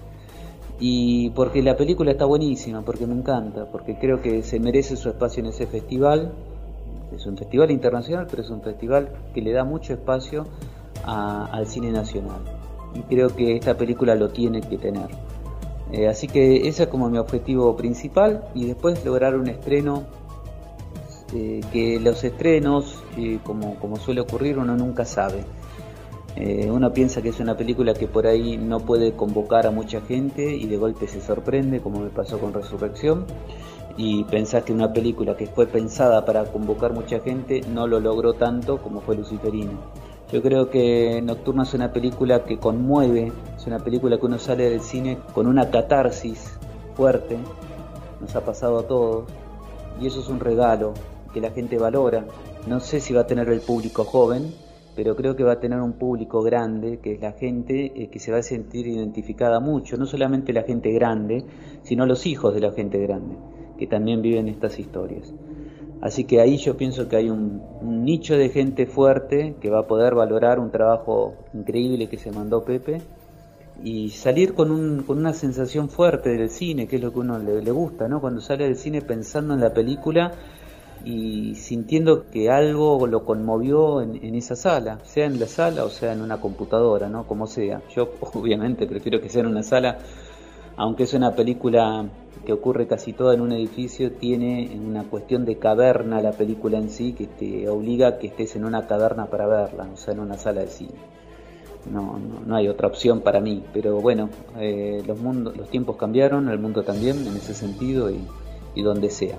Y 0.81 1.31
porque 1.31 1.63
la 1.63 1.77
película 1.77 2.11
está 2.11 2.25
buenísima, 2.25 2.83
porque 2.83 3.07
me 3.07 3.15
encanta, 3.15 3.67
porque 3.71 3.99
creo 3.99 4.21
que 4.21 4.43
se 4.43 4.59
merece 4.59 4.97
su 4.97 5.11
espacio 5.11 5.41
en 5.41 5.51
ese 5.51 5.67
festival 5.67 6.33
Es 7.15 7.27
un 7.27 7.37
festival 7.37 7.71
internacional, 7.71 8.27
pero 8.29 8.43
es 8.43 8.51
un 8.51 8.63
festival 8.63 9.11
que 9.35 9.43
le 9.43 9.53
da 9.53 9.65
mucho 9.65 9.93
espacio 9.93 10.47
al 11.05 11.67
cine 11.67 11.91
nacional. 11.91 12.41
Y 12.95 13.01
creo 13.03 13.35
que 13.35 13.57
esta 13.57 13.77
película 13.77 14.15
lo 14.15 14.31
tiene 14.31 14.61
que 14.61 14.79
tener. 14.79 15.09
Eh, 15.93 16.09
así 16.09 16.27
que 16.27 16.69
ese 16.69 16.85
es 16.85 16.89
como 16.89 17.11
mi 17.11 17.19
objetivo 17.19 17.77
principal 17.77 18.45
y 18.55 18.65
después 18.65 19.05
lograr 19.05 19.37
un 19.37 19.49
estreno 19.49 20.05
eh, 21.35 21.61
que 21.71 22.01
los 22.01 22.25
estrenos, 22.25 23.03
eh, 23.19 23.39
como, 23.45 23.77
como, 23.77 23.97
suele 23.97 24.23
ocurrir, 24.23 24.59
uno 24.59 24.77
nunca 24.77 25.05
sabe. 25.05 25.45
uno 26.71 26.93
piensa 26.95 27.21
que 27.21 27.29
es 27.29 27.41
una 27.41 27.57
película 27.57 27.93
que 27.93 28.07
por 28.07 28.27
ahí 28.27 28.57
no 28.57 28.81
puede 28.81 29.13
convocar 29.13 29.67
a 29.67 29.71
mucha 29.71 30.01
gente 30.01 30.57
y 30.57 30.67
de 30.67 30.79
golpe 30.79 31.07
se 31.07 31.21
sorprende, 31.21 31.81
como 31.81 32.01
me 32.01 32.09
pasó 32.09 32.39
con 32.39 32.55
Resurrección 32.55 33.27
y 33.97 34.25
pensás 34.25 34.65
que 34.65 34.73
una 34.73 34.93
película 34.93 35.37
que 35.37 35.47
fue 35.47 35.67
pensada 35.67 36.25
para 36.25 36.45
convocar 36.45 36.93
mucha 36.93 37.21
gente 37.21 37.61
no 37.69 37.87
lo 37.87 38.01
logró 38.01 38.35
tanto 38.35 38.79
como 38.79 39.01
fue 39.01 39.17
Luciferino. 39.17 39.73
Yo 40.33 40.41
creo 40.41 40.71
que 40.71 41.21
Nocturna 41.23 41.65
es 41.65 41.75
una 41.75 41.93
película 41.93 42.45
que 42.45 42.59
conmueve, 42.59 43.33
es 43.55 43.67
una 43.67 43.81
película 43.81 44.19
que 44.19 44.27
uno 44.27 44.39
sale 44.39 44.71
del 44.71 44.81
cine 44.81 45.19
con 45.35 45.47
una 45.47 45.71
catarsis 45.71 46.59
fuerte, 46.95 47.37
nos 48.19 48.35
ha 48.35 48.43
pasado 48.43 48.79
a 48.79 48.87
todos, 48.87 49.25
y 50.01 50.07
eso 50.07 50.21
es 50.21 50.29
un 50.29 50.41
regalo 50.41 50.95
que 51.35 51.41
la 51.43 51.51
gente 51.51 51.77
valora. 51.77 52.25
No 52.67 52.81
sé 52.81 53.01
si 53.01 53.13
va 53.13 53.23
a 53.23 53.27
tener 53.27 53.51
el 53.51 53.61
público 53.61 54.05
joven, 54.05 54.55
pero 54.97 55.17
creo 55.17 55.37
que 55.37 55.45
va 55.45 55.53
a 55.53 55.61
tener 55.61 55.81
un 55.81 55.95
público 55.95 56.43
grande, 56.43 56.99
que 57.01 57.15
es 57.15 57.21
la 57.21 57.33
gente 57.33 57.93
eh, 57.95 58.09
que 58.09 58.19
se 58.19 58.33
va 58.33 58.39
a 58.39 58.43
sentir 58.43 58.87
identificada 58.87 59.61
mucho, 59.61 59.99
no 59.99 60.07
solamente 60.07 60.55
la 60.55 60.63
gente 60.63 60.93
grande, 60.93 61.45
sino 61.83 62.07
los 62.07 62.25
hijos 62.25 62.55
de 62.55 62.61
la 62.61 62.73
gente 62.73 62.99
grande 62.99 63.37
que 63.83 63.89
también 63.89 64.23
viven 64.23 64.47
estas 64.47 64.79
historias. 64.79 65.35
Así 66.01 66.23
que 66.23 66.41
ahí 66.41 66.57
yo 66.57 66.77
pienso 66.77 67.09
que 67.09 67.17
hay 67.17 67.31
un, 67.31 67.61
nicho 68.05 68.37
de 68.37 68.49
gente 68.49 68.87
fuerte 68.87 69.57
que 69.61 69.71
va 69.71 69.81
a 69.81 69.87
poder 69.89 70.15
valorar 70.15 70.61
un 70.61 70.71
trabajo 70.71 71.35
increíble 71.53 72.09
que 72.09 72.17
se 72.17 72.31
mandó 72.31 72.65
Pepe 72.65 73.03
y 73.83 74.11
salir 74.11 74.55
con, 74.55 74.71
un, 74.71 75.03
con 75.03 75.19
una 75.19 75.33
sensación 75.33 75.89
fuerte 75.89 76.31
del 76.31 76.49
cine, 76.49 76.87
que 76.87 76.95
es 76.95 77.03
lo 77.03 77.13
que 77.13 77.19
uno 77.19 77.41
le, 77.41 77.73
gusta, 77.73 78.07
¿no? 78.07 78.21
Cuando 78.21 78.41
sale 78.41 78.67
del 78.67 78.77
cine 78.77 79.03
pensando 79.03 79.53
en 79.55 79.61
la 79.61 79.75
película 79.75 80.31
y 81.05 81.57
sintiendo 81.57 82.31
que 82.31 82.51
algo 82.51 83.05
lo 83.09 83.25
conmovió 83.25 84.01
en, 84.01 84.25
en, 84.25 84.37
esa 84.37 84.55
sala, 84.55 85.01
sea 85.03 85.27
en 85.27 85.41
la 85.41 85.47
sala 85.47 85.85
o 85.85 85.91
sea 85.91 86.13
en 86.13 86.21
una 86.21 86.41
computadora, 86.41 87.09
¿no? 87.09 87.27
Como 87.27 87.49
sea. 87.49 87.83
Yo 87.97 88.13
obviamente 88.35 88.87
prefiero 88.87 89.21
que 89.21 89.29
sea 89.29 89.41
en 89.41 89.49
una 89.49 89.65
sala, 89.65 89.99
aunque 90.77 91.03
es 91.03 91.15
una 91.15 91.35
película 91.35 92.09
que 92.45 92.53
ocurre 92.53 92.87
casi 92.87 93.13
toda 93.13 93.35
en 93.35 93.41
un 93.41 93.53
edificio, 93.53 94.13
tiene 94.13 94.77
una 94.85 95.05
cuestión 95.05 95.45
de 95.45 95.59
caverna 95.59 96.21
la 96.21 96.33
película 96.33 96.79
en 96.79 96.91
sí, 96.91 97.13
que 97.13 97.27
te 97.27 97.69
obliga 97.69 98.09
a 98.09 98.19
que 98.19 98.29
estés 98.29 98.57
en 98.57 98.65
una 98.65 98.87
caverna 98.87 99.27
para 99.27 99.47
verla, 99.47 99.89
o 99.93 99.97
sea, 99.97 100.15
en 100.15 100.21
una 100.21 100.37
sala 100.37 100.63
de 100.63 100.69
cine. 100.69 101.13
No, 101.91 102.19
no, 102.47 102.55
hay 102.55 102.69
otra 102.69 102.87
opción 102.89 103.21
para 103.21 103.41
mí, 103.41 103.65
pero 103.73 104.01
bueno, 104.01 104.29
eh, 104.59 105.03
los, 105.07 105.19
mundos, 105.19 105.57
los 105.57 105.69
tiempos 105.69 105.97
cambiaron, 105.97 106.49
el 106.49 106.59
mundo 106.59 106.85
también 106.85 107.27
en 107.27 107.37
ese 107.37 107.55
sentido 107.55 108.11
y, 108.11 108.25
y 108.75 108.83
donde 108.83 109.11
sea. 109.11 109.39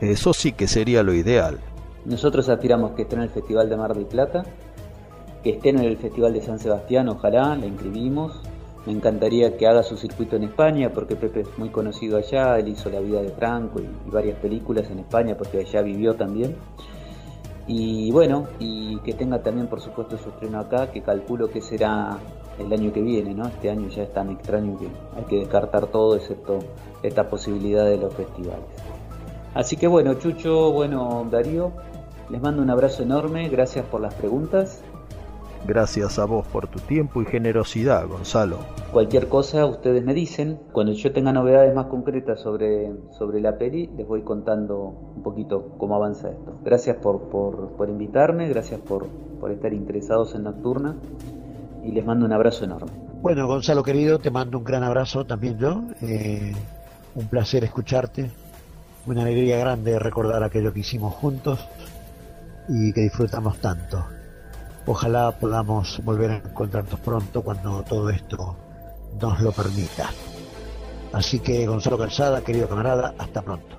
Eso 0.00 0.34
sí 0.34 0.52
que 0.52 0.66
sería 0.66 1.02
lo 1.02 1.14
ideal. 1.14 1.58
Nosotros 2.04 2.48
aspiramos 2.50 2.92
que 2.92 3.02
esté 3.02 3.16
en 3.16 3.22
el 3.22 3.30
Festival 3.30 3.70
de 3.70 3.76
Mar 3.76 3.94
del 3.94 4.04
Plata, 4.04 4.44
que 5.42 5.50
esté 5.50 5.70
en 5.70 5.78
el 5.78 5.96
Festival 5.96 6.34
de 6.34 6.42
San 6.42 6.58
Sebastián, 6.58 7.08
ojalá, 7.08 7.56
la 7.56 7.66
inscribimos, 7.66 8.42
me 8.86 8.92
encantaría 8.92 9.56
que 9.56 9.66
haga 9.66 9.82
su 9.82 9.96
circuito 9.96 10.36
en 10.36 10.44
España 10.44 10.90
porque 10.92 11.16
Pepe 11.16 11.40
es 11.40 11.58
muy 11.58 11.70
conocido 11.70 12.18
allá, 12.18 12.58
él 12.58 12.68
hizo 12.68 12.90
La 12.90 13.00
vida 13.00 13.22
de 13.22 13.30
Franco 13.30 13.80
y, 13.80 14.10
varias 14.10 14.38
películas 14.38 14.90
en 14.90 14.98
España 15.00 15.36
porque 15.36 15.60
allá 15.60 15.82
vivió 15.82 16.14
también. 16.14 16.56
Y 17.66 18.10
bueno, 18.10 18.46
y 18.58 18.98
que 18.98 19.14
tenga 19.14 19.42
también 19.42 19.68
por 19.68 19.80
supuesto 19.80 20.18
su 20.18 20.28
estreno 20.28 20.60
acá, 20.60 20.92
que 20.92 21.00
calculo 21.00 21.48
que 21.48 21.62
será 21.62 22.18
el 22.58 22.70
año 22.72 22.92
que 22.92 23.00
viene, 23.00 23.34
¿no? 23.34 23.46
Este 23.46 23.70
año 23.70 23.88
ya 23.88 24.02
es 24.02 24.12
tan 24.12 24.30
extraño 24.30 24.78
que 24.78 24.88
hay 25.16 25.24
que 25.24 25.38
descartar 25.38 25.86
todo 25.86 26.14
excepto 26.16 26.58
esta 27.02 27.30
posibilidad 27.30 27.86
de 27.86 27.96
los 27.96 28.12
festivales. 28.12 28.66
Así 29.54 29.76
que 29.78 29.86
bueno, 29.86 30.14
Chucho, 30.14 30.72
bueno, 30.72 31.26
Darío, 31.30 31.72
les 32.28 32.42
mando 32.42 32.60
un 32.60 32.68
abrazo 32.68 33.02
enorme, 33.02 33.48
gracias 33.48 33.86
por 33.86 34.02
las 34.02 34.12
preguntas 34.12 34.82
Gracias 35.66 36.18
a 36.18 36.26
vos 36.26 36.46
por 36.46 36.66
tu 36.66 36.78
tiempo 36.78 37.22
y 37.22 37.24
generosidad, 37.24 38.06
Gonzalo. 38.06 38.58
Cualquier 38.92 39.28
cosa 39.28 39.64
ustedes 39.64 40.04
me 40.04 40.12
dicen. 40.12 40.60
Cuando 40.72 40.92
yo 40.92 41.10
tenga 41.12 41.32
novedades 41.32 41.74
más 41.74 41.86
concretas 41.86 42.40
sobre, 42.40 42.92
sobre 43.12 43.40
la 43.40 43.56
peli, 43.56 43.90
les 43.96 44.06
voy 44.06 44.22
contando 44.22 44.78
un 45.16 45.22
poquito 45.22 45.74
cómo 45.78 45.96
avanza 45.96 46.30
esto. 46.30 46.58
Gracias 46.62 46.96
por, 46.98 47.30
por, 47.30 47.88
invitarme, 47.88 48.46
gracias 48.48 48.80
por, 48.80 49.06
por 49.40 49.50
estar 49.52 49.72
interesados 49.72 50.34
en 50.34 50.42
Nocturna 50.42 50.96
y 51.82 51.92
les 51.92 52.04
mando 52.04 52.26
un 52.26 52.32
abrazo 52.32 52.64
enorme. 52.64 52.92
Bueno, 53.22 53.46
Gonzalo 53.46 53.82
querido, 53.82 54.18
te 54.18 54.30
mando 54.30 54.58
un 54.58 54.64
gran 54.64 54.82
abrazo 54.82 55.24
también 55.24 55.56
yo. 55.56 55.82
Eh, 56.02 56.52
un 57.14 57.26
placer 57.28 57.64
escucharte. 57.64 58.30
Una 59.06 59.22
alegría 59.22 59.58
grande 59.58 59.98
recordar 59.98 60.42
aquello 60.42 60.74
que 60.74 60.80
hicimos 60.80 61.14
juntos 61.14 61.58
y 62.68 62.92
que 62.92 63.00
disfrutamos 63.00 63.58
tanto. 63.58 64.04
Ojalá 64.86 65.32
podamos 65.32 66.00
volver 66.04 66.30
a 66.30 66.36
encontrarnos 66.36 67.00
pronto 67.00 67.42
cuando 67.42 67.82
todo 67.82 68.10
esto 68.10 68.56
nos 69.20 69.40
lo 69.40 69.52
permita. 69.52 70.10
Así 71.12 71.38
que 71.38 71.66
Gonzalo 71.66 71.96
Calzada, 71.96 72.42
querido 72.42 72.68
camarada, 72.68 73.14
hasta 73.18 73.40
pronto. 73.40 73.78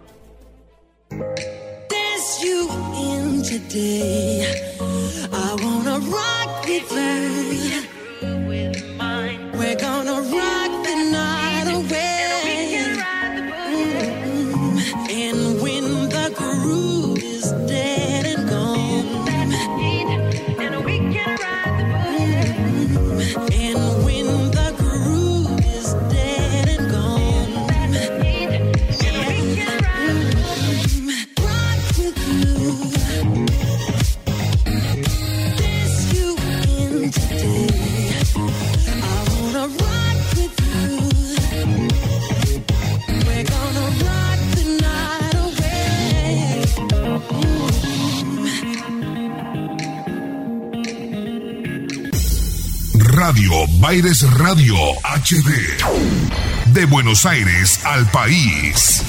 Radio 53.16 53.52
Baires 53.80 54.30
Radio 54.38 54.76
HD. 55.02 56.74
De 56.74 56.86
Buenos 56.86 57.26
Aires 57.26 57.80
al 57.86 58.06
país. 58.08 59.02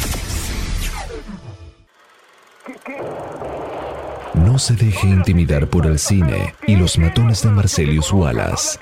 No 4.35 4.61
se 4.61 4.75
deje 4.75 5.09
intimidar 5.09 5.67
por 5.67 5.87
el 5.87 5.99
cine 5.99 6.55
y 6.69 6.77
los 6.77 6.99
matones 6.99 7.43
de 7.43 7.51
Marcelius 7.51 8.13
Wallace. 8.13 8.79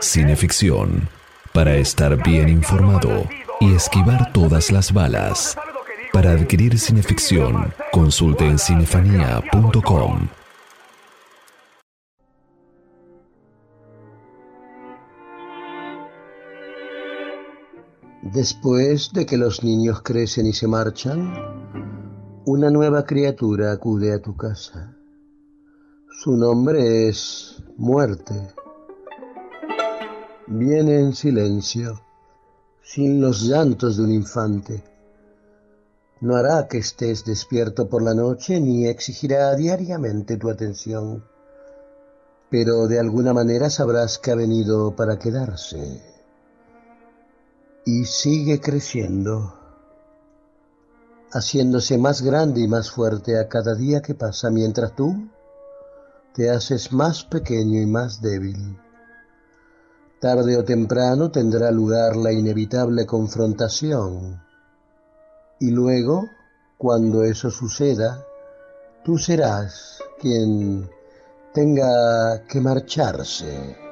Cineficción. 0.00 1.08
Para 1.54 1.76
estar 1.76 2.22
bien 2.22 2.50
informado 2.50 3.26
y 3.60 3.74
esquivar 3.74 4.30
todas 4.34 4.70
las 4.70 4.92
balas. 4.92 5.56
Para 6.12 6.32
adquirir 6.32 6.78
cineficción, 6.78 7.72
consulte 7.92 8.44
en 8.44 8.58
cinefanía.com. 8.58 10.28
Después 18.36 19.14
de 19.14 19.24
que 19.24 19.38
los 19.38 19.64
niños 19.64 20.02
crecen 20.02 20.44
y 20.44 20.52
se 20.52 20.66
marchan, 20.66 21.32
una 22.44 22.68
nueva 22.68 23.06
criatura 23.06 23.72
acude 23.72 24.12
a 24.12 24.20
tu 24.20 24.36
casa. 24.36 24.94
Su 26.20 26.36
nombre 26.36 27.08
es 27.08 27.64
muerte. 27.78 28.34
Viene 30.48 31.00
en 31.00 31.14
silencio, 31.14 31.98
sin 32.82 33.22
los 33.22 33.40
llantos 33.40 33.96
de 33.96 34.02
un 34.02 34.12
infante. 34.12 34.84
No 36.20 36.36
hará 36.36 36.68
que 36.68 36.76
estés 36.76 37.24
despierto 37.24 37.88
por 37.88 38.02
la 38.02 38.12
noche 38.12 38.60
ni 38.60 38.86
exigirá 38.86 39.54
diariamente 39.54 40.36
tu 40.36 40.50
atención, 40.50 41.24
pero 42.50 42.86
de 42.86 43.00
alguna 43.00 43.32
manera 43.32 43.70
sabrás 43.70 44.18
que 44.18 44.30
ha 44.30 44.34
venido 44.34 44.94
para 44.94 45.18
quedarse 45.18 46.15
y 47.88 48.04
sigue 48.04 48.60
creciendo. 48.60 49.54
haciéndose 51.30 51.98
más 51.98 52.22
grande 52.22 52.62
y 52.62 52.68
más 52.68 52.90
fuerte 52.90 53.38
a 53.38 53.48
cada 53.48 53.74
día 53.74 54.00
que 54.00 54.14
pasa, 54.14 54.50
mientras 54.50 54.96
tú 54.96 55.28
te 56.34 56.50
haces 56.50 56.92
más 56.92 57.24
pequeño 57.24 57.80
y 57.80 57.86
más 57.86 58.20
débil. 58.20 58.78
Tarde 60.20 60.56
o 60.56 60.64
temprano 60.64 61.30
tendrá 61.30 61.70
lugar 61.70 62.16
la 62.16 62.32
inevitable 62.32 63.06
confrontación. 63.06 64.42
Y 65.60 65.70
luego, 65.70 66.28
cuando 66.78 67.22
eso 67.22 67.50
suceda, 67.50 68.24
tú 69.04 69.18
serás 69.18 70.02
quien 70.18 70.88
tenga 71.52 72.42
que 72.48 72.60
marcharse. 72.60 73.85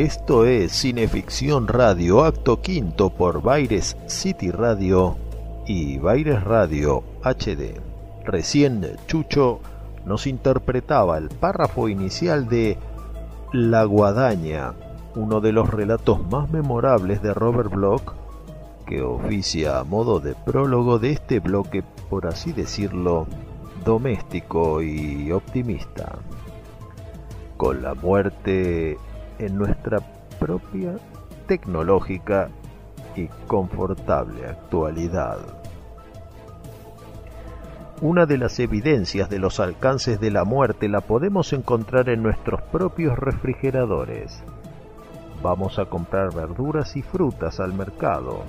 Esto 0.00 0.46
es 0.46 0.72
Cineficción 0.72 1.68
Radio, 1.68 2.24
acto 2.24 2.62
quinto 2.62 3.10
por 3.10 3.42
Baires 3.42 3.98
City 4.06 4.50
Radio 4.50 5.18
y 5.66 5.98
Baires 5.98 6.42
Radio 6.42 7.04
HD. 7.22 7.78
Recién 8.24 8.96
Chucho 9.06 9.60
nos 10.06 10.26
interpretaba 10.26 11.18
el 11.18 11.28
párrafo 11.28 11.86
inicial 11.90 12.48
de 12.48 12.78
La 13.52 13.84
Guadaña, 13.84 14.72
uno 15.16 15.42
de 15.42 15.52
los 15.52 15.68
relatos 15.68 16.26
más 16.30 16.50
memorables 16.50 17.20
de 17.20 17.34
Robert 17.34 17.70
Bloch, 17.70 18.14
que 18.86 19.02
oficia 19.02 19.80
a 19.80 19.84
modo 19.84 20.18
de 20.18 20.34
prólogo 20.34 20.98
de 20.98 21.12
este 21.12 21.40
bloque, 21.40 21.84
por 22.08 22.26
así 22.26 22.52
decirlo, 22.54 23.26
doméstico 23.84 24.80
y 24.80 25.30
optimista. 25.30 26.16
Con 27.58 27.82
la 27.82 27.92
muerte 27.92 28.96
en 29.40 29.56
nuestra 29.56 29.98
propia 30.38 30.96
tecnológica 31.46 32.48
y 33.16 33.26
confortable 33.46 34.46
actualidad. 34.46 35.38
Una 38.02 38.24
de 38.24 38.38
las 38.38 38.58
evidencias 38.58 39.28
de 39.28 39.38
los 39.38 39.60
alcances 39.60 40.20
de 40.20 40.30
la 40.30 40.44
muerte 40.44 40.88
la 40.88 41.00
podemos 41.02 41.52
encontrar 41.52 42.08
en 42.08 42.22
nuestros 42.22 42.62
propios 42.62 43.18
refrigeradores. 43.18 44.42
Vamos 45.42 45.78
a 45.78 45.86
comprar 45.86 46.34
verduras 46.34 46.96
y 46.96 47.02
frutas 47.02 47.60
al 47.60 47.74
mercado. 47.74 48.44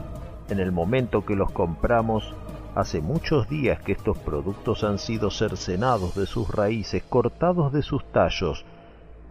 En 0.50 0.60
el 0.60 0.72
momento 0.72 1.26
que 1.26 1.36
los 1.36 1.52
compramos, 1.52 2.34
hace 2.76 3.02
muchos 3.02 3.50
días 3.50 3.82
que 3.82 3.94
estos 3.94 4.18
productos 4.20 4.84
han 4.84 5.00
sido 5.00 5.32
cercenados 5.32 6.16
de 6.16 6.26
sus 6.26 6.50
raíces, 6.50 7.04
cortados 7.04 7.74
de 7.74 7.82
sus 7.82 8.06
tallos, 8.12 8.66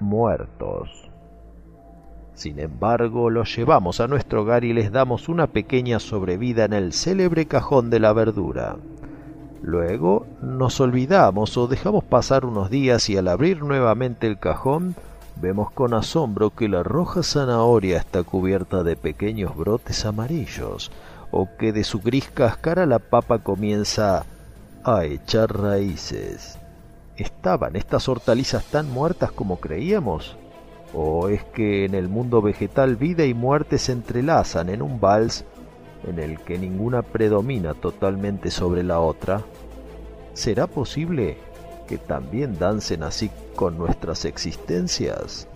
muertos. 0.01 1.00
Sin 2.41 2.59
embargo, 2.59 3.29
los 3.29 3.55
llevamos 3.55 4.01
a 4.01 4.07
nuestro 4.07 4.41
hogar 4.41 4.65
y 4.65 4.73
les 4.73 4.91
damos 4.91 5.29
una 5.29 5.49
pequeña 5.49 6.01
sobrevida 6.01 6.65
en 6.65 6.73
el 6.73 6.95
célebre 6.95 7.45
cajón 7.45 7.91
de 7.91 8.01
la 8.01 8.15
verdura. 8.15 8.79
Luego 9.61 10.25
nos 10.41 10.81
olvidamos 10.81 11.59
o 11.59 11.67
dejamos 11.67 12.03
pasar 12.03 12.47
unos 12.47 12.71
días 12.71 13.11
y 13.11 13.19
al 13.19 13.29
abrir 13.29 13.63
nuevamente 13.63 14.27
el 14.27 14.39
cajón 14.39 14.95
vemos 15.37 15.71
con 15.73 15.93
asombro 15.93 16.49
que 16.49 16.71
la 16.71 16.83
roja 16.83 17.23
zanahoria 17.23 17.99
está 17.99 18.23
cubierta 18.23 18.85
de 18.85 18.97
pequeños 18.97 19.55
brotes 19.55 20.07
amarillos 20.07 20.91
o 21.31 21.47
que 21.59 21.75
de 21.75 21.85
su 21.85 22.01
gris 22.01 22.31
cáscara 22.33 22.87
la 22.87 23.01
papa 23.01 23.41
comienza 23.41 24.25
a 24.83 25.05
echar 25.05 25.61
raíces. 25.61 26.59
¿Estaban 27.19 27.77
estas 27.77 28.09
hortalizas 28.09 28.65
tan 28.65 28.91
muertas 28.91 29.31
como 29.31 29.61
creíamos? 29.61 30.39
¿O 30.93 31.29
es 31.29 31.45
que 31.45 31.85
en 31.85 31.95
el 31.95 32.09
mundo 32.09 32.43
vegetal 32.43 32.97
vida 32.97 33.25
y 33.25 33.35
muerte 33.35 33.79
se 33.79 33.93
entrelazan 33.93 34.69
en 34.69 34.83
un 34.83 35.01
vals 35.01 35.45
en 36.07 36.19
el 36.19 36.41
que 36.41 36.59
ninguna 36.59 37.03
predomina 37.03 37.75
totalmente 37.75 38.51
sobre 38.51 38.83
la 38.83 39.01
otra? 39.01 39.43
¿Será 40.35 40.67
posible 40.67 41.37
que 41.87 41.99
también 41.99 42.59
dancen 42.59 43.03
así 43.03 43.31
con 43.55 43.79
nuestras 43.79 44.25
existencias? 44.25 45.47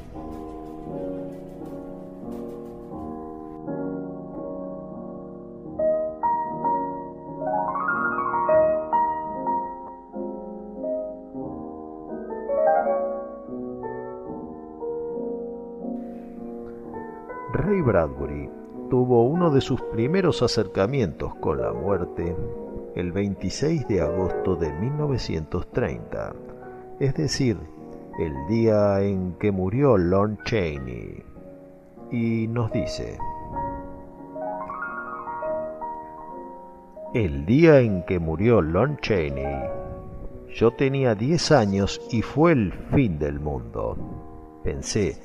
Uno 19.44 19.52
de 19.52 19.60
sus 19.60 19.78
primeros 19.92 20.42
acercamientos 20.42 21.34
con 21.34 21.60
la 21.60 21.70
muerte 21.70 22.34
el 22.94 23.12
26 23.12 23.86
de 23.88 24.00
agosto 24.00 24.56
de 24.56 24.72
1930, 24.72 26.32
es 26.98 27.14
decir, 27.14 27.58
el 28.18 28.32
día 28.48 29.02
en 29.02 29.34
que 29.34 29.52
murió 29.52 29.98
Lon 29.98 30.38
Chaney. 30.44 31.22
Y 32.10 32.46
nos 32.48 32.72
dice, 32.72 33.18
el 37.12 37.44
día 37.44 37.80
en 37.80 38.02
que 38.06 38.18
murió 38.18 38.62
Lon 38.62 38.96
Chaney, 39.02 39.62
yo 40.54 40.70
tenía 40.70 41.14
10 41.14 41.52
años 41.52 42.00
y 42.10 42.22
fue 42.22 42.52
el 42.52 42.72
fin 42.94 43.18
del 43.18 43.40
mundo. 43.40 43.98
Pensé, 44.62 45.18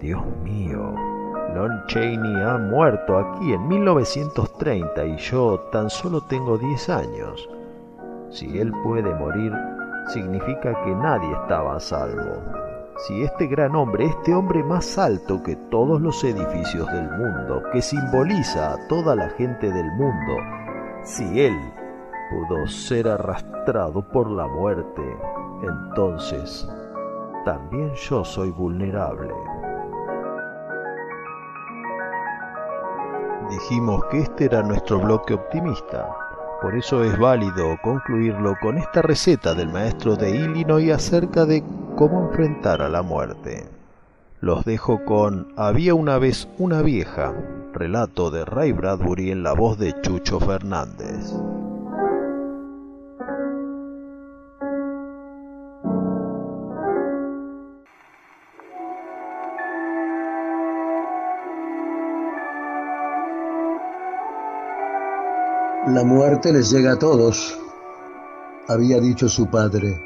Dios 0.00 0.24
mío, 0.42 1.19
Lon 1.54 1.82
Chaney 1.86 2.42
ha 2.42 2.58
muerto 2.58 3.18
aquí 3.18 3.52
en 3.52 3.66
1930 3.66 5.04
y 5.04 5.16
yo 5.16 5.58
tan 5.72 5.90
solo 5.90 6.20
tengo 6.20 6.56
10 6.56 6.88
años. 6.90 7.48
Si 8.30 8.58
él 8.58 8.72
puede 8.84 9.12
morir, 9.14 9.52
significa 10.12 10.80
que 10.84 10.94
nadie 10.94 11.32
estaba 11.32 11.76
a 11.76 11.80
salvo. 11.80 12.42
Si 13.06 13.22
este 13.22 13.46
gran 13.46 13.74
hombre, 13.74 14.06
este 14.06 14.34
hombre 14.34 14.62
más 14.62 14.98
alto 14.98 15.42
que 15.42 15.56
todos 15.70 16.00
los 16.00 16.22
edificios 16.22 16.86
del 16.92 17.10
mundo, 17.10 17.62
que 17.72 17.82
simboliza 17.82 18.74
a 18.74 18.88
toda 18.88 19.16
la 19.16 19.30
gente 19.30 19.72
del 19.72 19.90
mundo, 19.92 20.36
si 21.02 21.40
él 21.40 21.56
pudo 22.30 22.66
ser 22.68 23.08
arrastrado 23.08 24.06
por 24.08 24.30
la 24.30 24.46
muerte, 24.46 25.02
entonces 25.62 26.68
también 27.44 27.92
yo 27.94 28.24
soy 28.24 28.50
vulnerable. 28.50 29.32
Dijimos 33.50 34.04
que 34.10 34.20
este 34.20 34.44
era 34.44 34.62
nuestro 34.62 35.00
bloque 35.00 35.34
optimista, 35.34 36.08
por 36.62 36.76
eso 36.76 37.02
es 37.02 37.18
válido 37.18 37.76
concluirlo 37.82 38.54
con 38.60 38.78
esta 38.78 39.02
receta 39.02 39.54
del 39.54 39.70
maestro 39.70 40.14
de 40.14 40.30
Illinois 40.30 40.92
acerca 40.92 41.46
de 41.46 41.64
cómo 41.96 42.28
enfrentar 42.28 42.80
a 42.80 42.88
la 42.88 43.02
muerte. 43.02 43.66
Los 44.40 44.64
dejo 44.64 45.04
con 45.04 45.52
Había 45.56 45.94
una 45.94 46.18
vez 46.18 46.48
una 46.58 46.82
vieja, 46.82 47.34
relato 47.72 48.30
de 48.30 48.44
Ray 48.44 48.72
Bradbury 48.72 49.32
en 49.32 49.42
la 49.42 49.52
voz 49.52 49.78
de 49.78 50.00
Chucho 50.00 50.38
Fernández. 50.38 51.32
La 65.92 66.04
muerte 66.04 66.52
les 66.52 66.70
llega 66.70 66.92
a 66.92 66.98
todos, 67.00 67.58
había 68.68 69.00
dicho 69.00 69.28
su 69.28 69.50
padre, 69.50 70.00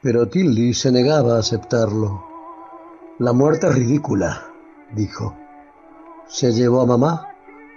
pero 0.00 0.26
Tilly 0.26 0.72
se 0.72 0.90
negaba 0.90 1.36
a 1.36 1.40
aceptarlo. 1.40 2.24
La 3.18 3.34
muerte 3.34 3.66
es 3.66 3.74
ridícula, 3.74 4.46
dijo. 4.94 5.36
Se 6.28 6.54
llevó 6.54 6.80
a 6.80 6.86
mamá 6.86 7.28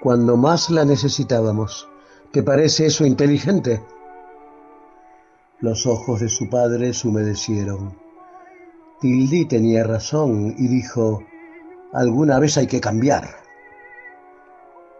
cuando 0.01 0.37
más 0.37 0.69
la 0.69 0.85
necesitábamos. 0.85 1.89
¿Te 2.31 2.41
parece 2.41 2.85
eso 2.85 3.05
inteligente? 3.05 3.83
Los 5.59 5.85
ojos 5.85 6.21
de 6.21 6.29
su 6.29 6.49
padre 6.49 6.93
se 6.93 7.09
humedecieron. 7.09 7.97
Tilly 9.01 9.43
tenía 9.43 9.83
razón 9.83 10.55
y 10.57 10.69
dijo, 10.69 11.21
alguna 11.91 12.39
vez 12.39 12.57
hay 12.57 12.67
que 12.67 12.79
cambiar. 12.79 13.42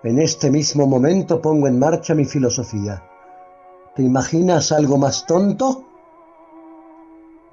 En 0.04 0.20
este 0.20 0.52
mismo 0.52 0.86
momento 0.86 1.42
pongo 1.42 1.66
en 1.66 1.80
marcha 1.80 2.14
mi 2.14 2.26
filosofía. 2.26 3.02
¿Te 3.96 4.04
imaginas 4.04 4.74
algo 4.74 4.98
más 4.98 5.26
tonto? 5.26 5.86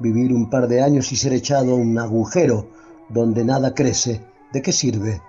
Vivir 0.00 0.32
un 0.32 0.50
par 0.50 0.66
de 0.66 0.82
años 0.82 1.12
y 1.12 1.16
ser 1.16 1.32
echado 1.32 1.72
a 1.72 1.76
un 1.76 1.96
agujero 1.96 2.66
donde 3.08 3.44
nada 3.44 3.72
crece, 3.72 4.20
¿de 4.52 4.62
qué 4.62 4.72
sirve? 4.72 5.22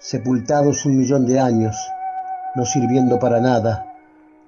Sepultados 0.00 0.84
un 0.84 0.98
millón 0.98 1.26
de 1.26 1.38
años, 1.38 1.76
no 2.56 2.64
sirviendo 2.64 3.20
para 3.20 3.40
nada, 3.40 3.94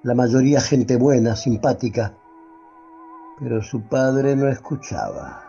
la 0.03 0.15
mayoría 0.15 0.59
gente 0.59 0.97
buena, 0.97 1.37
simpática, 1.37 2.13
pero 3.39 3.61
su 3.61 3.83
padre 3.83 4.35
no 4.35 4.49
escuchaba. 4.49 5.43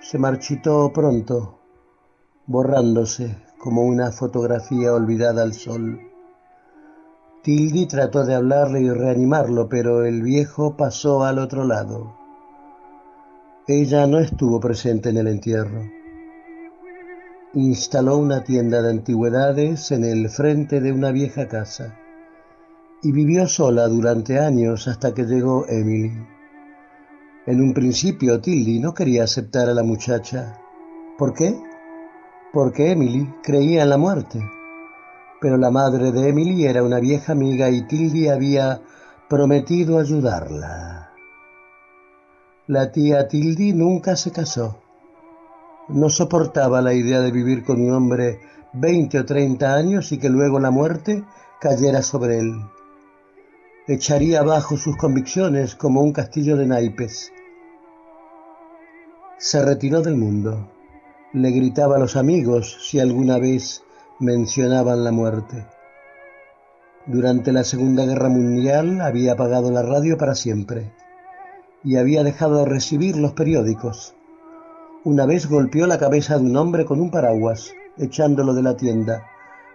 Se 0.00 0.18
marchitó 0.18 0.92
pronto, 0.92 1.60
borrándose 2.46 3.45
como 3.58 3.82
una 3.82 4.12
fotografía 4.12 4.92
olvidada 4.92 5.42
al 5.42 5.54
sol. 5.54 6.00
Tildy 7.42 7.86
trató 7.86 8.24
de 8.24 8.34
hablarle 8.34 8.80
y 8.80 8.90
reanimarlo, 8.90 9.68
pero 9.68 10.04
el 10.04 10.22
viejo 10.22 10.76
pasó 10.76 11.24
al 11.24 11.38
otro 11.38 11.64
lado. 11.64 12.14
Ella 13.68 14.06
no 14.06 14.18
estuvo 14.18 14.60
presente 14.60 15.10
en 15.10 15.16
el 15.16 15.28
entierro. 15.28 15.82
Instaló 17.54 18.18
una 18.18 18.44
tienda 18.44 18.82
de 18.82 18.90
antigüedades 18.90 19.90
en 19.92 20.04
el 20.04 20.28
frente 20.28 20.80
de 20.80 20.92
una 20.92 21.10
vieja 21.10 21.48
casa 21.48 21.96
y 23.02 23.12
vivió 23.12 23.46
sola 23.46 23.88
durante 23.88 24.38
años 24.38 24.88
hasta 24.88 25.14
que 25.14 25.24
llegó 25.24 25.66
Emily. 25.68 26.12
En 27.46 27.60
un 27.60 27.72
principio 27.72 28.40
Tilly 28.40 28.80
no 28.80 28.92
quería 28.92 29.24
aceptar 29.24 29.68
a 29.68 29.74
la 29.74 29.84
muchacha. 29.84 30.58
¿Por 31.16 31.32
qué? 31.32 31.56
Porque 32.52 32.90
Emily 32.92 33.32
creía 33.42 33.82
en 33.82 33.90
la 33.90 33.98
muerte. 33.98 34.40
Pero 35.40 35.56
la 35.56 35.70
madre 35.70 36.12
de 36.12 36.28
Emily 36.28 36.64
era 36.64 36.82
una 36.82 37.00
vieja 37.00 37.32
amiga 37.32 37.70
y 37.70 37.86
Tilly 37.86 38.28
había 38.28 38.80
prometido 39.28 39.98
ayudarla. 39.98 41.10
La 42.68 42.90
tía 42.90 43.28
Tildy 43.28 43.72
nunca 43.74 44.16
se 44.16 44.32
casó. 44.32 44.78
No 45.88 46.08
soportaba 46.08 46.80
la 46.82 46.94
idea 46.94 47.20
de 47.20 47.30
vivir 47.30 47.64
con 47.64 47.80
un 47.80 47.92
hombre 47.92 48.40
veinte 48.72 49.20
o 49.20 49.24
treinta 49.24 49.74
años 49.74 50.10
y 50.12 50.18
que 50.18 50.28
luego 50.28 50.58
la 50.58 50.70
muerte 50.70 51.24
cayera 51.60 52.02
sobre 52.02 52.38
él. 52.40 52.54
Echaría 53.86 54.40
abajo 54.40 54.76
sus 54.76 54.96
convicciones 54.96 55.76
como 55.76 56.02
un 56.02 56.12
castillo 56.12 56.56
de 56.56 56.66
naipes. 56.66 57.32
Se 59.38 59.64
retiró 59.64 60.02
del 60.02 60.16
mundo. 60.16 60.68
Le 61.32 61.50
gritaba 61.50 61.96
a 61.96 61.98
los 61.98 62.14
amigos 62.14 62.78
si 62.80 63.00
alguna 63.00 63.38
vez 63.38 63.82
mencionaban 64.20 65.02
la 65.02 65.10
muerte. 65.10 65.66
Durante 67.04 67.50
la 67.50 67.64
Segunda 67.64 68.06
Guerra 68.06 68.28
Mundial 68.28 69.00
había 69.00 69.32
apagado 69.32 69.72
la 69.72 69.82
radio 69.82 70.16
para 70.16 70.36
siempre 70.36 70.92
y 71.82 71.96
había 71.96 72.22
dejado 72.22 72.60
de 72.60 72.66
recibir 72.66 73.16
los 73.16 73.32
periódicos. 73.32 74.14
Una 75.02 75.26
vez 75.26 75.48
golpeó 75.48 75.88
la 75.88 75.98
cabeza 75.98 76.38
de 76.38 76.44
un 76.44 76.56
hombre 76.56 76.84
con 76.84 77.00
un 77.00 77.10
paraguas, 77.10 77.72
echándolo 77.98 78.54
de 78.54 78.62
la 78.62 78.76
tienda, 78.76 79.26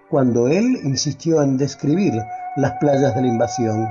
cuando 0.09 0.47
él 0.47 0.79
insistió 0.83 1.43
en 1.43 1.57
describir 1.57 2.13
las 2.55 2.79
playas 2.79 3.13
de 3.13 3.21
la 3.21 3.27
invasión, 3.27 3.89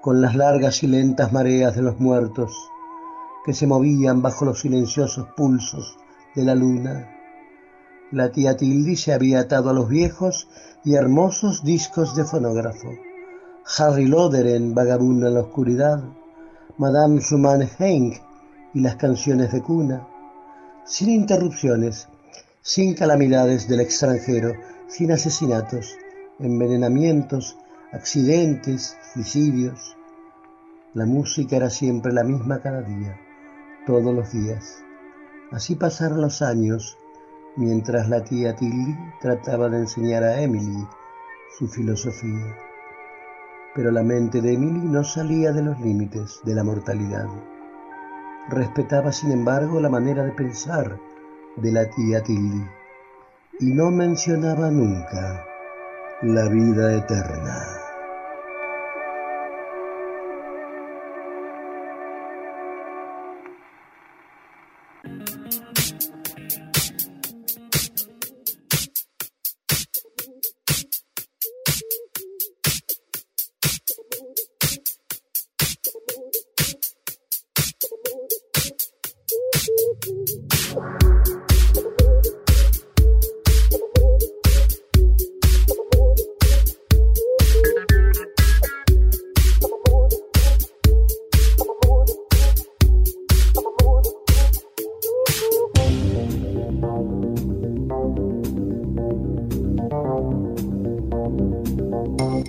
con 0.00 0.20
las 0.20 0.34
largas 0.34 0.82
y 0.82 0.88
lentas 0.88 1.32
mareas 1.32 1.76
de 1.76 1.82
los 1.82 2.00
muertos 2.00 2.52
que 3.44 3.54
se 3.54 3.68
movían 3.68 4.20
bajo 4.20 4.44
los 4.44 4.60
silenciosos 4.60 5.28
pulsos 5.36 5.96
de 6.36 6.44
la 6.44 6.54
luna. 6.54 7.10
La 8.12 8.30
tía 8.30 8.56
Tildy 8.56 8.94
se 8.94 9.12
había 9.12 9.40
atado 9.40 9.70
a 9.70 9.72
los 9.72 9.88
viejos 9.88 10.48
y 10.84 10.94
hermosos 10.94 11.64
discos 11.64 12.14
de 12.14 12.24
fonógrafo. 12.24 12.90
Harry 13.78 14.04
en 14.04 14.74
Vagabundo 14.74 15.26
en 15.26 15.34
la 15.34 15.40
Oscuridad, 15.40 16.04
Madame 16.78 17.20
Schumann 17.20 17.68
Henk 17.78 18.18
y 18.74 18.80
las 18.80 18.94
canciones 18.94 19.50
de 19.50 19.60
cuna, 19.60 20.06
sin 20.84 21.10
interrupciones, 21.10 22.06
sin 22.60 22.94
calamidades 22.94 23.66
del 23.66 23.80
extranjero, 23.80 24.52
sin 24.86 25.10
asesinatos, 25.10 25.96
envenenamientos, 26.38 27.56
accidentes, 27.92 28.96
suicidios. 29.14 29.96
La 30.94 31.06
música 31.06 31.56
era 31.56 31.70
siempre 31.70 32.12
la 32.12 32.22
misma 32.22 32.60
cada 32.60 32.82
día, 32.82 33.18
todos 33.86 34.14
los 34.14 34.32
días. 34.32 34.85
Así 35.50 35.74
pasaron 35.74 36.20
los 36.20 36.42
años 36.42 36.98
mientras 37.56 38.08
la 38.08 38.24
tía 38.24 38.56
Tilly 38.56 38.96
trataba 39.20 39.68
de 39.68 39.78
enseñar 39.78 40.24
a 40.24 40.40
Emily 40.40 40.86
su 41.58 41.68
filosofía 41.68 42.56
pero 43.76 43.90
la 43.90 44.02
mente 44.02 44.40
de 44.40 44.54
Emily 44.54 44.88
no 44.88 45.04
salía 45.04 45.52
de 45.52 45.62
los 45.62 45.78
límites 45.80 46.40
de 46.44 46.54
la 46.54 46.64
mortalidad. 46.64 47.26
Respetaba, 48.48 49.12
sin 49.12 49.32
embargo, 49.32 49.80
la 49.80 49.90
manera 49.90 50.24
de 50.24 50.32
pensar 50.32 50.98
de 51.56 51.72
la 51.72 51.84
tía 51.90 52.22
Tilly 52.22 52.64
y 53.60 53.66
no 53.74 53.90
mencionaba 53.90 54.70
nunca 54.70 55.44
la 56.22 56.48
vida 56.48 56.94
eterna. 56.96 57.85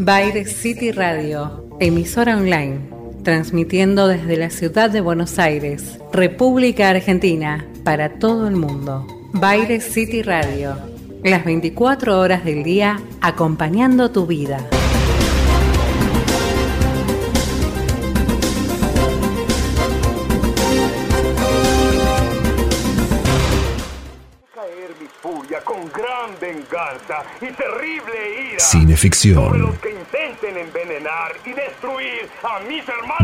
Baire 0.07 0.45
City 0.45 0.93
Radio, 0.93 1.67
emisora 1.81 2.37
online, 2.37 2.79
transmitiendo 3.25 4.07
desde 4.07 4.37
la 4.37 4.49
ciudad 4.49 4.89
de 4.89 5.01
Buenos 5.01 5.37
Aires, 5.37 5.99
República 6.13 6.91
Argentina, 6.91 7.67
para 7.83 8.17
todo 8.17 8.47
el 8.47 8.55
mundo. 8.55 9.05
Baire 9.33 9.81
City 9.81 10.21
Radio, 10.21 10.77
las 11.25 11.43
24 11.43 12.21
horas 12.21 12.45
del 12.45 12.63
día 12.63 13.01
acompañando 13.19 14.09
tu 14.09 14.25
vida. 14.25 14.65
venganza 26.39 27.23
y 27.41 27.47
terrible 27.51 28.51
ira. 28.51 28.59
Cineficción. 28.59 29.61
Los 29.61 29.79
que 29.79 29.91
intenten 29.91 30.57
envenenar 30.57 31.35
y 31.45 31.53
destruir 31.53 32.29
a 32.36 32.36
mis 32.36 32.36
hermanos. 32.36 32.36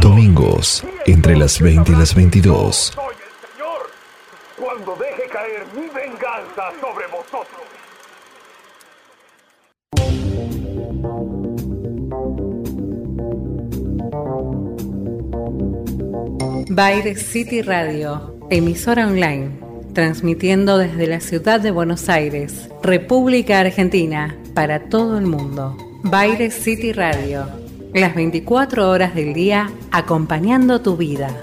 Domingos, 0.01 0.83
entre 1.05 1.37
las 1.37 1.59
20 1.59 1.91
y 1.91 1.95
las 1.95 2.13
22. 2.13 2.75
Soy 2.75 3.05
el 3.15 3.49
Señor 3.49 3.89
cuando 4.59 4.95
deje 4.95 5.29
caer 5.29 5.65
mi 5.73 5.87
venganza 5.87 6.71
sobre 6.81 7.07
vosotros. 7.07 7.61
Baire 16.69 17.15
City 17.15 17.61
Radio, 17.61 18.35
emisora 18.49 19.07
online 19.07 19.63
transmitiendo 19.93 20.77
desde 20.77 21.07
la 21.07 21.19
ciudad 21.19 21.61
de 21.61 21.71
Buenos 21.71 22.09
Aires, 22.09 22.69
República 22.81 23.59
Argentina, 23.59 24.35
para 24.53 24.89
todo 24.89 25.17
el 25.17 25.25
mundo. 25.25 25.77
Baile 26.03 26.51
City 26.51 26.91
Radio, 26.91 27.47
las 27.93 28.15
24 28.15 28.89
horas 28.89 29.13
del 29.13 29.33
día 29.33 29.71
acompañando 29.91 30.81
tu 30.81 30.97
vida. 30.97 31.37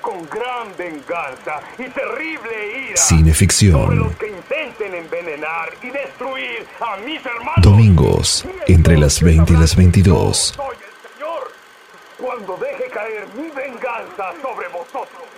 con 0.00 0.24
gran 0.28 0.68
venganza 0.78 1.60
y 1.76 1.88
terrible 1.88 2.88
ira. 2.88 2.96
Cineficción. 2.96 3.98
los 3.98 4.16
que 4.16 4.28
intenten 4.28 4.94
envenenar 4.94 5.72
y 5.82 5.90
destruir 5.90 6.66
a 6.80 6.96
mis 6.98 7.24
hermanos. 7.26 7.62
Domingos, 7.62 8.44
entre 8.66 8.96
las 8.96 9.20
20 9.20 9.52
y 9.52 9.56
las 9.56 9.74
22. 9.76 10.54
Soy 10.56 10.76
el 10.76 11.10
Señor 11.10 11.52
cuando 12.18 12.56
deje 12.56 12.90
caer 12.90 13.26
mi 13.34 13.50
venganza 13.50 14.32
sobre 14.42 14.68
vosotros. 14.68 15.29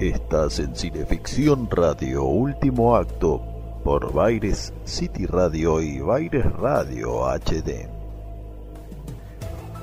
Estás 0.00 0.58
en 0.60 0.74
Cineficción 0.74 1.68
Radio, 1.70 2.24
último 2.24 2.96
acto, 2.96 3.42
por 3.84 4.14
Baires 4.14 4.72
City 4.84 5.26
Radio 5.26 5.82
y 5.82 6.00
Baires 6.00 6.50
Radio 6.54 7.26
HD. 7.26 7.86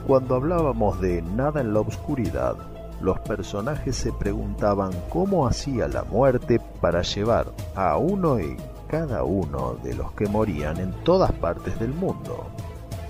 Cuando 0.08 0.34
hablábamos 0.34 1.00
de 1.02 1.22
Nada 1.22 1.62
en 1.62 1.72
la 1.72 1.82
Oscuridad, 1.82 2.56
los 3.00 3.20
personajes 3.20 3.96
se 3.96 4.12
preguntaban 4.12 4.90
cómo 5.10 5.46
hacía 5.46 5.88
la 5.88 6.04
muerte 6.04 6.60
para 6.82 7.04
llevar 7.04 7.54
a 7.76 7.98
uno 7.98 8.40
y 8.40 8.58
cada 8.88 9.24
uno 9.24 9.78
de 9.84 9.94
los 9.94 10.14
que 10.14 10.26
morían 10.26 10.78
en 10.78 10.94
todas 11.04 11.32
partes 11.34 11.80
del 11.80 11.94
mundo. 11.94 12.48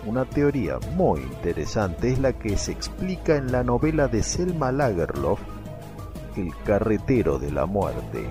Una 0.05 0.25
teoría 0.25 0.77
muy 0.97 1.21
interesante 1.21 2.11
es 2.11 2.19
la 2.19 2.33
que 2.33 2.57
se 2.57 2.73
explica 2.73 3.37
en 3.37 3.53
la 3.53 3.63
novela 3.63 4.09
de 4.09 4.23
Selma 4.23 4.73
Lagerlof, 4.73 5.39
El 6.37 6.53
carretero 6.63 7.39
de 7.39 7.51
la 7.51 7.65
muerte, 7.65 8.29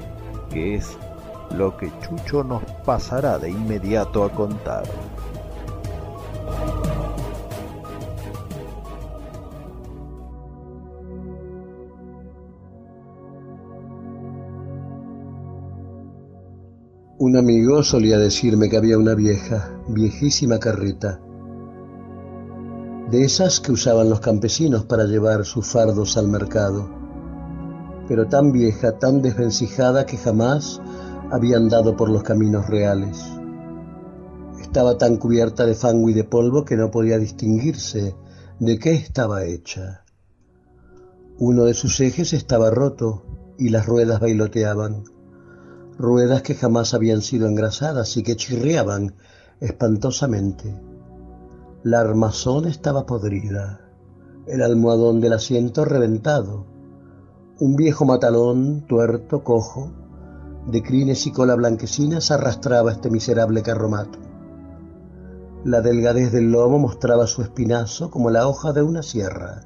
que 0.48 0.76
es 0.76 0.96
lo 1.56 1.76
que 1.76 1.90
Chucho 2.00 2.44
nos 2.44 2.62
pasará 2.84 3.36
de 3.36 3.50
inmediato 3.50 4.22
a 4.22 4.30
contar. 4.30 4.84
Un 17.18 17.36
amigo 17.36 17.82
solía 17.82 18.18
decirme 18.18 18.68
que 18.68 18.76
había 18.76 18.98
una 18.98 19.14
vieja, 19.14 19.72
viejísima 19.88 20.60
carreta, 20.60 21.20
de 23.10 23.24
esas 23.24 23.58
que 23.58 23.72
usaban 23.72 24.10
los 24.10 24.20
campesinos 24.20 24.84
para 24.84 25.04
llevar 25.04 25.44
sus 25.44 25.66
fardos 25.66 26.16
al 26.16 26.28
mercado, 26.28 26.95
pero 28.08 28.28
tan 28.28 28.52
vieja, 28.52 28.98
tan 28.98 29.22
desvencijada 29.22 30.06
que 30.06 30.16
jamás 30.16 30.80
había 31.30 31.56
andado 31.56 31.96
por 31.96 32.08
los 32.08 32.22
caminos 32.22 32.66
reales. 32.68 33.18
Estaba 34.60 34.98
tan 34.98 35.16
cubierta 35.16 35.66
de 35.66 35.74
fango 35.74 36.08
y 36.08 36.14
de 36.14 36.24
polvo 36.24 36.64
que 36.64 36.76
no 36.76 36.90
podía 36.90 37.18
distinguirse 37.18 38.14
de 38.60 38.78
qué 38.78 38.92
estaba 38.92 39.44
hecha. 39.44 40.04
Uno 41.38 41.64
de 41.64 41.74
sus 41.74 42.00
ejes 42.00 42.32
estaba 42.32 42.70
roto 42.70 43.24
y 43.58 43.70
las 43.70 43.86
ruedas 43.86 44.20
bailoteaban 44.20 45.04
ruedas 45.98 46.42
que 46.42 46.54
jamás 46.54 46.94
habían 46.94 47.22
sido 47.22 47.48
engrasadas 47.48 48.16
y 48.16 48.22
que 48.22 48.36
chirriaban 48.36 49.14
espantosamente. 49.60 50.78
La 51.82 52.00
armazón 52.00 52.66
estaba 52.66 53.06
podrida, 53.06 53.80
el 54.46 54.62
almohadón 54.62 55.20
del 55.20 55.32
asiento 55.32 55.84
reventado, 55.84 56.66
un 57.58 57.76
viejo 57.76 58.04
matalón 58.04 58.86
tuerto, 58.86 59.42
cojo, 59.42 59.90
de 60.66 60.82
crines 60.82 61.26
y 61.26 61.32
cola 61.32 61.54
blanquecinas 61.54 62.30
arrastraba 62.30 62.92
este 62.92 63.10
miserable 63.10 63.62
carromato. 63.62 64.18
La 65.64 65.80
delgadez 65.80 66.32
del 66.32 66.52
lomo 66.52 66.78
mostraba 66.78 67.26
su 67.26 67.42
espinazo 67.42 68.10
como 68.10 68.30
la 68.30 68.46
hoja 68.46 68.72
de 68.72 68.82
una 68.82 69.02
sierra, 69.02 69.62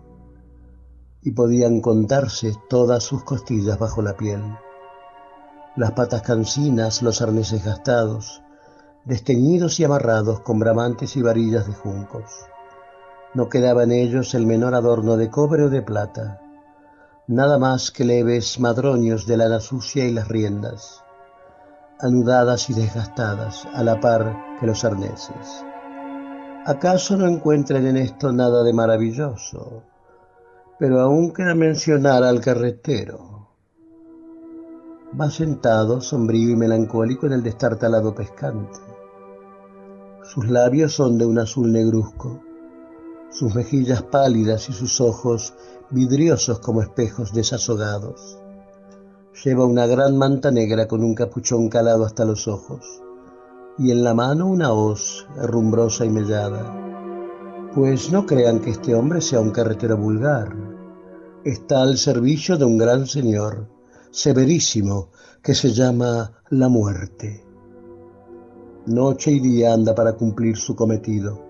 y 1.22 1.32
podían 1.32 1.80
contarse 1.80 2.54
todas 2.68 3.02
sus 3.02 3.24
costillas 3.24 3.78
bajo 3.78 4.02
la 4.02 4.16
piel 4.16 4.40
las 5.76 5.92
patas 5.92 6.22
cansinas, 6.22 7.00
los 7.00 7.22
arneses 7.22 7.64
gastados, 7.64 8.42
desteñidos 9.04 9.78
y 9.78 9.84
amarrados 9.84 10.40
con 10.40 10.58
bramantes 10.58 11.16
y 11.16 11.22
varillas 11.22 11.66
de 11.66 11.72
juncos. 11.72 12.30
No 13.34 13.48
quedaba 13.48 13.84
en 13.84 13.92
ellos 13.92 14.34
el 14.34 14.46
menor 14.46 14.74
adorno 14.74 15.16
de 15.16 15.30
cobre 15.30 15.64
o 15.64 15.70
de 15.70 15.82
plata, 15.82 16.40
nada 17.30 17.60
más 17.60 17.92
que 17.92 18.04
leves 18.04 18.58
madroños 18.58 19.24
de 19.24 19.36
lana 19.36 19.60
sucia 19.60 20.04
y 20.04 20.10
las 20.10 20.26
riendas, 20.26 21.04
anudadas 22.00 22.68
y 22.70 22.74
desgastadas 22.74 23.68
a 23.72 23.84
la 23.84 24.00
par 24.00 24.36
que 24.58 24.66
los 24.66 24.84
arneses. 24.84 25.64
¿Acaso 26.66 27.16
no 27.16 27.28
encuentran 27.28 27.86
en 27.86 27.98
esto 27.98 28.32
nada 28.32 28.64
de 28.64 28.72
maravilloso? 28.72 29.84
Pero 30.80 31.00
aún 31.00 31.32
queda 31.32 31.54
mencionar 31.54 32.24
al 32.24 32.40
carretero 32.40 33.46
Va 35.20 35.30
sentado, 35.30 36.00
sombrío 36.00 36.50
y 36.50 36.56
melancólico 36.56 37.26
en 37.26 37.32
el 37.32 37.42
destartalado 37.42 38.14
pescante. 38.14 38.78
Sus 40.24 40.48
labios 40.48 40.94
son 40.94 41.18
de 41.18 41.26
un 41.26 41.38
azul 41.38 41.72
negruzco, 41.72 42.40
sus 43.30 43.54
mejillas 43.54 44.02
pálidas 44.02 44.68
y 44.68 44.72
sus 44.72 45.00
ojos 45.00 45.54
vidriosos 45.90 46.60
como 46.60 46.82
espejos 46.82 47.32
desazogados. 47.32 48.38
Lleva 49.44 49.64
una 49.64 49.86
gran 49.86 50.16
manta 50.16 50.50
negra 50.50 50.86
con 50.86 51.02
un 51.02 51.14
capuchón 51.14 51.68
calado 51.68 52.04
hasta 52.04 52.24
los 52.24 52.46
ojos, 52.46 53.02
y 53.78 53.90
en 53.90 54.04
la 54.04 54.14
mano 54.14 54.46
una 54.46 54.72
hoz 54.72 55.26
herrumbrosa 55.40 56.04
y 56.04 56.10
mellada. 56.10 56.76
Pues 57.74 58.12
no 58.12 58.26
crean 58.26 58.60
que 58.60 58.70
este 58.70 58.94
hombre 58.94 59.20
sea 59.20 59.40
un 59.40 59.50
carretero 59.50 59.96
vulgar. 59.96 60.54
Está 61.44 61.82
al 61.82 61.96
servicio 61.96 62.56
de 62.56 62.64
un 62.64 62.78
gran 62.78 63.06
señor 63.06 63.68
severísimo 64.10 65.08
que 65.42 65.54
se 65.54 65.72
llama 65.72 66.42
la 66.50 66.68
muerte. 66.68 67.44
Noche 68.86 69.30
y 69.30 69.40
día 69.40 69.72
anda 69.72 69.94
para 69.94 70.14
cumplir 70.14 70.56
su 70.56 70.74
cometido. 70.74 71.40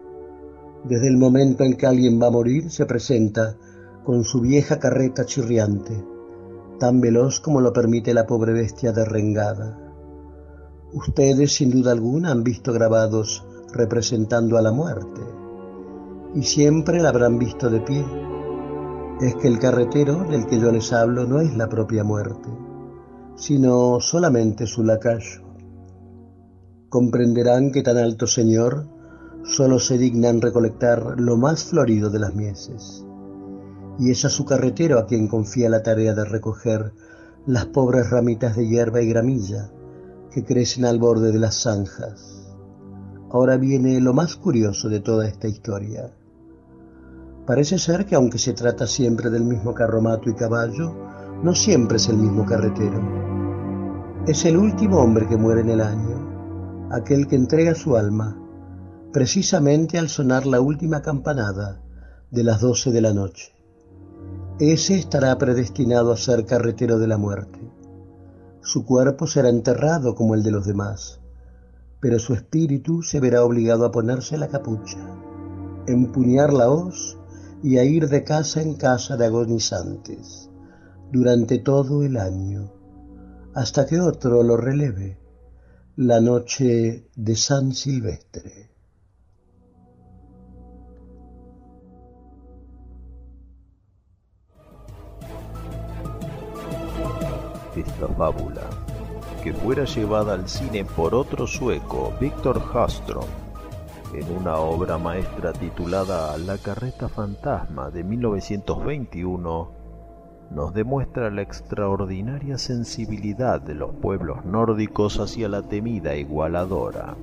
Desde 0.84 1.08
el 1.08 1.16
momento 1.16 1.64
en 1.64 1.76
que 1.76 1.86
alguien 1.86 2.20
va 2.20 2.28
a 2.28 2.30
morir 2.30 2.70
se 2.70 2.86
presenta 2.86 3.56
con 4.04 4.24
su 4.24 4.40
vieja 4.40 4.78
carreta 4.78 5.24
chirriante, 5.24 6.04
tan 6.78 7.00
veloz 7.00 7.40
como 7.40 7.60
lo 7.60 7.72
permite 7.72 8.14
la 8.14 8.26
pobre 8.26 8.52
bestia 8.52 8.92
derrengada. 8.92 9.78
Ustedes 10.92 11.54
sin 11.54 11.70
duda 11.70 11.92
alguna 11.92 12.30
han 12.30 12.42
visto 12.42 12.72
grabados 12.72 13.44
representando 13.72 14.58
a 14.58 14.62
la 14.62 14.72
muerte, 14.72 15.20
y 16.34 16.42
siempre 16.42 17.00
la 17.00 17.10
habrán 17.10 17.38
visto 17.38 17.70
de 17.70 17.80
pie 17.80 18.04
es 19.20 19.34
que 19.34 19.48
el 19.48 19.58
carretero 19.58 20.24
del 20.24 20.46
que 20.46 20.58
yo 20.58 20.72
les 20.72 20.92
hablo 20.92 21.26
no 21.26 21.40
es 21.40 21.54
la 21.54 21.68
propia 21.68 22.04
muerte, 22.04 22.48
sino 23.36 24.00
solamente 24.00 24.66
su 24.66 24.82
lacayo. 24.82 25.42
Comprenderán 26.88 27.70
que 27.70 27.82
tan 27.82 27.98
alto 27.98 28.26
señor 28.26 28.86
solo 29.44 29.78
se 29.78 29.98
dignan 29.98 30.40
recolectar 30.40 31.20
lo 31.20 31.36
más 31.36 31.64
florido 31.64 32.08
de 32.08 32.18
las 32.18 32.34
mieses, 32.34 33.04
y 34.00 34.10
es 34.10 34.24
a 34.24 34.30
su 34.30 34.46
carretero 34.46 34.98
a 34.98 35.06
quien 35.06 35.28
confía 35.28 35.68
la 35.68 35.82
tarea 35.82 36.14
de 36.14 36.24
recoger 36.24 36.92
las 37.46 37.66
pobres 37.66 38.08
ramitas 38.08 38.56
de 38.56 38.66
hierba 38.66 39.02
y 39.02 39.08
gramilla 39.08 39.70
que 40.30 40.42
crecen 40.42 40.86
al 40.86 40.98
borde 40.98 41.32
de 41.32 41.38
las 41.38 41.62
zanjas. 41.62 42.54
Ahora 43.30 43.58
viene 43.58 44.00
lo 44.00 44.14
más 44.14 44.36
curioso 44.36 44.88
de 44.88 45.00
toda 45.00 45.28
esta 45.28 45.48
historia. 45.48 46.10
Parece 47.46 47.78
ser 47.78 48.06
que 48.06 48.14
aunque 48.14 48.38
se 48.38 48.54
trata 48.54 48.86
siempre 48.86 49.28
del 49.28 49.44
mismo 49.44 49.74
carromato 49.74 50.30
y 50.30 50.34
caballo, 50.34 50.94
no 51.42 51.54
siempre 51.54 51.98
es 51.98 52.08
el 52.08 52.16
mismo 52.16 52.46
carretero. 52.46 53.00
Es 54.26 54.46
el 54.46 54.56
último 54.56 54.98
hombre 54.98 55.28
que 55.28 55.36
muere 55.36 55.60
en 55.60 55.70
el 55.70 55.80
año, 55.80 56.88
aquel 56.90 57.26
que 57.26 57.36
entrega 57.36 57.74
su 57.74 57.96
alma, 57.96 58.36
precisamente 59.12 59.98
al 59.98 60.08
sonar 60.08 60.46
la 60.46 60.60
última 60.60 61.02
campanada 61.02 61.82
de 62.30 62.44
las 62.44 62.60
doce 62.60 62.92
de 62.92 63.00
la 63.00 63.12
noche. 63.12 63.59
Ese 64.60 64.94
estará 64.96 65.38
predestinado 65.38 66.12
a 66.12 66.18
ser 66.18 66.44
carretero 66.44 66.98
de 66.98 67.06
la 67.06 67.16
muerte. 67.16 67.58
Su 68.60 68.84
cuerpo 68.84 69.26
será 69.26 69.48
enterrado 69.48 70.14
como 70.14 70.34
el 70.34 70.42
de 70.42 70.50
los 70.50 70.66
demás, 70.66 71.18
pero 71.98 72.18
su 72.18 72.34
espíritu 72.34 73.02
se 73.02 73.20
verá 73.20 73.42
obligado 73.42 73.86
a 73.86 73.90
ponerse 73.90 74.36
la 74.36 74.48
capucha, 74.48 74.98
empuñar 75.86 76.52
la 76.52 76.68
hoz 76.68 77.16
y 77.62 77.78
a 77.78 77.84
ir 77.84 78.10
de 78.10 78.22
casa 78.22 78.60
en 78.60 78.74
casa 78.74 79.16
de 79.16 79.24
agonizantes 79.24 80.50
durante 81.10 81.58
todo 81.58 82.02
el 82.02 82.18
año, 82.18 82.70
hasta 83.54 83.86
que 83.86 83.98
otro 83.98 84.42
lo 84.42 84.58
releve, 84.58 85.18
la 85.96 86.20
noche 86.20 87.08
de 87.16 87.34
San 87.34 87.72
Silvestre. 87.72 88.69
Esta 97.76 98.08
fábula, 98.08 98.62
que 99.44 99.52
fuera 99.52 99.84
llevada 99.84 100.34
al 100.34 100.48
cine 100.48 100.84
por 100.84 101.14
otro 101.14 101.46
sueco, 101.46 102.12
Víctor 102.20 102.60
Hastrom, 102.74 103.24
en 104.12 104.36
una 104.36 104.56
obra 104.56 104.98
maestra 104.98 105.52
titulada 105.52 106.36
La 106.38 106.58
carreta 106.58 107.08
fantasma 107.08 107.90
de 107.90 108.02
1921, 108.02 109.70
nos 110.50 110.74
demuestra 110.74 111.30
la 111.30 111.42
extraordinaria 111.42 112.58
sensibilidad 112.58 113.60
de 113.60 113.74
los 113.74 113.94
pueblos 113.94 114.44
nórdicos 114.44 115.20
hacia 115.20 115.48
la 115.48 115.62
temida 115.62 116.16
igualadora. 116.16 117.14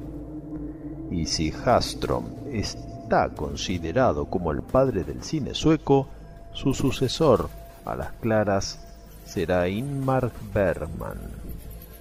Y 1.11 1.26
si 1.26 1.52
Hastrom 1.52 2.24
está 2.49 3.30
considerado 3.36 4.26
como 4.26 4.52
el 4.52 4.61
padre 4.61 5.03
del 5.03 5.24
cine 5.24 5.53
sueco, 5.53 6.07
su 6.53 6.74
sucesor, 6.74 7.49
a 7.84 7.98
las 7.98 8.14
claras, 8.14 8.86
será 9.27 9.67
Inmar 9.67 10.31
Bergman, 10.53 11.19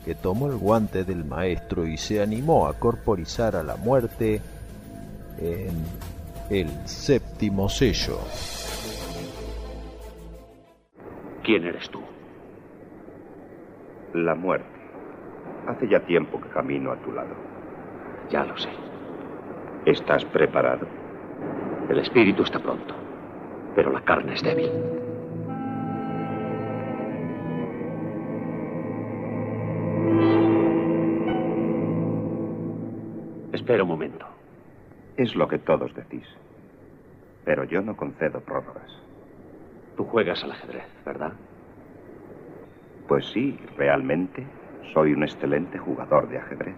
que 0.04 0.14
tomó 0.14 0.46
el 0.46 0.56
guante 0.56 1.04
del 1.04 1.24
maestro 1.24 1.86
y 1.86 1.96
se 1.96 2.22
animó 2.22 2.68
a 2.68 2.74
corporizar 2.74 3.56
a 3.56 3.62
la 3.62 3.76
muerte 3.76 4.40
en 5.38 5.84
el 6.48 6.68
séptimo 6.86 7.68
sello. 7.68 8.18
¿Quién 11.42 11.64
eres 11.64 11.88
tú? 11.90 12.00
La 14.14 14.34
muerte. 14.34 14.66
Hace 15.68 15.88
ya 15.88 16.00
tiempo 16.00 16.40
que 16.40 16.48
camino 16.48 16.92
a 16.92 16.96
tu 16.96 17.12
lado. 17.12 17.34
Ya 18.30 18.44
lo 18.44 18.56
sé. 18.56 18.70
¿Estás 19.84 20.24
preparado? 20.24 20.86
El 21.88 21.98
espíritu 21.98 22.42
está 22.42 22.58
pronto, 22.58 22.94
pero 23.74 23.92
la 23.92 24.00
carne 24.02 24.34
es 24.34 24.42
débil. 24.42 24.70
Espera 33.66 33.82
un 33.82 33.88
momento. 33.88 34.24
Es 35.16 35.34
lo 35.34 35.48
que 35.48 35.58
todos 35.58 35.92
decís. 35.92 36.24
Pero 37.44 37.64
yo 37.64 37.82
no 37.82 37.96
concedo 37.96 38.38
prórrogas. 38.38 38.92
Tú 39.96 40.04
juegas 40.04 40.44
al 40.44 40.52
ajedrez, 40.52 40.86
¿verdad? 41.04 41.32
Pues 43.08 43.26
sí, 43.32 43.58
realmente 43.76 44.46
soy 44.94 45.14
un 45.14 45.24
excelente 45.24 45.78
jugador 45.78 46.28
de 46.28 46.38
ajedrez. 46.38 46.76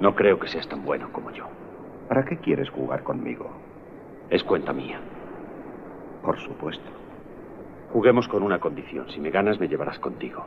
No 0.00 0.14
creo 0.14 0.40
que 0.40 0.48
seas 0.48 0.66
tan 0.66 0.86
bueno 0.86 1.12
como 1.12 1.32
yo. 1.32 1.46
¿Para 2.08 2.24
qué 2.24 2.38
quieres 2.38 2.70
jugar 2.70 3.02
conmigo? 3.02 3.50
Es 4.30 4.42
cuenta 4.42 4.72
mía. 4.72 5.02
Por 6.22 6.38
supuesto. 6.38 6.90
Juguemos 7.92 8.26
con 8.26 8.42
una 8.42 8.58
condición. 8.58 9.06
Si 9.10 9.20
me 9.20 9.28
ganas, 9.28 9.60
me 9.60 9.68
llevarás 9.68 9.98
contigo. 9.98 10.46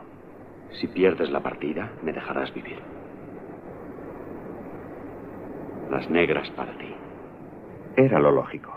Si 0.80 0.88
pierdes 0.88 1.30
la 1.30 1.44
partida, 1.44 1.92
me 2.02 2.12
dejarás 2.12 2.52
vivir. 2.52 3.03
Las 5.90 6.08
negras 6.10 6.48
para 6.50 6.76
ti. 6.78 6.94
Era 7.96 8.18
lo 8.18 8.30
lógico. 8.32 8.72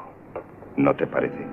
¿No 0.76 0.96
te 0.96 1.08
parece? 1.08 1.46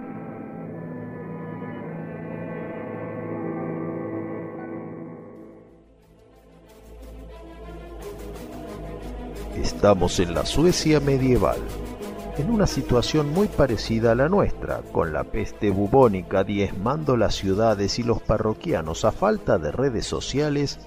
Estamos 9.56 10.18
en 10.20 10.34
la 10.34 10.44
Suecia 10.44 10.98
medieval, 11.00 11.58
en 12.36 12.50
una 12.50 12.66
situación 12.66 13.30
muy 13.30 13.46
parecida 13.48 14.12
a 14.12 14.14
la 14.14 14.28
nuestra, 14.28 14.82
con 14.92 15.12
la 15.12 15.24
peste 15.24 15.70
bubónica 15.70 16.42
diezmando 16.42 17.16
las 17.16 17.36
ciudades 17.36 17.98
y 17.98 18.02
los 18.02 18.20
parroquianos 18.20 19.04
a 19.04 19.12
falta 19.12 19.58
de 19.58 19.72
redes 19.72 20.06
sociales 20.06 20.80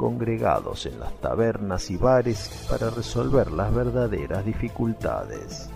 congregados 0.00 0.86
en 0.86 0.98
las 0.98 1.12
tabernas 1.20 1.90
y 1.90 1.98
bares 1.98 2.66
para 2.70 2.88
resolver 2.88 3.52
las 3.52 3.74
verdaderas 3.74 4.42
dificultades. 4.46 5.68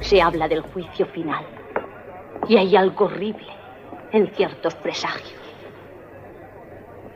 Se 0.00 0.20
habla 0.20 0.46
del 0.46 0.60
juicio 0.60 1.06
final 1.06 1.42
y 2.46 2.58
hay 2.58 2.76
algo 2.76 3.06
horrible 3.06 3.48
en 4.12 4.30
ciertos 4.34 4.74
presagios. 4.74 5.45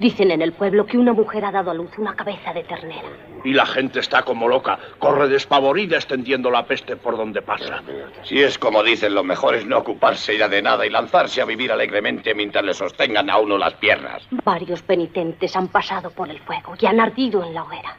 Dicen 0.00 0.30
en 0.30 0.40
el 0.40 0.52
pueblo 0.52 0.86
que 0.86 0.96
una 0.96 1.12
mujer 1.12 1.44
ha 1.44 1.52
dado 1.52 1.70
a 1.70 1.74
luz 1.74 1.90
una 1.98 2.16
cabeza 2.16 2.54
de 2.54 2.64
ternera. 2.64 3.06
Y 3.44 3.52
la 3.52 3.66
gente 3.66 4.00
está 4.00 4.22
como 4.22 4.48
loca, 4.48 4.78
corre 4.98 5.28
despavorida 5.28 5.96
extendiendo 5.96 6.50
la 6.50 6.64
peste 6.64 6.96
por 6.96 7.18
donde 7.18 7.42
pasa. 7.42 7.82
Si 8.22 8.40
es 8.40 8.56
como 8.56 8.82
dicen, 8.82 9.14
lo 9.14 9.22
mejor 9.22 9.54
es 9.54 9.66
no 9.66 9.76
ocuparse 9.76 10.38
ya 10.38 10.48
de 10.48 10.62
nada 10.62 10.86
y 10.86 10.90
lanzarse 10.90 11.42
a 11.42 11.44
vivir 11.44 11.70
alegremente 11.70 12.34
mientras 12.34 12.64
le 12.64 12.72
sostengan 12.72 13.28
a 13.28 13.36
uno 13.36 13.58
las 13.58 13.74
piernas. 13.74 14.26
Varios 14.42 14.80
penitentes 14.80 15.54
han 15.54 15.68
pasado 15.68 16.10
por 16.10 16.30
el 16.30 16.38
fuego 16.40 16.74
y 16.80 16.86
han 16.86 16.98
ardido 16.98 17.44
en 17.44 17.52
la 17.52 17.64
hoguera. 17.64 17.94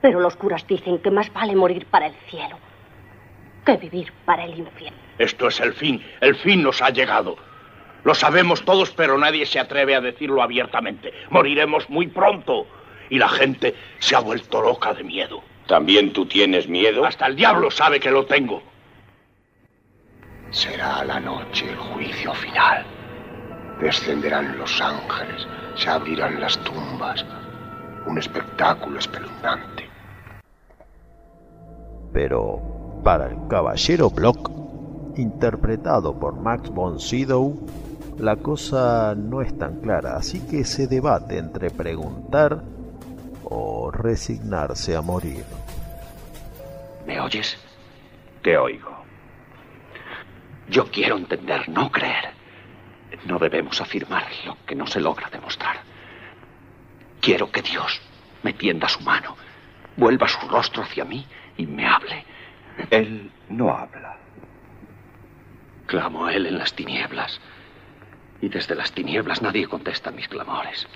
Pero 0.00 0.20
los 0.20 0.36
curas 0.36 0.66
dicen 0.66 1.00
que 1.00 1.10
más 1.10 1.30
vale 1.34 1.54
morir 1.54 1.84
para 1.84 2.06
el 2.06 2.14
cielo 2.30 2.56
que 3.64 3.76
vivir 3.76 4.12
para 4.24 4.44
el 4.44 4.58
infierno. 4.58 4.98
Esto 5.18 5.48
es 5.48 5.60
el 5.60 5.72
fin, 5.74 6.02
el 6.20 6.34
fin 6.34 6.62
nos 6.62 6.82
ha 6.82 6.90
llegado. 6.90 7.36
Lo 8.04 8.14
sabemos 8.14 8.64
todos, 8.64 8.90
pero 8.90 9.16
nadie 9.16 9.46
se 9.46 9.60
atreve 9.60 9.94
a 9.94 10.00
decirlo 10.00 10.42
abiertamente. 10.42 11.12
Moriremos 11.30 11.88
muy 11.88 12.08
pronto. 12.08 12.66
Y 13.10 13.18
la 13.18 13.28
gente 13.28 13.74
se 13.98 14.16
ha 14.16 14.20
vuelto 14.20 14.62
loca 14.62 14.94
de 14.94 15.04
miedo. 15.04 15.42
¿También 15.66 16.12
tú 16.12 16.26
tienes 16.26 16.68
miedo? 16.68 17.04
Hasta 17.04 17.26
el 17.26 17.36
diablo 17.36 17.70
sabe 17.70 18.00
que 18.00 18.10
lo 18.10 18.26
tengo. 18.26 18.62
Será 20.50 21.04
la 21.04 21.20
noche 21.20 21.68
el 21.68 21.76
juicio 21.76 22.34
final. 22.34 22.84
Descenderán 23.80 24.58
los 24.58 24.80
ángeles, 24.80 25.46
se 25.76 25.88
abrirán 25.88 26.40
las 26.40 26.58
tumbas. 26.64 27.24
Un 28.06 28.18
espectáculo 28.18 28.98
espeluznante. 28.98 29.88
Pero 32.12 32.60
para 33.02 33.28
el 33.28 33.36
caballero 33.48 34.10
Block, 34.10 34.50
interpretado 35.16 36.18
por 36.18 36.34
Max 36.34 36.68
von 36.70 37.00
Sydow, 37.00 37.58
la 38.22 38.36
cosa 38.36 39.16
no 39.16 39.42
es 39.42 39.58
tan 39.58 39.80
clara, 39.80 40.16
así 40.16 40.46
que 40.46 40.62
se 40.62 40.86
debate 40.86 41.38
entre 41.38 41.70
preguntar 41.70 42.62
o 43.42 43.90
resignarse 43.90 44.94
a 44.94 45.00
morir. 45.00 45.44
¿Me 47.04 47.18
oyes? 47.18 47.58
Te 48.40 48.56
oigo. 48.56 48.96
Yo 50.68 50.88
quiero 50.88 51.16
entender, 51.16 51.68
no 51.68 51.90
creer. 51.90 52.30
No 53.26 53.40
debemos 53.40 53.80
afirmar 53.80 54.26
lo 54.46 54.56
que 54.66 54.76
no 54.76 54.86
se 54.86 55.00
logra 55.00 55.28
demostrar. 55.28 55.78
Quiero 57.20 57.50
que 57.50 57.62
Dios 57.62 58.00
me 58.44 58.52
tienda 58.52 58.88
su 58.88 59.00
mano, 59.00 59.36
vuelva 59.96 60.28
su 60.28 60.46
rostro 60.46 60.84
hacia 60.84 61.04
mí 61.04 61.26
y 61.56 61.66
me 61.66 61.88
hable. 61.88 62.24
Él 62.88 63.32
no 63.48 63.76
habla. 63.76 64.16
Clamo 65.86 66.26
a 66.26 66.32
Él 66.32 66.46
en 66.46 66.58
las 66.58 66.72
tinieblas. 66.72 67.40
Y 68.42 68.48
desde 68.48 68.74
las 68.74 68.92
tinieblas 68.92 69.40
nadie 69.40 69.66
contesta 69.66 70.10
mis 70.10 70.28
clamores. 70.28 70.86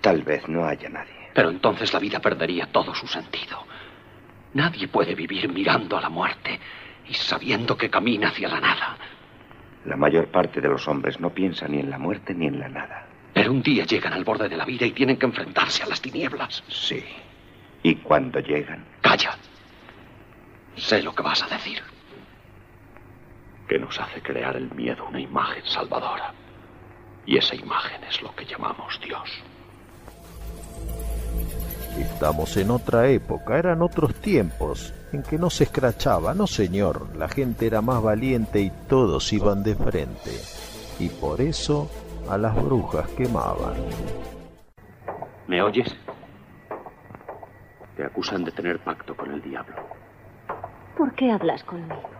Tal 0.00 0.22
vez 0.22 0.48
no 0.48 0.64
haya 0.64 0.88
nadie. 0.88 1.12
Pero 1.34 1.50
entonces 1.50 1.92
la 1.92 1.98
vida 1.98 2.20
perdería 2.20 2.66
todo 2.72 2.94
su 2.94 3.06
sentido. 3.06 3.66
Nadie 4.54 4.88
puede 4.88 5.14
vivir 5.14 5.52
mirando 5.52 5.98
a 5.98 6.00
la 6.00 6.08
muerte 6.08 6.58
y 7.08 7.14
sabiendo 7.14 7.76
que 7.76 7.90
camina 7.90 8.28
hacia 8.28 8.48
la 8.48 8.60
nada. 8.60 8.96
La 9.84 9.96
mayor 9.96 10.28
parte 10.28 10.60
de 10.60 10.68
los 10.68 10.86
hombres 10.88 11.20
no 11.20 11.30
piensa 11.30 11.66
ni 11.68 11.80
en 11.80 11.90
la 11.90 11.98
muerte 11.98 12.34
ni 12.34 12.46
en 12.46 12.60
la 12.60 12.68
nada. 12.68 13.06
Pero 13.34 13.50
un 13.50 13.62
día 13.62 13.84
llegan 13.84 14.12
al 14.12 14.24
borde 14.24 14.48
de 14.48 14.56
la 14.56 14.64
vida 14.64 14.86
y 14.86 14.92
tienen 14.92 15.16
que 15.16 15.26
enfrentarse 15.26 15.82
a 15.82 15.86
las 15.86 16.00
tinieblas. 16.00 16.62
Sí. 16.68 17.04
¿Y 17.82 17.96
cuando 17.96 18.40
llegan? 18.40 18.84
Calla. 19.00 19.36
Sé 20.76 21.02
lo 21.02 21.14
que 21.14 21.22
vas 21.22 21.42
a 21.42 21.48
decir. 21.48 21.82
Que 23.68 23.78
nos 23.78 24.00
hace 24.00 24.22
crear 24.22 24.56
el 24.56 24.70
miedo 24.74 25.06
una 25.06 25.20
imagen 25.20 25.64
salvadora. 25.64 26.32
Y 27.26 27.36
esa 27.36 27.54
imagen 27.54 28.02
es 28.04 28.22
lo 28.22 28.34
que 28.34 28.46
llamamos 28.46 28.98
Dios. 29.04 29.28
Estamos 31.98 32.56
en 32.56 32.70
otra 32.70 33.08
época, 33.08 33.58
eran 33.58 33.82
otros 33.82 34.14
tiempos, 34.14 34.94
en 35.12 35.22
que 35.22 35.36
no 35.36 35.50
se 35.50 35.64
escrachaba, 35.64 36.32
no 36.32 36.46
señor, 36.46 37.14
la 37.16 37.28
gente 37.28 37.66
era 37.66 37.82
más 37.82 38.02
valiente 38.02 38.60
y 38.60 38.70
todos 38.88 39.32
iban 39.32 39.62
de 39.64 39.74
frente. 39.74 40.30
Y 41.00 41.08
por 41.08 41.40
eso 41.40 41.90
a 42.30 42.38
las 42.38 42.54
brujas 42.54 43.08
quemaban. 43.10 43.74
¿Me 45.48 45.60
oyes? 45.60 45.94
Te 47.96 48.04
acusan 48.04 48.44
de 48.44 48.52
tener 48.52 48.78
pacto 48.78 49.16
con 49.16 49.32
el 49.32 49.42
diablo. 49.42 49.74
¿Por 50.96 51.12
qué 51.14 51.32
hablas 51.32 51.64
conmigo? 51.64 52.17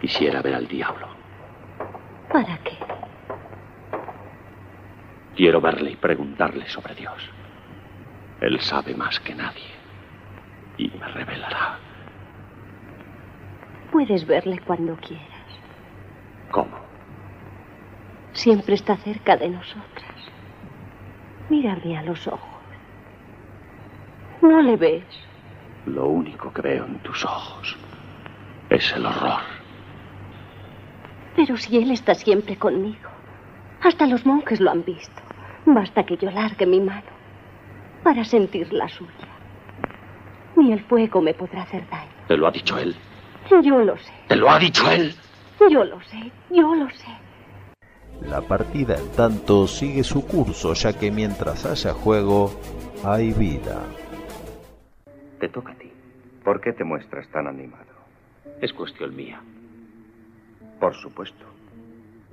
Quisiera 0.00 0.40
ver 0.40 0.54
al 0.54 0.66
diablo. 0.66 1.08
¿Para 2.32 2.58
qué? 2.58 2.78
Quiero 5.36 5.60
verle 5.60 5.92
y 5.92 5.96
preguntarle 5.96 6.66
sobre 6.68 6.94
Dios. 6.94 7.30
Él 8.40 8.60
sabe 8.60 8.94
más 8.94 9.20
que 9.20 9.34
nadie 9.34 9.70
y 10.78 10.88
me 10.88 11.06
revelará. 11.08 11.78
Puedes 13.92 14.26
verle 14.26 14.60
cuando 14.60 14.96
quieras. 14.96 15.26
¿Cómo? 16.50 16.78
Siempre 18.32 18.74
está 18.74 18.96
cerca 18.96 19.36
de 19.36 19.50
nosotras. 19.50 20.14
Mírame 21.50 21.98
a 21.98 22.02
los 22.02 22.26
ojos. 22.26 22.60
¿No 24.40 24.62
le 24.62 24.76
ves? 24.76 25.04
Lo 25.86 26.06
único 26.06 26.52
que 26.52 26.62
veo 26.62 26.86
en 26.86 26.98
tus 27.00 27.24
ojos 27.24 27.76
es 28.70 28.92
el 28.94 29.04
horror. 29.04 29.59
Pero 31.36 31.56
si 31.56 31.78
él 31.78 31.90
está 31.90 32.14
siempre 32.14 32.56
conmigo. 32.56 33.08
Hasta 33.82 34.06
los 34.06 34.26
monjes 34.26 34.60
lo 34.60 34.70
han 34.70 34.84
visto. 34.84 35.22
Basta 35.64 36.04
que 36.04 36.16
yo 36.16 36.30
largue 36.30 36.66
mi 36.66 36.80
mano 36.80 37.20
para 38.02 38.24
sentir 38.24 38.72
la 38.72 38.88
suya. 38.88 39.28
Ni 40.56 40.72
el 40.72 40.80
fuego 40.80 41.20
me 41.20 41.34
podrá 41.34 41.62
hacer 41.62 41.88
daño. 41.90 42.10
¿Te 42.28 42.36
lo 42.36 42.46
ha 42.46 42.50
dicho 42.50 42.78
él? 42.78 42.94
Yo 43.50 43.78
lo 43.84 43.96
sé. 43.96 44.12
¿Te 44.28 44.36
lo 44.36 44.50
ha 44.50 44.58
dicho 44.58 44.90
él? 44.90 45.14
Yo 45.70 45.84
lo 45.84 46.00
sé, 46.02 46.30
yo 46.50 46.74
lo 46.74 46.88
sé. 46.90 47.08
La 48.26 48.40
partida, 48.40 48.96
en 48.96 49.10
tanto, 49.12 49.66
sigue 49.66 50.04
su 50.04 50.26
curso, 50.26 50.74
ya 50.74 50.92
que 50.98 51.10
mientras 51.10 51.64
haya 51.64 51.92
juego, 51.92 52.52
hay 53.04 53.32
vida. 53.32 53.82
Te 55.38 55.48
toca 55.48 55.72
a 55.72 55.74
ti. 55.76 55.90
¿Por 56.44 56.60
qué 56.60 56.72
te 56.72 56.84
muestras 56.84 57.28
tan 57.28 57.46
animado? 57.46 57.84
Es 58.60 58.72
cuestión 58.72 59.16
mía. 59.16 59.40
Por 60.80 60.94
supuesto. 60.94 61.44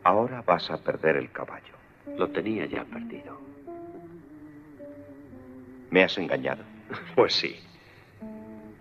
Ahora 0.04 0.42
vas 0.42 0.72
a 0.72 0.78
perder 0.78 1.18
el 1.18 1.30
caballo. 1.32 1.76
Lo 2.18 2.30
tenía 2.30 2.66
ya 2.66 2.86
perdido. 2.86 3.38
¿Me 5.92 6.04
has 6.04 6.18
engañado? 6.18 6.64
Pues 7.16 7.34
sí. 7.34 7.60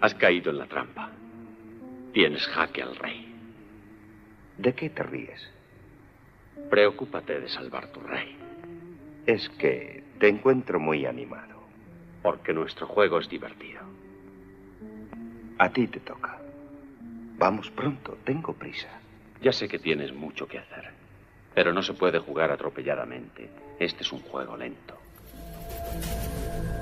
Has 0.01 0.14
caído 0.14 0.51
en 0.51 0.59
la 0.59 0.66
trampa. 0.66 1.10
Tienes 2.12 2.47
jaque 2.47 2.82
al 2.82 2.94
rey. 2.94 3.34
¿De 4.56 4.72
qué 4.72 4.88
te 4.88 5.02
ríes? 5.02 5.51
Preocúpate 6.70 7.40
de 7.40 7.48
salvar 7.48 7.88
tu 7.88 8.01
rey. 8.01 8.36
Es 9.26 9.48
que 9.59 10.05
te 10.20 10.28
encuentro 10.28 10.78
muy 10.78 11.06
animado. 11.06 11.56
Porque 12.22 12.52
nuestro 12.55 12.86
juego 12.86 13.18
es 13.18 13.28
divertido. 13.28 13.80
A 15.59 15.70
ti 15.70 15.88
te 15.88 16.01
toca. 16.01 16.38
Vamos 17.38 17.70
pronto, 17.70 18.16
tengo 18.24 18.52
prisa. 18.52 18.88
Ya 19.42 19.52
sé 19.52 19.68
que 19.68 19.78
tienes 19.78 20.12
mucho 20.12 20.46
que 20.46 20.58
hacer. 20.58 20.90
Pero 21.54 21.72
no 21.72 21.82
se 21.82 21.94
puede 21.94 22.18
jugar 22.18 22.50
atropelladamente. 22.50 23.48
Este 23.78 24.02
es 24.02 24.12
un 24.12 24.20
juego 24.20 24.56
lento. 24.56 24.94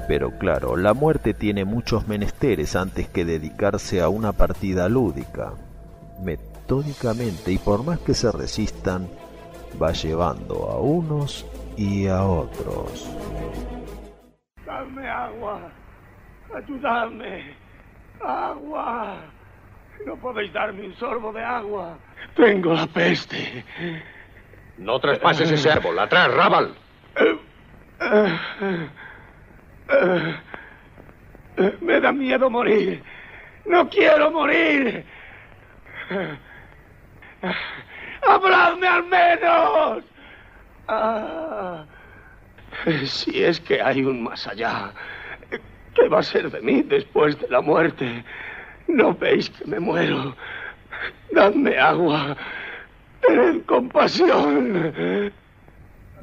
Pero 0.07 0.31
claro, 0.39 0.77
la 0.77 0.93
muerte 0.93 1.33
tiene 1.33 1.65
muchos 1.65 2.07
menesteres 2.07 2.77
antes 2.77 3.09
que 3.09 3.25
dedicarse 3.25 4.01
a 4.01 4.09
una 4.09 4.33
partida 4.33 4.89
lúdica. 4.89 5.55
Metódicamente 6.23 7.53
y 7.53 7.59
por 7.59 7.85
más 7.85 8.01
que 8.01 8.15
se 8.15 8.31
resistan, 8.31 9.09
va 9.81 9.93
llevando 9.93 10.71
a 10.71 10.79
unos 10.79 11.47
y 11.77 12.07
a 12.07 12.25
otros. 12.25 13.09
Dame 14.67 15.09
agua. 15.09 15.73
Ayudadme. 16.55 17.57
Agua. 18.21 19.17
No 20.07 20.17
podéis 20.17 20.53
darme 20.53 20.87
un 20.87 20.95
sorbo 20.97 21.33
de 21.33 21.43
agua. 21.43 21.99
Tengo 22.35 22.75
la 22.75 22.87
peste. 22.87 23.65
No 24.79 24.99
traspases 24.99 25.51
ese 25.51 25.71
árbol. 25.71 25.99
Atrás, 25.99 26.33
Rabal. 26.35 26.75
Me 31.81 32.01
da 32.01 32.13
miedo 32.13 32.51
morir. 32.51 33.03
No 33.67 33.89
quiero 33.89 34.31
morir. 34.31 35.05
¡Habladme 38.27 38.87
al 38.87 39.05
menos! 39.05 40.05
Ah, 40.89 41.85
si 43.07 43.43
es 43.43 43.61
que 43.61 43.81
hay 43.81 44.03
un 44.03 44.23
más 44.23 44.47
allá, 44.47 44.93
¿qué 45.95 46.09
va 46.09 46.19
a 46.19 46.23
ser 46.23 46.51
de 46.51 46.61
mí 46.61 46.83
después 46.83 47.39
de 47.41 47.49
la 47.49 47.61
muerte? 47.61 48.25
¿No 48.89 49.15
veis 49.15 49.51
que 49.51 49.65
me 49.65 49.81
muero? 49.81 50.37
Dadme 51.33 51.79
agua. 51.79 52.37
Tened 53.21 53.65
compasión. 53.65 55.33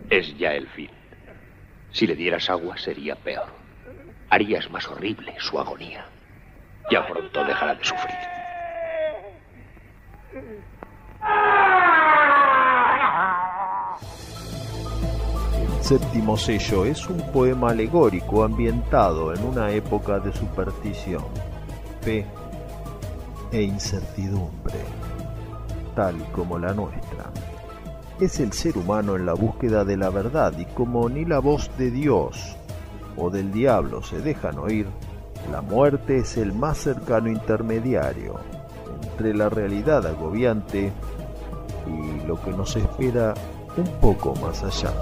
Es 0.09 0.37
ya 0.37 0.53
el 0.53 0.67
fin. 0.67 0.89
Si 1.91 2.07
le 2.07 2.15
dieras 2.15 2.49
agua 2.49 2.77
sería 2.77 3.15
peor. 3.15 3.47
Harías 4.29 4.69
más 4.71 4.87
horrible 4.87 5.33
su 5.39 5.59
agonía. 5.59 6.05
Ya 6.89 7.05
pronto 7.05 7.43
dejará 7.43 7.75
de 7.75 7.83
sufrir. 7.83 8.15
Séptimo 15.81 16.37
sello 16.37 16.85
es 16.85 17.09
un 17.09 17.19
poema 17.31 17.71
alegórico 17.71 18.43
ambientado 18.43 19.33
en 19.33 19.43
una 19.43 19.71
época 19.71 20.19
de 20.19 20.31
superstición, 20.31 21.25
fe 22.01 22.25
e 23.51 23.61
incertidumbre, 23.61 24.79
tal 25.95 26.15
como 26.31 26.57
la 26.57 26.73
nuestra. 26.73 27.31
Es 28.19 28.39
el 28.39 28.53
ser 28.53 28.77
humano 28.77 29.15
en 29.15 29.25
la 29.25 29.33
búsqueda 29.33 29.83
de 29.83 29.97
la 29.97 30.09
verdad 30.09 30.53
y 30.57 30.65
como 30.65 31.09
ni 31.09 31.25
la 31.25 31.39
voz 31.39 31.69
de 31.77 31.91
Dios 31.91 32.55
o 33.17 33.29
del 33.29 33.51
diablo 33.51 34.03
se 34.03 34.21
dejan 34.21 34.57
oír, 34.59 34.87
la 35.51 35.61
muerte 35.61 36.19
es 36.19 36.37
el 36.37 36.53
más 36.53 36.77
cercano 36.77 37.29
intermediario 37.29 38.35
entre 39.03 39.33
la 39.33 39.49
realidad 39.49 40.05
agobiante 40.05 40.91
y 41.87 42.27
lo 42.27 42.41
que 42.41 42.51
nos 42.51 42.75
espera 42.75 43.33
un 43.75 43.87
poco 43.99 44.35
más 44.35 44.63
allá. 44.63 44.93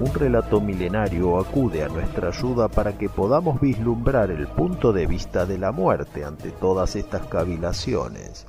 Un 0.00 0.14
relato 0.14 0.60
milenario 0.60 1.40
acude 1.40 1.82
a 1.82 1.88
nuestra 1.88 2.28
ayuda 2.28 2.68
para 2.68 2.96
que 2.96 3.08
podamos 3.08 3.60
vislumbrar 3.60 4.30
el 4.30 4.46
punto 4.46 4.92
de 4.92 5.06
vista 5.06 5.44
de 5.44 5.58
la 5.58 5.72
muerte 5.72 6.24
ante 6.24 6.52
todas 6.52 6.94
estas 6.94 7.26
cavilaciones. 7.26 8.46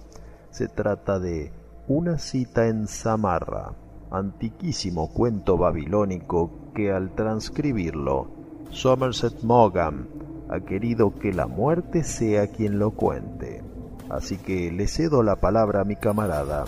Se 0.51 0.67
trata 0.67 1.17
de 1.17 1.51
Una 1.87 2.19
cita 2.19 2.67
en 2.67 2.85
Samarra, 2.85 3.73
antiquísimo 4.11 5.11
cuento 5.11 5.57
babilónico 5.57 6.71
que 6.75 6.91
al 6.91 7.15
transcribirlo, 7.15 8.29
Somerset 8.69 9.41
Maugham 9.41 10.05
ha 10.49 10.59
querido 10.59 11.15
que 11.15 11.33
la 11.33 11.47
muerte 11.47 12.03
sea 12.03 12.45
quien 12.51 12.77
lo 12.77 12.91
cuente. 12.91 13.63
Así 14.07 14.37
que 14.37 14.71
le 14.71 14.87
cedo 14.87 15.23
la 15.23 15.37
palabra 15.37 15.81
a 15.81 15.85
mi 15.85 15.95
camarada, 15.95 16.65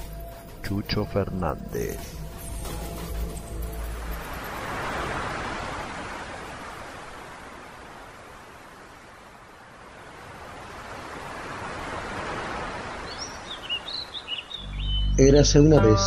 Chucho 0.64 1.06
Fernández. 1.06 2.21
Érase 15.22 15.60
una 15.62 15.80
vez, 15.80 16.02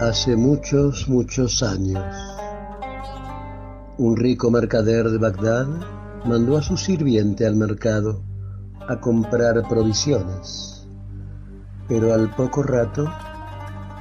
hace 0.00 0.34
muchos, 0.34 1.08
muchos 1.08 1.62
años, 1.62 2.04
un 3.98 4.16
rico 4.16 4.50
mercader 4.50 5.08
de 5.10 5.18
Bagdad 5.18 5.68
mandó 6.24 6.56
a 6.56 6.62
su 6.62 6.76
sirviente 6.76 7.46
al 7.46 7.54
mercado 7.54 8.24
a 8.88 8.98
comprar 8.98 9.62
provisiones, 9.68 10.88
pero 11.86 12.12
al 12.12 12.34
poco 12.34 12.64
rato 12.64 13.08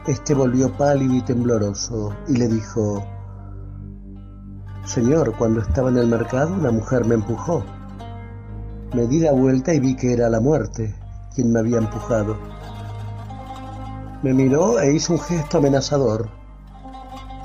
este 0.08 0.34
volvió 0.34 0.76
pálido 0.76 1.14
y 1.14 1.22
tembloroso 1.22 2.16
y 2.28 2.38
le 2.38 2.48
dijo, 2.48 3.06
Señor, 4.86 5.38
cuando 5.38 5.62
estaba 5.62 5.90
en 5.90 6.00
el 6.00 6.08
mercado 6.08 6.52
una 6.52 6.72
mujer 6.72 7.06
me 7.06 7.14
empujó. 7.14 7.64
Me 8.96 9.06
di 9.06 9.20
la 9.20 9.34
vuelta 9.34 9.72
y 9.72 9.80
vi 9.80 9.96
que 9.96 10.14
era 10.14 10.30
la 10.30 10.40
muerte 10.40 10.96
quien 11.36 11.54
me 11.54 11.60
había 11.60 11.78
empujado. 11.78 12.63
Me 14.24 14.34
miró 14.34 14.80
e 14.80 14.94
hizo 14.94 15.12
un 15.12 15.20
gesto 15.20 15.58
amenazador. 15.58 16.30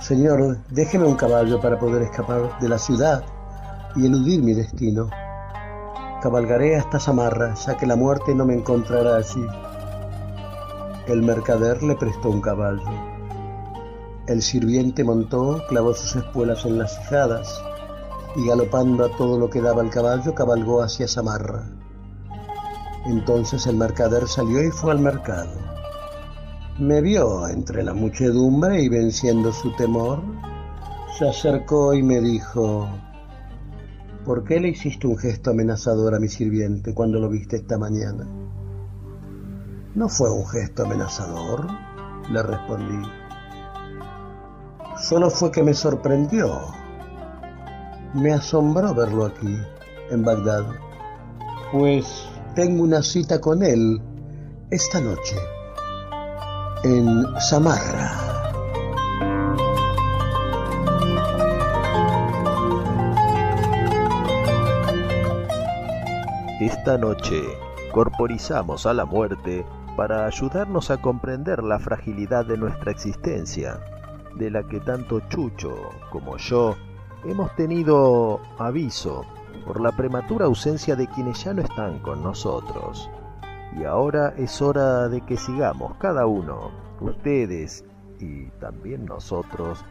Señor, 0.01 0.59
déjeme 0.71 1.07
un 1.07 1.17
caballo 1.17 1.61
para 1.61 1.77
poder 1.77 2.03
escapar 2.03 2.57
de 2.61 2.69
la 2.69 2.79
ciudad 2.79 3.25
y 3.97 4.07
eludir 4.07 4.45
mi 4.45 4.55
destino. 4.55 5.11
Cabalgaré 6.23 6.77
hasta 6.77 7.01
Samarra, 7.01 7.55
ya 7.55 7.77
que 7.77 7.85
la 7.85 7.97
muerte 7.97 8.33
no 8.33 8.45
me 8.45 8.55
encontrará 8.55 9.17
allí. 9.17 9.45
El 11.09 11.23
mercader 11.23 11.83
le 11.83 11.97
prestó 11.97 12.31
un 12.31 12.41
caballo. 12.41 12.89
El 14.29 14.41
sirviente 14.41 15.03
montó, 15.03 15.65
clavó 15.69 15.95
sus 15.95 16.15
espuelas 16.15 16.65
en 16.65 16.79
las 16.79 16.97
hijadas 17.01 17.61
y 18.37 18.47
galopando 18.47 19.05
a 19.05 19.17
todo 19.17 19.37
lo 19.37 19.51
que 19.51 19.61
daba 19.61 19.83
el 19.83 19.91
caballo, 19.91 20.33
cabalgó 20.33 20.81
hacia 20.81 21.09
Samarra. 21.09 21.65
Entonces 23.05 23.67
el 23.67 23.75
mercader 23.75 24.29
salió 24.29 24.63
y 24.63 24.71
fue 24.71 24.93
al 24.93 25.01
mercado. 25.01 25.68
Me 26.79 27.01
vio 27.01 27.49
entre 27.49 27.83
la 27.83 27.93
muchedumbre 27.93 28.81
y 28.81 28.89
venciendo 28.89 29.53
su 29.53 29.75
temor, 29.75 30.23
se 31.19 31.29
acercó 31.29 31.93
y 31.93 32.05
me 32.05 32.21
dijo, 32.21 32.89
¿por 34.25 34.45
qué 34.45 34.61
le 34.61 34.69
hiciste 34.69 35.09
un 35.09 35.19
gesto 35.19 35.51
amenazador 35.51 36.15
a 36.15 36.21
mi 36.21 36.29
sirviente 36.29 36.95
cuando 36.95 37.19
lo 37.19 37.29
viste 37.29 37.57
esta 37.57 37.79
mañana? 37.79 38.29
No 39.97 40.09
fue 40.09 40.31
un 40.31 40.47
gesto 40.47 40.85
amenazador, 40.85 41.67
le 42.31 42.43
respondí. 42.45 43.09
Solo 45.03 45.31
fue 45.31 45.51
que 45.51 45.65
me 45.65 45.75
sorprendió. 45.75 46.61
Me 48.15 48.33
asombró 48.35 48.95
verlo 48.95 49.25
aquí, 49.25 49.59
en 50.13 50.23
Bagdad, 50.23 50.65
pues 51.73 52.29
tengo 52.55 52.85
una 52.85 53.03
cita 53.03 53.41
con 53.41 53.65
él 53.65 54.01
esta 54.71 55.01
noche, 55.01 55.35
en 56.85 57.25
Samarra. 57.41 58.13
Esta 66.61 66.99
noche 66.99 67.43
corporizamos 67.93 68.87
a 68.87 68.95
la 68.95 69.05
muerte 69.05 69.65
para 69.97 70.27
ayudarnos 70.27 70.91
a 70.91 71.01
comprender 71.01 71.63
la 71.63 71.79
fragilidad 71.79 72.47
de 72.47 72.57
nuestra 72.57 72.93
existencia, 72.93 73.81
de 74.37 74.51
la 74.51 74.63
que 74.63 74.81
tanto 74.81 75.21
Chucho 75.29 75.75
como 76.11 76.37
yo 76.37 76.77
hemos 77.25 77.55
tenido 77.57 78.41
aviso 78.59 79.25
por 79.67 79.81
la 79.81 79.93
prematura 79.93 80.47
ausencia 80.47 80.95
de 80.95 81.09
quienes 81.09 81.43
ya 81.43 81.53
no 81.55 81.63
están 81.63 81.99
con 82.01 82.23
nosotros. 82.23 83.11
Y 83.79 83.85
ahora 83.85 84.35
es 84.37 84.61
hora 84.61 85.09
de 85.09 85.21
que 85.21 85.37
sigamos 85.37 85.95
cada 85.99 86.27
uno, 86.27 86.73
ustedes 87.01 87.85
y 88.19 88.47
también 88.61 89.05
nosotros, 89.05 89.85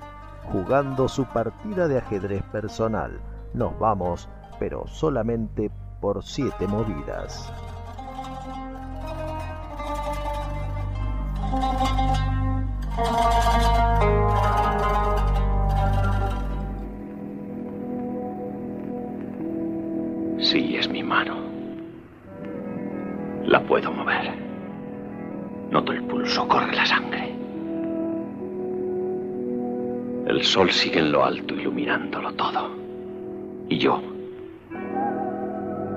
jugando 0.52 1.08
su 1.08 1.26
partida 1.26 1.88
de 1.88 2.00
ajedrez 2.00 2.44
personal. 2.52 3.18
Nos 3.54 3.78
vamos, 3.80 4.28
pero 4.60 4.86
solamente 4.88 5.72
por 6.02 6.22
siete 6.24 6.68
movidas. 6.68 7.52
Sí, 20.40 20.76
es 20.76 20.90
mi 20.90 21.04
mano. 21.04 21.47
La 23.48 23.62
puedo 23.62 23.90
mover. 23.94 24.30
Noto 25.72 25.94
el 25.94 26.04
pulso, 26.04 26.46
corre 26.50 26.76
la 26.76 26.86
sangre. 26.86 27.34
El 30.28 30.44
sol 30.44 30.70
sigue 30.70 31.00
en 31.00 31.14
lo 31.14 31.24
alto 31.24 31.54
iluminándolo 31.54 32.34
todo. 32.34 32.70
Y 33.70 33.78
yo, 33.78 34.02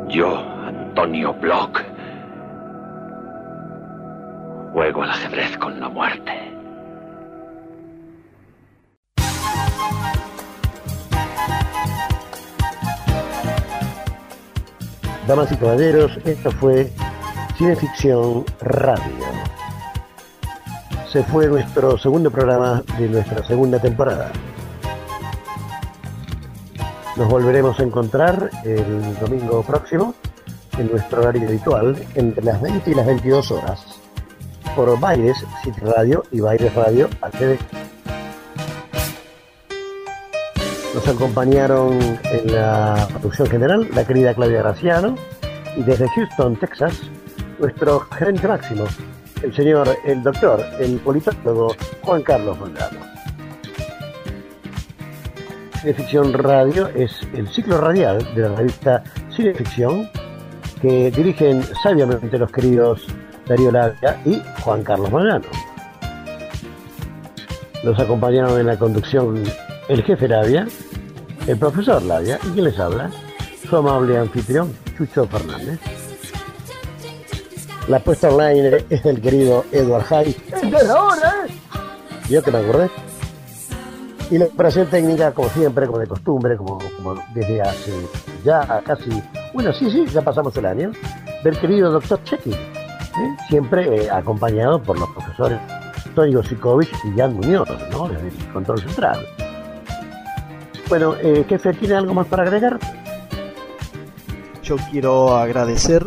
yo, 0.08 0.38
Antonio 0.64 1.34
Block, 1.34 1.82
juego 4.72 5.02
al 5.02 5.10
ajedrez 5.10 5.58
con 5.58 5.80
la 5.80 5.88
muerte. 5.88 6.32
Damas 15.26 15.50
y 15.50 15.56
caballeros, 15.56 16.16
esto 16.24 16.52
fue 16.52 16.90
Cineficción 17.60 18.46
Radio. 18.62 19.26
Se 21.12 21.22
fue 21.24 21.46
nuestro 21.46 21.98
segundo 21.98 22.30
programa 22.30 22.82
de 22.98 23.06
nuestra 23.06 23.44
segunda 23.44 23.78
temporada. 23.78 24.32
Nos 27.16 27.28
volveremos 27.28 27.78
a 27.78 27.82
encontrar 27.82 28.48
el 28.64 29.14
domingo 29.18 29.62
próximo 29.62 30.14
en 30.78 30.90
nuestro 30.90 31.20
horario 31.20 31.48
habitual 31.48 32.02
entre 32.14 32.42
las 32.42 32.62
20 32.62 32.92
y 32.92 32.94
las 32.94 33.04
22 33.04 33.50
horas 33.50 33.84
por 34.74 34.98
Baires 34.98 35.44
City 35.62 35.80
Radio 35.82 36.24
y 36.32 36.40
Baires 36.40 36.74
Radio 36.74 37.10
HD. 37.20 37.58
Nos 40.94 41.06
acompañaron 41.06 41.98
en 42.24 42.54
la 42.54 43.06
producción 43.20 43.48
general 43.48 43.86
la 43.94 44.06
querida 44.06 44.32
Claudia 44.32 44.62
Graciano 44.62 45.14
y 45.76 45.82
desde 45.82 46.08
Houston, 46.08 46.56
Texas, 46.56 47.02
nuestro 47.60 48.00
gerente 48.00 48.48
máximo, 48.48 48.84
el 49.42 49.54
señor, 49.54 49.88
el 50.04 50.22
doctor, 50.22 50.64
el 50.80 50.98
politólogo 50.98 51.76
Juan 52.02 52.22
Carlos 52.22 52.58
Mondano. 52.58 53.00
Cineficción 55.80 56.32
Radio 56.32 56.88
es 56.88 57.12
el 57.34 57.48
ciclo 57.48 57.80
radial 57.80 58.18
de 58.34 58.42
la 58.42 58.56
revista 58.56 59.02
Cineficción 59.34 60.08
que 60.80 61.10
dirigen 61.10 61.62
sabiamente 61.82 62.38
los 62.38 62.50
queridos 62.50 63.06
Darío 63.46 63.70
Labia 63.70 64.20
y 64.24 64.42
Juan 64.62 64.82
Carlos 64.82 65.10
Mondano. 65.10 65.46
Nos 67.84 67.98
acompañaron 67.98 68.60
en 68.60 68.66
la 68.66 68.78
conducción 68.78 69.42
el 69.88 70.02
jefe 70.02 70.28
Labia, 70.28 70.66
el 71.46 71.58
profesor 71.58 72.02
Labia 72.02 72.38
y 72.44 72.50
quien 72.50 72.64
les 72.64 72.78
habla, 72.78 73.10
su 73.68 73.76
amable 73.76 74.18
anfitrión 74.18 74.74
Chucho 74.96 75.26
Fernández. 75.26 75.99
La 77.90 77.98
puesta 77.98 78.28
online 78.28 78.84
es 78.88 79.02
del 79.02 79.20
querido 79.20 79.64
Edward 79.72 80.04
Hay. 80.10 80.36
¡Es 80.52 80.86
la 80.86 81.02
hora, 81.02 81.34
eh! 81.44 81.52
Yo 82.28 82.40
que 82.40 82.52
me 82.52 82.58
acordé. 82.58 82.88
Y 84.30 84.38
la 84.38 84.44
operación 84.44 84.86
técnica, 84.86 85.32
como 85.32 85.48
siempre, 85.48 85.88
como 85.88 85.98
de 85.98 86.06
costumbre, 86.06 86.56
como, 86.56 86.78
como 86.96 87.20
desde 87.34 87.60
hace 87.60 87.92
ya 88.44 88.80
casi, 88.86 89.10
bueno, 89.52 89.72
sí, 89.72 89.90
sí, 89.90 90.06
ya 90.06 90.22
pasamos 90.22 90.56
el 90.56 90.66
año, 90.66 90.92
del 91.42 91.58
querido 91.58 91.90
doctor 91.90 92.22
Chequi, 92.22 92.52
¿eh? 92.52 93.36
siempre 93.48 94.04
eh, 94.04 94.08
acompañado 94.08 94.80
por 94.80 94.96
los 94.96 95.08
profesores 95.08 95.58
Tony 96.14 96.32
Gosikovich 96.32 96.92
y 97.06 97.18
Jan 97.18 97.34
Muñoz, 97.34 97.68
¿no? 97.90 98.06
Desde 98.06 98.28
el 98.28 98.52
control 98.52 98.80
central. 98.82 99.26
Bueno, 100.88 101.16
eh, 101.20 101.44
jefe, 101.48 101.74
¿tiene 101.74 101.96
algo 101.96 102.14
más 102.14 102.28
para 102.28 102.44
agregar? 102.44 102.78
Yo 104.62 104.76
quiero 104.92 105.36
agradecer 105.36 106.06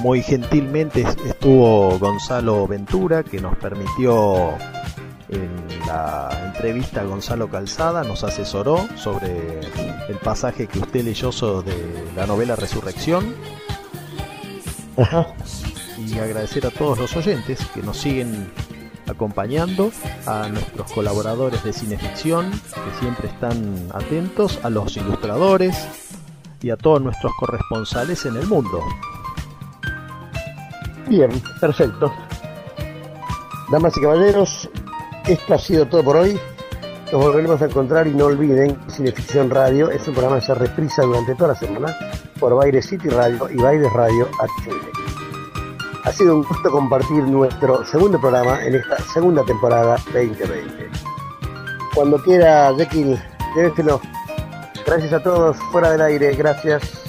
muy 0.00 0.22
gentilmente 0.22 1.02
estuvo 1.26 1.98
Gonzalo 1.98 2.66
Ventura 2.66 3.22
que 3.22 3.40
nos 3.40 3.56
permitió 3.56 4.50
en 5.28 5.50
la 5.86 6.30
entrevista 6.46 7.02
a 7.02 7.04
Gonzalo 7.04 7.48
Calzada, 7.48 8.02
nos 8.02 8.24
asesoró 8.24 8.88
sobre 8.96 9.60
el 10.08 10.16
pasaje 10.22 10.66
que 10.66 10.78
usted 10.78 11.04
leyó 11.04 11.30
de 11.62 12.04
la 12.16 12.26
novela 12.26 12.56
Resurrección. 12.56 13.34
Ajá. 14.96 15.28
Y 15.98 16.18
agradecer 16.18 16.66
a 16.66 16.70
todos 16.70 16.98
los 16.98 17.14
oyentes 17.16 17.64
que 17.74 17.82
nos 17.82 17.98
siguen 17.98 18.50
acompañando, 19.06 19.92
a 20.26 20.48
nuestros 20.48 20.90
colaboradores 20.92 21.62
de 21.62 21.72
cineficción 21.72 22.50
que 22.50 23.00
siempre 23.00 23.28
están 23.28 23.88
atentos, 23.92 24.58
a 24.62 24.70
los 24.70 24.96
ilustradores 24.96 25.76
y 26.62 26.70
a 26.70 26.76
todos 26.76 27.02
nuestros 27.02 27.32
corresponsales 27.38 28.24
en 28.24 28.36
el 28.36 28.46
mundo. 28.46 28.82
Bien, 31.10 31.28
perfecto. 31.60 32.12
Damas 33.72 33.96
y 33.96 34.00
caballeros, 34.00 34.70
esto 35.26 35.54
ha 35.54 35.58
sido 35.58 35.84
todo 35.86 36.04
por 36.04 36.16
hoy. 36.18 36.38
Nos 37.10 37.20
volveremos 37.20 37.60
a 37.60 37.64
encontrar 37.64 38.06
y 38.06 38.14
no 38.14 38.26
olviden, 38.26 38.78
Cineficción 38.88 39.50
Radio 39.50 39.90
es 39.90 40.06
un 40.06 40.14
programa 40.14 40.38
que 40.38 40.46
se 40.46 40.54
reprisa 40.54 41.02
durante 41.02 41.34
toda 41.34 41.48
la 41.48 41.54
semana 41.56 41.96
por 42.38 42.54
Baile 42.54 42.80
City 42.80 43.08
Radio 43.08 43.50
y 43.50 43.56
Baires 43.56 43.92
Radio 43.92 44.28
HD. 44.38 44.72
Ha 46.04 46.12
sido 46.12 46.36
un 46.36 46.44
gusto 46.44 46.70
compartir 46.70 47.24
nuestro 47.24 47.84
segundo 47.84 48.20
programa 48.20 48.64
en 48.64 48.76
esta 48.76 48.96
segunda 49.12 49.42
temporada 49.44 49.96
2020. 50.14 50.90
Cuando 51.92 52.22
quiera, 52.22 52.72
Jekyll, 52.76 53.20
lléveselo. 53.56 54.00
Gracias 54.86 55.12
a 55.12 55.20
todos, 55.20 55.56
fuera 55.72 55.90
del 55.90 56.02
aire, 56.02 56.36
gracias. 56.36 56.99